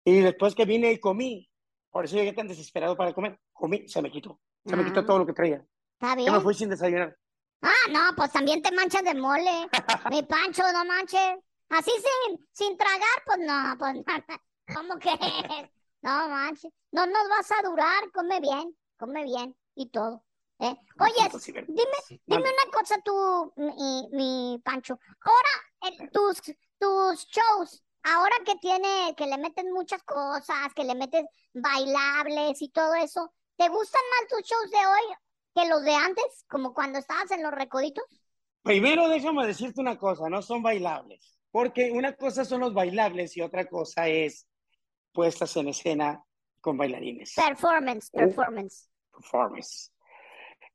Y 0.05 0.20
después 0.20 0.55
que 0.55 0.64
vine 0.64 0.91
y 0.93 0.99
comí, 0.99 1.49
por 1.91 2.05
eso 2.05 2.16
llegué 2.16 2.33
tan 2.33 2.49
desesperado 2.49 2.97
para 2.97 3.12
comer, 3.12 3.39
comí, 3.53 3.87
se 3.89 4.03
me 4.03 4.11
quitó, 4.11 4.41
se 4.64 4.74
me 4.76 4.85
quitó 4.85 5.01
Ah. 5.01 5.07
todo 5.07 5.18
lo 5.18 5.26
que 5.26 5.33
traía. 5.35 5.64
Está 6.01 6.14
Yo 6.16 6.32
me 6.32 6.40
fui 6.40 6.55
sin 6.55 6.70
desayunar. 6.70 7.16
Ah, 7.61 7.90
no, 7.90 8.14
pues 8.16 8.30
también 8.30 8.62
te 8.62 8.70
manchas 8.70 9.03
de 9.03 9.14
mole. 9.14 9.68
Mi 10.12 10.22
Pancho, 10.22 10.62
no 10.72 10.84
manches. 10.84 11.38
Así 11.70 11.90
sin, 11.90 12.49
sin 12.53 12.76
tragar, 12.76 13.22
pues 13.26 13.38
no, 13.40 13.76
pues 13.78 13.94
no. 14.07 14.74
¿Cómo 14.74 14.99
que? 14.99 15.11
No 16.03 16.28
manches. 16.28 16.72
No 16.92 17.05
nos 17.05 17.28
vas 17.28 17.51
a 17.51 17.68
durar. 17.68 18.12
Come 18.12 18.38
bien, 18.40 18.76
come 18.96 19.24
bien 19.24 19.57
y 19.74 19.90
todo. 19.90 20.24
¿eh? 20.61 20.76
Oye, 21.01 21.30
Pues, 21.32 21.46
dime, 21.46 22.20
dime 22.26 22.42
una 22.42 22.72
cosa 22.72 22.96
tú, 23.05 23.53
mi, 23.57 24.09
mi 24.12 24.62
Pancho. 24.64 25.01
Ahora, 25.20 25.99
tus, 26.12 26.42
tus 26.78 27.26
shows, 27.26 27.82
ahora 28.05 28.36
que 28.44 28.55
tiene, 28.57 29.14
que 29.16 29.26
le 29.26 29.38
meten 29.38 29.72
muchas 29.72 30.03
cosas, 30.05 30.72
que 30.74 30.84
le 30.84 30.94
metes 30.94 31.26
bailables 31.53 32.62
y 32.62 32.68
todo 32.70 32.94
eso, 32.94 33.32
¿te 33.57 33.68
gustan 33.68 34.03
más 34.12 34.28
tus 34.28 34.49
shows 34.49 34.70
de 34.70 34.78
hoy 34.78 35.16
que 35.61 35.69
los 35.69 35.83
de 35.83 35.95
antes? 35.95 36.45
Como 36.49 36.73
cuando 36.75 36.99
estabas 36.99 37.31
en 37.31 37.43
los 37.43 37.53
recoditos. 37.53 38.05
Primero 38.63 39.09
déjame 39.09 39.47
decirte 39.47 39.81
una 39.81 39.97
cosa, 39.99 40.29
no 40.29 40.43
son 40.43 40.63
bailables, 40.63 41.39
porque 41.51 41.91
una 41.91 42.15
cosa 42.15 42.45
son 42.45 42.61
los 42.61 42.75
bailables 42.75 43.37
y 43.37 43.41
otra 43.41 43.67
cosa 43.67 44.09
es 44.09 44.47
puestas 45.13 45.57
en 45.57 45.69
escena 45.69 46.23
con 46.61 46.77
bailarines. 46.77 47.35
Performance, 47.35 48.11
Oh. 48.13 48.19
performance. 48.19 48.89
performance. 49.13 49.93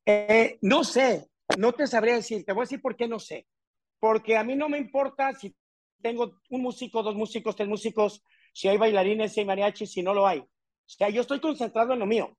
Eh, 0.06 0.58
no 0.62 0.84
sé, 0.84 1.28
no 1.56 1.72
te 1.72 1.86
sabría 1.86 2.14
decir, 2.14 2.44
te 2.44 2.52
voy 2.52 2.62
a 2.62 2.64
decir 2.64 2.80
por 2.82 2.96
qué 2.96 3.06
no 3.08 3.18
sé. 3.18 3.46
Porque 4.00 4.36
a 4.36 4.44
mí 4.44 4.54
no 4.54 4.68
me 4.68 4.76
importa 4.78 5.32
si 5.32 5.54
tengo 6.02 6.40
un 6.50 6.60
músico, 6.62 7.02
dos 7.02 7.14
músicos, 7.14 7.56
tres 7.56 7.68
músicos, 7.68 8.22
si 8.52 8.68
hay 8.68 8.76
bailarines, 8.76 9.32
si 9.32 9.40
hay 9.40 9.46
mariachis, 9.46 9.92
si 9.92 10.02
no 10.02 10.12
lo 10.12 10.26
hay. 10.26 10.40
O 10.40 10.48
sea, 10.86 11.08
yo 11.08 11.22
estoy 11.22 11.40
concentrado 11.40 11.94
en 11.94 12.00
lo 12.00 12.06
mío. 12.06 12.36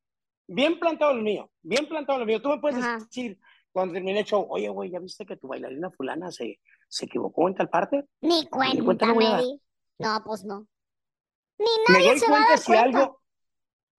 Bien 0.48 0.80
plantado 0.80 1.12
en 1.12 1.18
lo 1.18 1.24
mío, 1.24 1.52
bien 1.62 1.88
plantado 1.88 2.18
en 2.18 2.20
lo 2.22 2.26
mío. 2.26 2.42
Tú 2.42 2.50
me 2.50 2.60
puedes 2.60 2.78
Ajá. 2.78 3.00
decir 3.00 3.40
cuando 3.72 3.94
termine 3.94 4.20
el 4.20 4.26
show, 4.26 4.46
oye, 4.50 4.70
güey, 4.70 4.90
¿ya 4.92 5.00
viste 5.00 5.26
que 5.26 5.36
tu 5.38 5.48
bailarina 5.48 5.92
fulana 5.92 6.32
se, 6.32 6.60
se 6.88 7.06
equivocó 7.06 7.48
en 7.48 7.56
tal 7.56 7.70
parte? 7.70 8.06
Ni 8.22 8.48
cuenta 8.48 8.84
cuenta 8.84 9.06
no 9.08 9.14
voy 9.16 9.26
a 9.26 9.38
me 9.38 9.44
di. 9.44 9.62
No, 10.00 10.24
pues 10.26 10.44
no. 10.46 10.68
Ni 11.58 11.66
me 11.88 11.94
nadie 12.00 12.10
doy 12.10 12.20
se 12.20 12.26
va 12.26 12.28
a 12.28 12.32
cuenta 12.32 12.50
dar 12.52 12.60
si 12.60 12.66
cuenta. 12.66 12.84
algo, 12.84 13.22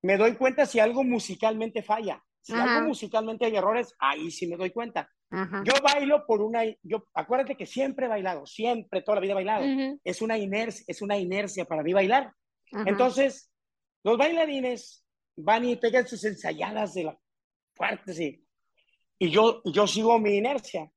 me 0.03 0.17
doy 0.17 0.37
cuenta 0.37 0.67
si 0.67 0.81
algo 0.81 1.05
musicalmente 1.05 1.83
falla. 1.83 2.23
Si 2.41 2.53
Ajá. 2.53 2.63
algo 2.63 2.89
musicalmente 2.89 3.45
hay 3.45 3.57
errores, 3.57 3.93
ahí 3.99 4.31
sí 4.31 4.47
me 4.47 4.57
doy 4.57 4.71
cuenta. 4.71 5.11
Ajá. 5.31 5.63
Yo 5.65 5.73
bailo 5.83 6.25
por 6.27 6.41
una, 6.43 6.63
yo, 6.83 7.09
acuérdate 7.13 7.57
que 7.57 7.67
siempre 7.67 8.07
he 8.07 8.09
bailado, 8.09 8.47
siempre, 8.47 9.03
toda 9.03 9.17
la 9.17 9.21
vida 9.21 9.33
he 9.33 9.35
bailado. 9.35 9.65
Ujú, 9.67 10.01
Es 10.05 10.23
una 10.23 10.39
inercia, 10.39 10.85
es 10.87 11.03
una 11.03 11.19
inercia 11.19 11.65
para 11.65 11.83
mí 11.83 11.93
bailar. 11.93 12.33
ajá. 12.73 12.89
Entonces, 12.89 13.51
los 14.05 14.17
bailarines 14.17 15.05
van 15.37 15.65
y 15.65 15.77
pegan 15.77 16.07
sus 16.07 16.25
ensayadas 16.25 16.95
de 16.95 17.05
la 17.05 17.19
fuertes 17.75 18.19
y, 18.21 18.43
y 19.19 19.31
yo, 19.31 19.61
yo 19.65 19.87
sigo 19.87 20.19
mi 20.19 20.37
inercia. 20.37 20.91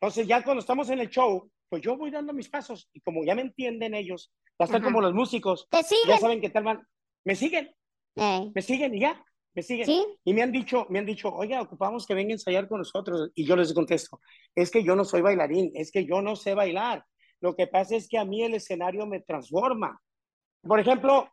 Entonces, 0.00 0.26
ya 0.26 0.42
cuando 0.42 0.60
estamos 0.60 0.90
en 0.90 0.98
el 1.00 1.08
show, 1.08 1.50
pues 1.68 1.80
yo 1.82 1.96
voy 1.96 2.10
dando 2.10 2.32
mis 2.32 2.48
pasos 2.50 2.88
y 2.92 3.00
como 3.00 3.24
ya 3.24 3.34
me 3.34 3.42
entienden 3.42 3.94
ellos, 3.94 4.30
ya 4.58 4.64
están 4.66 4.82
Ajá. 4.82 4.90
como 4.90 5.00
los 5.00 5.14
músicos, 5.14 5.66
¿Te 5.70 5.78
ya 5.78 5.82
siguen? 5.82 6.18
saben 6.20 6.40
qué 6.40 6.50
tal 6.50 6.64
van, 6.64 6.86
me 7.24 7.34
siguen, 7.34 7.74
Eh, 8.16 8.50
me 8.54 8.60
siguen 8.60 8.94
y 8.94 9.00
ya, 9.00 9.24
me 9.54 9.62
siguen. 9.62 9.86
¿Sí? 9.86 10.04
Y 10.24 10.34
me 10.34 10.42
han 10.42 10.52
dicho, 10.52 10.86
me 10.90 10.98
han 10.98 11.06
dicho, 11.06 11.30
oiga, 11.32 11.62
ocupamos 11.62 12.06
que 12.06 12.14
venga 12.14 12.30
a 12.30 12.32
ensayar 12.32 12.68
con 12.68 12.78
nosotros. 12.80 13.30
Y 13.34 13.46
yo 13.46 13.56
les 13.56 13.72
contesto, 13.72 14.20
es 14.54 14.70
que 14.70 14.84
yo 14.84 14.94
no 14.96 15.04
soy 15.06 15.22
bailarín, 15.22 15.70
es 15.74 15.90
que 15.90 16.04
yo 16.04 16.20
no 16.20 16.36
sé 16.36 16.54
bailar. 16.54 17.04
Lo 17.40 17.56
que 17.56 17.66
pasa 17.68 17.96
es 17.96 18.06
que 18.08 18.18
a 18.18 18.24
mí 18.24 18.42
el 18.42 18.54
escenario 18.54 19.06
me 19.06 19.20
transforma. 19.20 19.98
Por 20.62 20.78
ejemplo, 20.78 21.28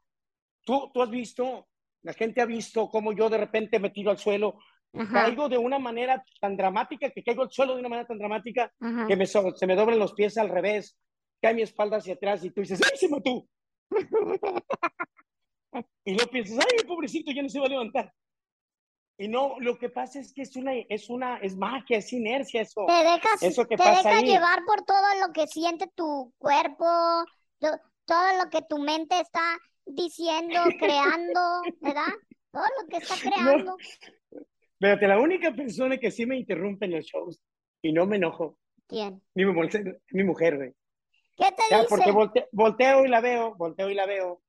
tú, 0.63 0.89
tú 0.93 1.01
has 1.01 1.09
visto, 1.09 1.67
la 2.03 2.13
gente 2.13 2.41
ha 2.41 2.45
visto 2.45 2.89
cómo 2.89 3.11
yo 3.13 3.29
de 3.29 3.37
repente 3.37 3.79
me 3.79 3.89
tiro 3.89 4.11
al 4.11 4.17
suelo, 4.17 4.59
Ajá. 4.93 5.25
caigo 5.25 5.49
de 5.49 5.57
una 5.57 5.77
manera 5.79 6.23
tan 6.41 6.55
dramática, 6.57 7.09
que 7.11 7.23
caigo 7.23 7.43
al 7.43 7.51
suelo 7.51 7.73
de 7.73 7.79
una 7.81 7.89
manera 7.89 8.07
tan 8.07 8.17
dramática, 8.17 8.71
Ajá. 8.79 9.07
que 9.07 9.15
me, 9.15 9.25
se 9.27 9.67
me 9.67 9.75
doblan 9.75 9.99
los 9.99 10.13
pies 10.13 10.37
al 10.37 10.49
revés, 10.49 10.97
cae 11.41 11.53
mi 11.53 11.61
espalda 11.61 11.97
hacia 11.97 12.13
atrás 12.15 12.43
y 12.43 12.51
tú 12.51 12.61
dices, 12.61 12.81
¡ay, 12.83 12.97
se 12.97 13.09
mató! 13.09 13.45
Y 16.03 16.15
luego 16.15 16.31
piensas, 16.31 16.57
¡ay, 16.59 16.85
pobrecito, 16.87 17.31
ya 17.31 17.41
no 17.43 17.49
se 17.49 17.59
va 17.59 17.65
a 17.65 17.69
levantar! 17.69 18.13
Y 19.17 19.27
no, 19.27 19.59
lo 19.59 19.77
que 19.77 19.89
pasa 19.89 20.19
es 20.19 20.33
que 20.33 20.43
es 20.43 20.55
una, 20.55 20.71
es 20.87 21.09
una, 21.09 21.37
es 21.39 21.55
magia, 21.57 21.97
es 21.97 22.11
inercia 22.13 22.61
eso. 22.61 22.85
Te 22.87 22.93
dejas, 23.03 23.43
Eso 23.43 23.63
que 23.67 23.75
te 23.75 23.83
pasa 23.83 24.09
dejas 24.09 24.23
llevar 24.23 24.63
por 24.65 24.83
todo 24.85 25.03
lo 25.27 25.33
que 25.33 25.45
siente 25.45 25.87
tu 25.93 26.33
cuerpo, 26.37 26.85
to- 27.59 27.79
todo 28.05 28.43
lo 28.43 28.49
que 28.49 28.61
tu 28.61 28.79
mente 28.79 29.19
está 29.19 29.41
diciendo, 29.95 30.59
creando, 30.79 31.61
¿verdad? 31.81 32.13
Todo 32.51 32.63
lo 32.81 32.87
que 32.87 32.97
está 32.97 33.15
creando. 33.21 33.77
Espérate, 34.73 35.07
la 35.07 35.19
única 35.19 35.53
persona 35.53 35.97
que 35.97 36.09
sí 36.11 36.25
me 36.25 36.37
interrumpe 36.37 36.85
en 36.85 36.91
los 36.93 37.05
shows 37.05 37.41
y 37.81 37.91
no 37.91 38.05
me 38.05 38.15
enojo, 38.17 38.57
¿Quién? 38.87 39.21
es 39.35 39.45
mi 40.11 40.23
mujer, 40.23 40.57
güey. 40.57 40.73
¿Qué 41.37 41.45
te 41.51 41.63
Ya, 41.69 41.77
dice? 41.81 41.89
porque 41.89 42.11
volte- 42.11 42.47
volteo 42.51 43.05
y 43.05 43.09
la 43.09 43.21
veo, 43.21 43.55
volteo 43.55 43.89
y 43.89 43.93
la 43.93 44.05
veo, 44.05 44.41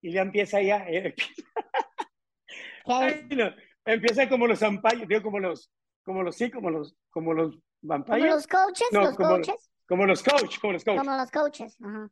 y 0.00 0.12
ya 0.12 0.22
empieza 0.22 0.60
ya, 0.62 0.84
eh, 0.88 1.14
¿Qué 1.14 2.92
ay, 2.92 3.26
no, 3.30 3.50
empieza 3.84 4.28
como 4.28 4.46
los 4.46 4.60
vampires, 4.60 5.06
digo, 5.08 5.22
como 5.22 5.38
los, 5.40 5.70
como 6.04 6.22
los, 6.22 6.36
sí, 6.36 6.50
como 6.50 6.70
los, 6.70 6.94
como 7.10 7.34
los 7.34 7.52
Como 7.52 7.62
vampires, 7.82 8.30
los 8.34 8.46
coaches, 8.46 8.88
No, 8.92 9.00
los 9.02 9.16
como- 9.16 9.28
coaches, 9.30 9.70
como 9.86 10.06
los 10.06 10.22
coach, 10.22 10.58
como 10.60 10.72
los 10.72 10.84
coach. 10.84 10.98
como 10.98 11.16
los 11.16 11.30
coaches. 11.30 11.76
Ajá. 11.82 12.10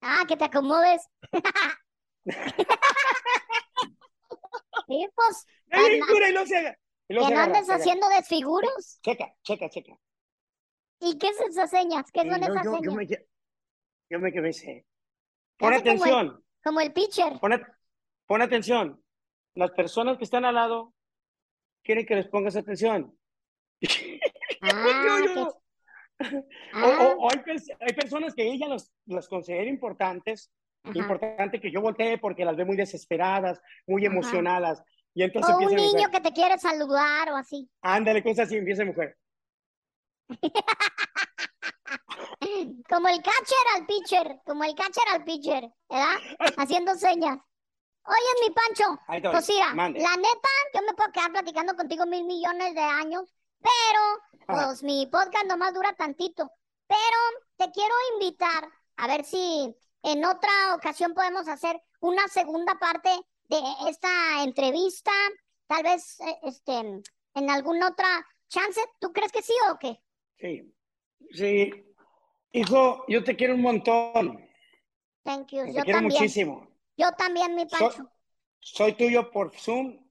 Ah, 0.00 0.24
que 0.28 0.36
te 0.36 0.44
acomodes. 0.44 1.02
Sí, 4.86 5.06
pues, 5.14 5.46
¡Ay, 5.70 6.00
cura! 6.00 6.28
Y 6.28 6.32
luego 6.32 6.46
se 6.46 6.56
haga- 6.56 6.78
y 7.08 7.14
luego 7.14 7.28
que 7.28 7.34
se 7.34 7.38
no 7.38 7.42
andes 7.44 7.62
agarra. 7.64 7.80
haciendo 7.80 8.08
desfiguros. 8.08 9.00
Checa, 9.02 9.34
checa, 9.42 9.68
checa. 9.68 9.98
¿Y 11.00 11.18
qué 11.18 11.32
son 11.34 11.50
esas 11.50 11.70
señas? 11.70 12.04
¿Qué 12.12 12.22
Y 12.24 12.30
son 12.30 12.40
yo, 12.40 12.46
esas 12.52 12.64
yo, 12.64 12.72
yo 12.72 12.90
señas? 12.90 12.94
me, 12.94 13.06
yo 14.10 14.18
me 14.20 14.32
quedé. 14.32 14.86
Pon 15.58 15.72
Hace 15.74 15.82
como 15.82 15.92
el- 15.92 15.98
atención, 16.00 16.44
Como 16.62 16.80
el 16.80 16.92
pitcher. 16.92 17.32
pon 18.26 18.42
atención. 18.42 19.04
Las 19.54 19.70
personas 19.72 20.16
que 20.18 20.24
están 20.24 20.44
al 20.44 20.54
lado 20.54 20.94
quieren 21.82 22.06
que 22.06 22.14
les 22.16 22.28
pongas 22.28 22.56
atención. 22.56 23.18
Ah, 24.60 25.20
Yo- 25.24 25.34
yo- 25.34 25.57
que- 26.18 26.36
o- 26.36 26.44
ah, 26.74 27.14
o- 27.16 27.26
o 27.26 27.30
hay, 27.30 27.40
hay 27.80 27.92
personas 27.94 28.34
que 28.34 28.50
ella 28.50 28.68
las, 28.68 28.92
las 29.06 29.28
considera 29.28 29.68
importantes, 29.68 30.50
ajá. 30.84 30.98
importante 30.98 31.60
que 31.60 31.70
yo 31.70 31.80
voltee 31.80 32.18
porque 32.18 32.44
las 32.44 32.56
ve 32.56 32.64
muy 32.64 32.76
desesperadas, 32.76 33.60
muy 33.86 34.04
Ajá. 34.04 34.12
emocionadas. 34.14 34.82
Y 35.14 35.22
entonces 35.22 35.54
O 35.54 35.58
un 35.58 35.74
niño 35.74 35.92
mujer, 36.06 36.10
que 36.10 36.20
te 36.20 36.32
quiere 36.32 36.58
saludar 36.58 37.30
o 37.30 37.36
así. 37.36 37.68
ándale, 37.82 38.22
cosas 38.22 38.46
así, 38.46 38.56
empieza 38.56 38.84
mujer. 38.84 39.16
Como 42.88 43.08
el 43.08 43.22
catcher 43.22 43.66
al 43.76 43.86
pitcher, 43.86 44.40
como 44.46 44.64
el 44.64 44.74
catcher 44.74 45.04
al 45.12 45.24
pitcher, 45.24 45.68
¿verdad? 45.88 46.16
Haciendo 46.56 46.94
señas. 46.94 47.38
Oye, 48.04 48.48
mi 48.48 48.54
Pancho, 48.54 49.30
pues 49.32 49.48
mira, 49.48 49.74
la 49.74 49.88
neta, 50.16 50.48
yo 50.74 50.80
me 50.82 50.94
puedo 50.94 51.12
quedar 51.12 51.30
platicando 51.32 51.76
contigo 51.76 52.06
mil 52.06 52.24
millones 52.24 52.74
de 52.74 52.80
años, 52.80 53.34
pero 53.60 54.58
pues 54.66 54.82
mi 54.82 55.06
podcast 55.06 55.46
nomás 55.46 55.74
dura 55.74 55.92
tantito. 55.94 56.50
Pero 56.86 57.18
te 57.56 57.70
quiero 57.70 57.94
invitar 58.14 58.68
a 58.96 59.06
ver 59.06 59.24
si 59.24 59.74
en 60.02 60.24
otra 60.24 60.74
ocasión 60.74 61.14
podemos 61.14 61.48
hacer 61.48 61.80
una 62.00 62.26
segunda 62.28 62.74
parte 62.78 63.10
de 63.48 63.60
esta 63.88 64.42
entrevista, 64.42 65.10
tal 65.66 65.82
vez 65.82 66.20
eh, 66.20 66.38
este 66.44 67.02
en 67.34 67.50
alguna 67.50 67.88
otra 67.88 68.26
chance. 68.48 68.80
¿Tú 69.00 69.12
crees 69.12 69.32
que 69.32 69.42
sí 69.42 69.52
o 69.70 69.78
qué? 69.78 70.00
Sí, 70.38 70.74
sí. 71.32 71.84
Hijo, 72.52 73.04
yo 73.08 73.22
te 73.22 73.36
quiero 73.36 73.54
un 73.54 73.62
montón. 73.62 74.48
Thank 75.22 75.48
you. 75.52 75.64
Te 75.64 75.74
Yo 75.74 75.82
quiero 75.82 75.98
también. 75.98 76.04
muchísimo. 76.04 76.68
Yo 76.96 77.12
también, 77.12 77.54
mi 77.54 77.66
Pancho. 77.66 78.10
soy 78.60 78.94
tuyo 78.94 79.30
por 79.30 79.54
Zoom. 79.54 80.08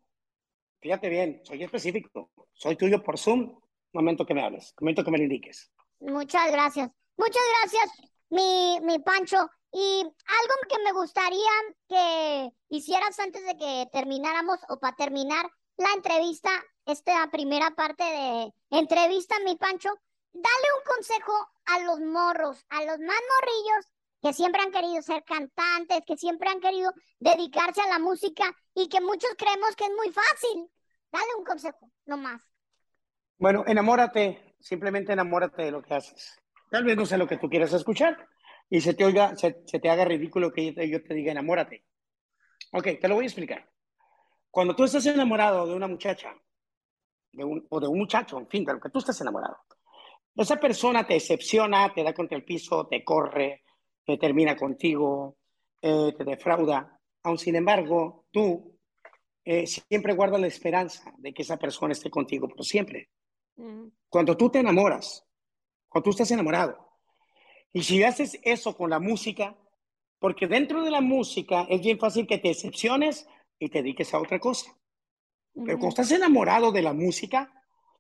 Fíjate 0.79 1.09
bien, 1.09 1.41
soy 1.43 1.63
específico. 1.63 2.29
Soy 2.57 2.75
tuyo 2.75 3.03
por 3.03 3.19
Zoom. 3.19 3.59
Momento 3.93 4.25
que 4.25 4.33
me 4.33 4.43
hables, 4.43 4.73
momento 4.81 5.03
que 5.03 5.11
me 5.11 5.19
indiques. 5.19 5.71
Muchas 5.99 6.51
gracias. 6.51 6.89
Muchas 7.15 7.43
gracias, 7.61 8.11
mi, 8.29 8.79
mi 8.81 8.99
Pancho. 8.99 9.49
Y 9.71 10.01
algo 10.01 10.55
que 10.67 10.83
me 10.83 10.91
gustaría 10.91 11.51
que 11.87 12.49
hicieras 12.69 13.19
antes 13.19 13.45
de 13.45 13.57
que 13.57 13.87
termináramos 13.91 14.59
o 14.69 14.79
para 14.79 14.95
terminar 14.95 15.45
la 15.77 15.93
entrevista, 15.95 16.49
esta 16.85 17.29
primera 17.29 17.71
parte 17.71 18.03
de 18.03 18.53
entrevista, 18.71 19.35
mi 19.45 19.55
Pancho, 19.55 19.89
dale 20.33 20.67
un 20.77 20.95
consejo 20.95 21.33
a 21.65 21.79
los 21.81 21.99
morros, 21.99 22.65
a 22.69 22.83
los 22.85 22.99
más 22.99 23.21
morrillos 23.35 23.85
que 24.21 24.33
siempre 24.33 24.61
han 24.63 24.71
querido 24.71 25.01
ser 25.03 25.23
cantantes, 25.23 26.01
que 26.07 26.17
siempre 26.17 26.49
han 26.49 26.59
querido 26.59 26.91
dedicarse 27.19 27.81
a 27.81 27.87
la 27.87 27.99
música 27.99 28.51
y 28.73 28.89
que 28.89 28.99
muchos 28.99 29.29
creemos 29.37 29.75
que 29.75 29.85
es 29.85 29.91
muy 29.95 30.11
fácil. 30.11 30.71
Dale 31.11 31.35
un 31.37 31.43
consejo, 31.43 31.91
no 32.05 32.17
más. 32.17 32.41
Bueno, 33.37 33.63
enamórate, 33.67 34.55
simplemente 34.59 35.13
enamórate 35.13 35.63
de 35.63 35.71
lo 35.71 35.81
que 35.81 35.93
haces. 35.93 36.39
Tal 36.69 36.83
vez 36.83 36.97
no 36.97 37.05
sea 37.05 37.17
lo 37.17 37.27
que 37.27 37.37
tú 37.37 37.49
quieras 37.49 37.71
escuchar 37.73 38.27
y 38.69 38.81
se 38.81 38.93
te 38.93 39.05
oiga, 39.05 39.35
se, 39.35 39.51
te 39.51 39.89
haga 39.89 40.05
ridículo 40.05 40.51
que 40.51 40.73
yo 40.89 41.03
te, 41.03 41.13
diga 41.13 41.31
enamórate. 41.31 41.85
Ok, 42.73 42.87
te 42.99 43.07
lo 43.07 43.15
voy 43.15 43.25
a 43.25 43.27
explicar. 43.27 43.69
Cuando 44.51 44.75
tú 44.75 44.83
estás 44.83 45.05
enamorado 45.05 45.67
de 45.67 45.75
una 45.75 45.87
muchacha 45.87 46.33
o 47.69 47.79
de 47.79 47.87
un 47.87 47.97
muchacho, 47.97 48.39
en 48.39 48.47
fin, 48.47 48.65
de 48.65 48.73
lo 48.73 48.79
que 48.79 48.89
tú 48.89 48.99
estás 48.99 49.21
enamorado, 49.21 49.57
esa 50.35 50.57
persona 50.57 51.05
te 51.05 51.15
decepciona, 51.15 51.93
te 51.93 52.03
da 52.03 52.13
contra 52.13 52.37
el 52.37 52.43
piso, 52.43 52.87
te 52.87 53.03
corre, 53.03 53.63
te 54.05 54.17
termina 54.17 54.55
contigo, 54.55 55.37
eh, 55.81 56.13
te 56.17 56.23
defrauda. 56.23 56.99
Aun 57.23 57.37
sin 57.37 57.55
embargo, 57.55 58.25
tú 58.31 58.76
eh, 59.49 59.65
siempre 59.65 60.13
guardas 60.13 60.41
la 60.41 60.47
esperanza 60.47 61.13
de 61.17 61.33
que 61.33 61.43
esa 61.43 61.57
persona 61.57 61.93
esté 61.93 62.09
contigo 62.09 62.47
por 62.47 62.65
siempre 62.65 63.09
Mm, 63.57 63.87
cuando 64.07 64.37
tú 64.37 64.49
te 64.49 64.59
enamoras, 64.59 65.25
cuando 65.89 66.05
tú 66.05 66.09
estás 66.11 66.31
enamorado, 66.31 66.77
y 67.73 67.83
si 67.83 68.03
haces 68.03 68.39
eso 68.43 68.77
con 68.77 68.89
la 68.89 68.99
música, 68.99 69.57
porque 70.19 70.47
dentro 70.47 70.83
de 70.83 70.91
la 70.91 71.01
música 71.01 71.65
es 71.69 71.81
bien 71.81 71.99
fácil 71.99 72.25
que 72.25 72.37
te 72.37 72.49
decepciones 72.49 73.27
y 73.59 73.69
te 73.69 73.79
dediques 73.79 74.13
a 74.13 74.19
otra 74.19 74.39
cosa. 74.39 74.71
Pero 75.53 75.79
cuando 75.79 75.89
estás 75.89 76.11
enamorado 76.11 76.71
de 76.71 76.83
la 76.83 76.93
música, 76.93 77.51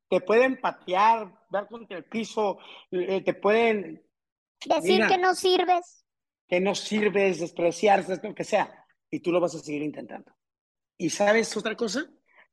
te 0.09 0.21
pueden 0.21 0.61
patear, 0.61 1.33
dar 1.49 1.67
contra 1.67 1.97
el 1.97 2.05
piso, 2.05 2.59
eh, 2.91 3.21
te 3.21 3.33
pueden 3.33 4.03
Decir 4.65 4.93
Mira. 4.93 5.07
que 5.07 5.17
no 5.17 5.35
sirves. 5.35 6.05
que 6.47 6.59
no 6.59 6.73
sirves, 6.73 7.39
despreciarse, 7.39 8.19
lo 8.23 8.33
que 8.33 8.43
sea, 8.43 8.85
y 9.11 9.19
tú 9.19 9.31
lo 9.31 9.39
vas 9.39 9.53
a 9.53 9.59
seguir 9.59 9.81
intentando. 9.81 10.36
¿Y 10.97 11.09
sabes 11.09 11.55
otra 11.55 11.75
cosa? 11.75 12.05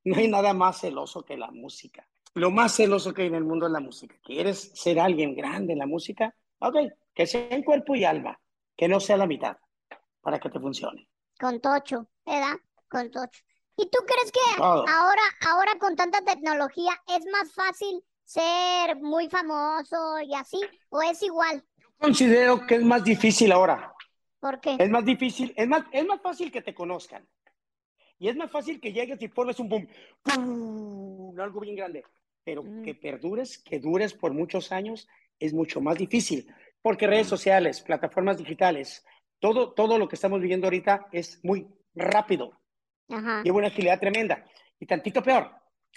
No 0.05 0.17
hay 0.17 0.29
nada 0.29 0.53
más 0.53 0.81
celoso 0.81 1.25
que 1.25 1.37
la 1.37 1.51
música. 1.51 2.07
Lo 2.35 2.51
más 2.51 2.75
celoso 2.75 3.15
que 3.15 3.23
hay 3.23 3.29
en 3.29 3.37
el 3.37 3.45
mundo 3.45 3.67
es 3.67 3.73
la 3.73 3.81
música. 3.81 4.17
¿Quieres 4.23 4.73
ser 4.75 4.99
alguien 5.01 5.35
grande 5.35 5.73
en 5.73 5.79
la 5.79 5.87
música? 5.87 6.35
Ok, 6.59 6.77
que 7.15 7.27
sea 7.27 7.49
en 7.51 7.63
cuerpo 7.63 7.95
y 7.95 8.05
alma, 8.05 8.39
que 8.77 8.89
no 8.89 9.01
sea 9.01 9.17
la 9.17 9.27
mitad, 9.27 9.57
para 10.21 10.39
que 10.39 10.51
te 10.51 10.61
funcione. 10.61 11.09
Con 11.39 11.61
Tocho, 11.61 12.09
¿verdad? 12.27 12.57
Con 12.89 13.11
Tocho. 13.11 13.43
¿Y 13.77 13.87
tú 13.87 13.99
crees 14.07 14.31
que 14.31 14.57
Todo. 14.57 14.85
ahora, 14.89 15.23
ahora 15.49 15.73
con 15.79 15.97
tanta 15.97 16.23
tecnología 16.23 16.93
es 17.07 17.25
más 17.33 17.53
fácil 17.53 18.03
ser 18.25 18.97
muy 19.01 19.29
famoso 19.29 20.21
y 20.21 20.35
así? 20.35 20.61
¿O 20.91 21.03
es 21.03 21.23
igual? 21.23 21.65
Considero 21.99 22.67
que 22.67 22.77
es 22.77 22.83
más 22.83 23.03
difícil 23.05 23.53
ahora. 23.53 23.93
¿Por 24.41 24.61
qué? 24.61 24.77
Es 24.79 24.91
más 24.91 25.05
difícil, 25.05 25.53
es 25.57 25.67
más, 25.67 25.85
es 25.93 26.05
más 26.07 26.21
fácil 26.21 26.53
que 26.53 26.63
te 26.63 26.75
conozcan. 26.75 27.27
Y 28.25 28.29
es 28.29 28.37
más 28.37 28.51
fácil 28.51 28.81
que 28.81 28.91
llegues 28.91 29.21
y 29.21 29.29
formes 29.29 29.61
un 29.61 29.69
boom, 29.69 29.87
¡pum! 30.23 31.39
algo 31.39 31.61
bien 31.61 31.77
grande. 31.77 32.03
Pero 32.43 32.63
Mm. 32.63 32.83
que 32.83 32.95
perdures, 32.95 33.59
que 33.59 33.79
dures 33.79 34.15
por 34.15 34.33
muchos 34.33 34.73
años, 34.73 35.07
es 35.39 35.53
mucho 35.53 35.83
más 35.83 35.99
difícil. 35.99 36.51
Porque 36.81 37.07
redes 37.07 37.27
sociales, 37.27 37.83
plataformas 37.83 38.39
digitales, 38.39 39.05
todo, 39.41 39.75
todo 39.75 39.99
lo 39.99 40.09
que 40.09 40.15
estamos 40.15 40.41
viviendo 40.41 40.69
ahorita 40.69 41.07
es 41.13 41.39
muy 41.45 41.69
rápido. 41.95 42.59
Ajá. 43.11 43.43
Lleva 43.43 43.59
una 43.59 43.67
agilidad 43.67 44.01
tremenda. 44.01 44.43
Y 44.81 44.87
tantito 44.87 45.23
peor, 45.23 45.51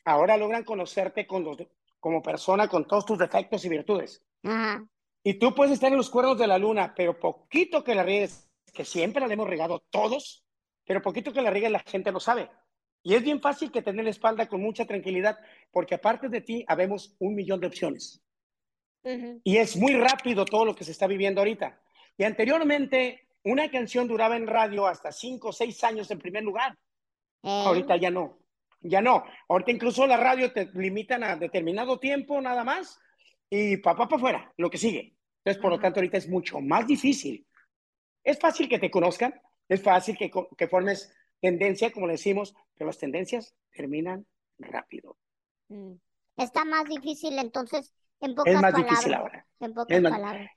ahora 0.04 0.36
logran 0.36 0.66
conocerte 0.66 1.26
con 1.26 1.46
los, 1.46 1.56
como 1.98 2.22
persona 2.22 2.68
con 2.68 2.86
todos 2.86 3.06
tus 3.06 3.20
defectos 3.20 3.64
y 3.64 3.70
virtudes. 3.70 4.22
Ajá. 4.44 4.86
Y 5.24 5.36
tú 5.36 5.56
puedes 5.56 5.72
estar 5.72 5.94
en 5.94 5.98
los 5.98 6.10
cuernos 6.10 6.38
de 6.38 6.48
la 6.48 6.58
luna, 6.58 6.94
pero 6.94 7.18
poquito 7.18 7.86
que 7.86 7.96
la 7.96 8.04
riegues, 8.04 8.50
que 8.74 8.84
siempre 8.84 9.26
la 9.26 9.34
hemos 9.34 9.48
regado 9.48 9.82
todos, 9.90 10.44
pero 10.88 11.02
poquito 11.02 11.34
que 11.34 11.42
la 11.42 11.52
riegues 11.52 11.70
la 11.70 11.80
gente 11.80 12.12
lo 12.12 12.20
sabe. 12.20 12.50
Y 13.04 13.14
es 13.14 13.22
bien 13.22 13.42
fácil 13.42 13.72
que 13.72 13.82
tener 13.82 14.06
la 14.06 14.12
espalda 14.12 14.48
con 14.48 14.62
mucha 14.62 14.86
tranquilidad, 14.86 15.38
porque 15.72 15.96
aparte 15.96 16.30
de 16.30 16.42
ti, 16.42 16.66
habemos 16.68 17.16
un 17.20 17.36
millón 17.36 17.60
de 17.60 17.68
opciones. 17.68 18.24
Y 19.44 19.56
es 19.56 19.78
muy 19.78 19.94
rápido 19.94 20.44
todo 20.44 20.66
lo 20.66 20.76
que 20.76 20.84
se 20.84 20.92
está 20.92 21.08
viviendo 21.08 21.40
ahorita. 21.40 21.80
Y 22.18 22.24
anteriormente, 22.24 23.28
una 23.44 23.70
canción 23.70 24.08
duraba 24.08 24.36
en 24.36 24.48
radio 24.48 24.88
hasta 24.88 25.12
cinco 25.12 25.50
o 25.50 25.54
seis 25.54 25.82
años 25.84 26.12
en 26.12 26.20
primer 26.20 26.44
lugar. 26.44 26.74
Eh, 27.44 27.64
Ahorita 27.66 27.96
ya 27.96 28.12
no. 28.12 28.40
Ya 28.82 29.02
no. 29.02 29.24
Ahorita 29.48 29.72
incluso 29.72 30.06
la 30.06 30.18
radio 30.18 30.52
te 30.52 30.66
limitan 30.74 31.24
a 31.24 31.38
determinado 31.38 32.00
tiempo 32.00 32.42
nada 32.42 32.66
más 32.66 33.00
y 33.50 33.78
papá 33.78 34.08
para 34.10 34.18
afuera, 34.18 34.54
lo 34.58 34.70
que 34.70 34.78
sigue. 34.78 35.16
Entonces, 35.38 35.62
por 35.62 35.72
lo 35.72 35.80
tanto, 35.80 36.00
ahorita 36.00 36.18
es 36.18 36.28
mucho 36.28 36.60
más 36.60 36.86
difícil. 36.86 37.48
Es 38.24 38.38
fácil 38.38 38.68
que 38.68 38.80
te 38.80 38.92
conozcan, 38.92 39.34
es 39.70 39.82
fácil 39.84 40.18
que, 40.18 40.32
que 40.58 40.68
formes 40.68 41.14
tendencia, 41.42 41.92
como 41.92 42.08
le 42.08 42.14
decimos, 42.14 42.56
pero 42.76 42.88
las 42.88 42.98
tendencias 42.98 43.56
terminan 43.72 44.26
rápido. 44.60 45.18
mm. 45.70 45.94
Está 46.38 46.66
más 46.66 46.86
difícil 46.86 47.38
entonces, 47.40 47.92
en 48.20 48.36
pocas 48.36 48.54
Es 48.54 48.62
más 48.62 48.72
palabras. 48.72 48.90
difícil 48.92 49.14
ahora. 49.16 49.48
En 49.60 49.74
pocas 49.74 50.02
más- 50.02 50.12
palabras. 50.12 50.52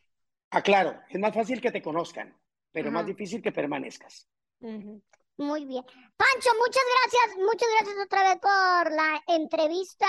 Aclaro, 0.50 1.00
es 1.08 1.18
más 1.20 1.34
fácil 1.34 1.60
que 1.60 1.70
te 1.72 1.80
conozcan, 1.80 2.36
pero 2.70 2.88
Ajá. 2.88 2.94
más 2.98 3.06
difícil 3.06 3.40
que 3.40 3.50
permanezcas. 3.52 4.28
Muy 4.60 5.64
bien. 5.64 5.82
Pancho, 6.16 6.50
muchas 6.58 6.82
gracias, 6.92 7.36
muchas 7.38 7.68
gracias 7.78 8.04
otra 8.04 8.22
vez 8.28 8.38
por 8.40 8.92
la 8.92 9.22
entrevista. 9.28 10.06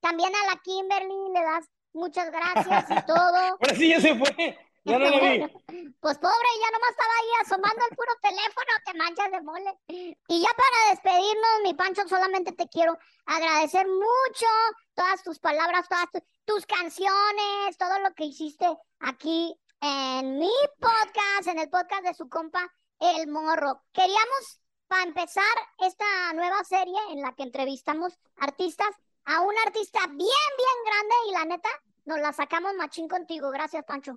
También 0.00 0.32
a 0.34 0.54
la 0.54 0.60
Kimberly 0.60 1.14
le 1.32 1.40
das 1.40 1.68
muchas 1.92 2.30
gracias 2.32 2.90
y 2.90 3.06
todo. 3.06 3.36
Ahora 3.60 3.74
sí 3.76 3.88
ya 3.90 4.00
se 4.00 4.16
fue, 4.18 4.58
ya 4.84 4.98
no 4.98 5.08
la 5.10 5.18
vi. 5.18 5.42
Pues 6.00 6.18
pobre, 6.18 6.48
ya 6.60 6.70
nomás 6.72 6.90
estaba 6.90 7.12
ahí 7.20 7.28
asomando 7.42 7.84
el 7.88 7.96
puro 7.96 8.12
teléfono, 8.20 8.72
te 8.84 8.94
manchas 8.94 9.30
de 9.30 9.40
mole. 9.42 9.78
Y 10.26 10.40
ya 10.42 10.48
para 10.48 10.90
despedirnos, 10.90 11.60
mi 11.62 11.74
Pancho, 11.74 12.08
solamente 12.08 12.50
te 12.52 12.68
quiero 12.68 12.98
agradecer 13.24 13.86
mucho 13.86 14.46
todas 14.94 15.22
tus 15.22 15.38
palabras, 15.38 15.88
todas 15.88 16.10
tu- 16.12 16.24
tus 16.44 16.66
canciones, 16.66 17.78
todo 17.78 18.00
lo 18.00 18.12
que 18.14 18.24
hiciste 18.24 18.66
aquí 18.98 19.54
en 19.80 20.38
mi 20.40 20.50
podcast, 20.80 21.46
en 21.46 21.60
el 21.60 21.70
podcast 21.70 22.02
de 22.02 22.14
su 22.14 22.28
compa, 22.28 22.68
El 22.98 23.28
Morro. 23.28 23.84
Queríamos, 23.92 24.60
para 24.88 25.04
empezar 25.04 25.44
esta 25.78 26.32
nueva 26.34 26.64
serie 26.64 26.98
en 27.10 27.22
la 27.22 27.32
que 27.34 27.44
entrevistamos 27.44 28.18
artistas, 28.38 28.90
a 29.24 29.40
un 29.40 29.54
artista 29.64 30.00
bien, 30.08 30.18
bien 30.18 30.78
grande 30.84 31.14
y 31.28 31.32
la 31.32 31.44
neta, 31.44 31.68
nos 32.06 32.18
la 32.18 32.32
sacamos 32.32 32.74
machín 32.74 33.06
contigo. 33.08 33.50
Gracias, 33.50 33.84
Pancho. 33.84 34.16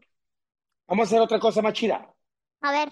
Vamos 0.88 1.08
a 1.08 1.10
hacer 1.10 1.22
otra 1.22 1.40
cosa 1.40 1.62
más 1.62 1.74
chida. 1.74 2.08
A 2.62 2.72
ver, 2.72 2.90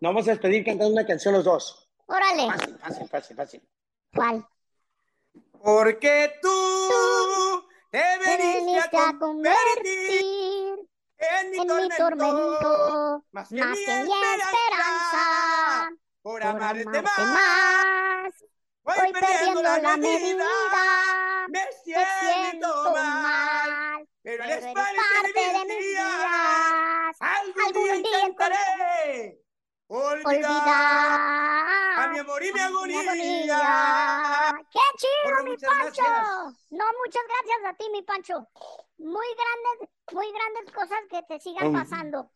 Nos 0.00 0.10
vamos 0.10 0.26
a 0.28 0.32
despedir 0.32 0.64
cantando 0.64 0.92
una 0.92 1.06
canción 1.06 1.34
los 1.34 1.44
dos. 1.44 1.88
órale. 2.06 2.46
Fácil, 2.50 2.78
fácil, 2.78 3.08
fácil, 3.08 3.36
fácil. 3.36 3.68
¿Cuál? 4.14 4.46
Porque 5.62 6.32
tú, 6.42 7.64
te 7.90 7.98
Te 7.98 8.36
veniste 8.36 8.96
a 8.98 9.18
convertir 9.18 10.88
en 11.16 11.50
mi 11.50 11.58
en 11.58 11.66
tormento, 11.66 11.96
tormento, 11.96 13.24
más 13.32 13.48
que 13.48 13.54
más 13.56 13.70
mi 13.78 13.84
que 13.84 14.04
mi 14.04 14.12
esperanza, 14.12 15.90
por 16.22 16.32
por 16.40 16.42
amarte 16.42 16.82
amarte 16.82 17.22
más. 17.22 17.28
más. 17.32 18.34
Voy 18.82 18.94
Voy 18.98 19.12
perdiendo 19.12 19.62
la 19.62 19.96
medida, 19.96 20.44
me 21.48 21.58
me 21.60 21.66
siento 21.82 22.06
siento 22.20 22.92
mal, 22.92 23.22
mal, 23.22 23.93
pero 24.24 24.42
eres 24.44 24.64
parte 24.74 24.96
parte 24.96 25.32
de 25.40 25.52
de 25.58 25.64
mis 25.66 25.78
días. 25.84 26.06
días. 26.08 27.16
Algún 27.20 27.62
Algún 27.66 27.84
día 27.84 27.94
día 27.94 28.18
intentaré 28.26 29.38
olvidar 29.86 30.26
Olvidar 30.26 31.20
a 31.96 32.08
mi 32.10 32.18
amor 32.18 32.42
y 32.42 32.46
mi 32.46 32.52
mi 32.54 32.60
agonía. 32.60 33.00
agonía. 33.00 34.66
¡Qué 34.72 34.80
chido, 34.96 35.44
mi 35.44 35.56
Pancho! 35.56 36.02
gracias. 36.02 36.66
No, 36.70 36.84
muchas 37.04 37.22
gracias 37.28 37.64
a 37.66 37.74
ti, 37.76 37.90
mi 37.92 38.02
Pancho. 38.02 38.48
Muy 38.98 39.26
grandes, 39.36 39.88
muy 40.12 40.32
grandes 40.32 40.72
cosas 40.74 41.00
que 41.10 41.22
te 41.28 41.38
sigan 41.38 41.70
Mm. 41.70 41.74
pasando. 41.74 42.30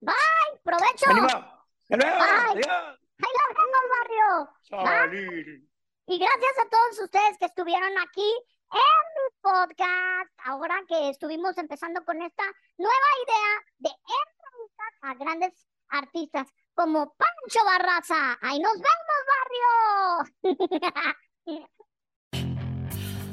Bye, 0.00 0.60
provecho. 0.62 1.10
¡Ánimo! 1.10 1.26
¡Hasta 1.26 1.96
luego! 1.96 2.18
Bye. 2.18 2.62
¡Adiós! 2.62 3.00
Ahí 3.18 3.32
nos 3.40 3.56
vemos, 3.56 3.84
barrio. 3.90 4.86
Salir. 4.86 5.68
Y 6.06 6.18
gracias 6.18 6.58
a 6.64 6.68
todos 6.68 7.00
ustedes 7.00 7.38
que 7.38 7.46
estuvieron 7.46 7.92
aquí 7.98 8.30
en 8.70 9.04
mi 9.14 9.40
podcast. 9.40 10.32
Ahora 10.44 10.82
que 10.88 11.10
estuvimos 11.10 11.56
empezando 11.58 12.04
con 12.04 12.20
esta 12.22 12.44
nueva 12.78 13.08
idea 13.24 13.64
de 13.78 13.90
entrevistar 13.90 14.92
a 15.02 15.14
grandes 15.14 15.66
artistas 15.88 16.48
como 16.74 17.14
Pancho 17.14 17.64
Barraza. 17.64 18.38
Ahí 18.42 18.58
nos 18.60 18.74
vemos, 18.74 20.32
barrio. 20.44 21.68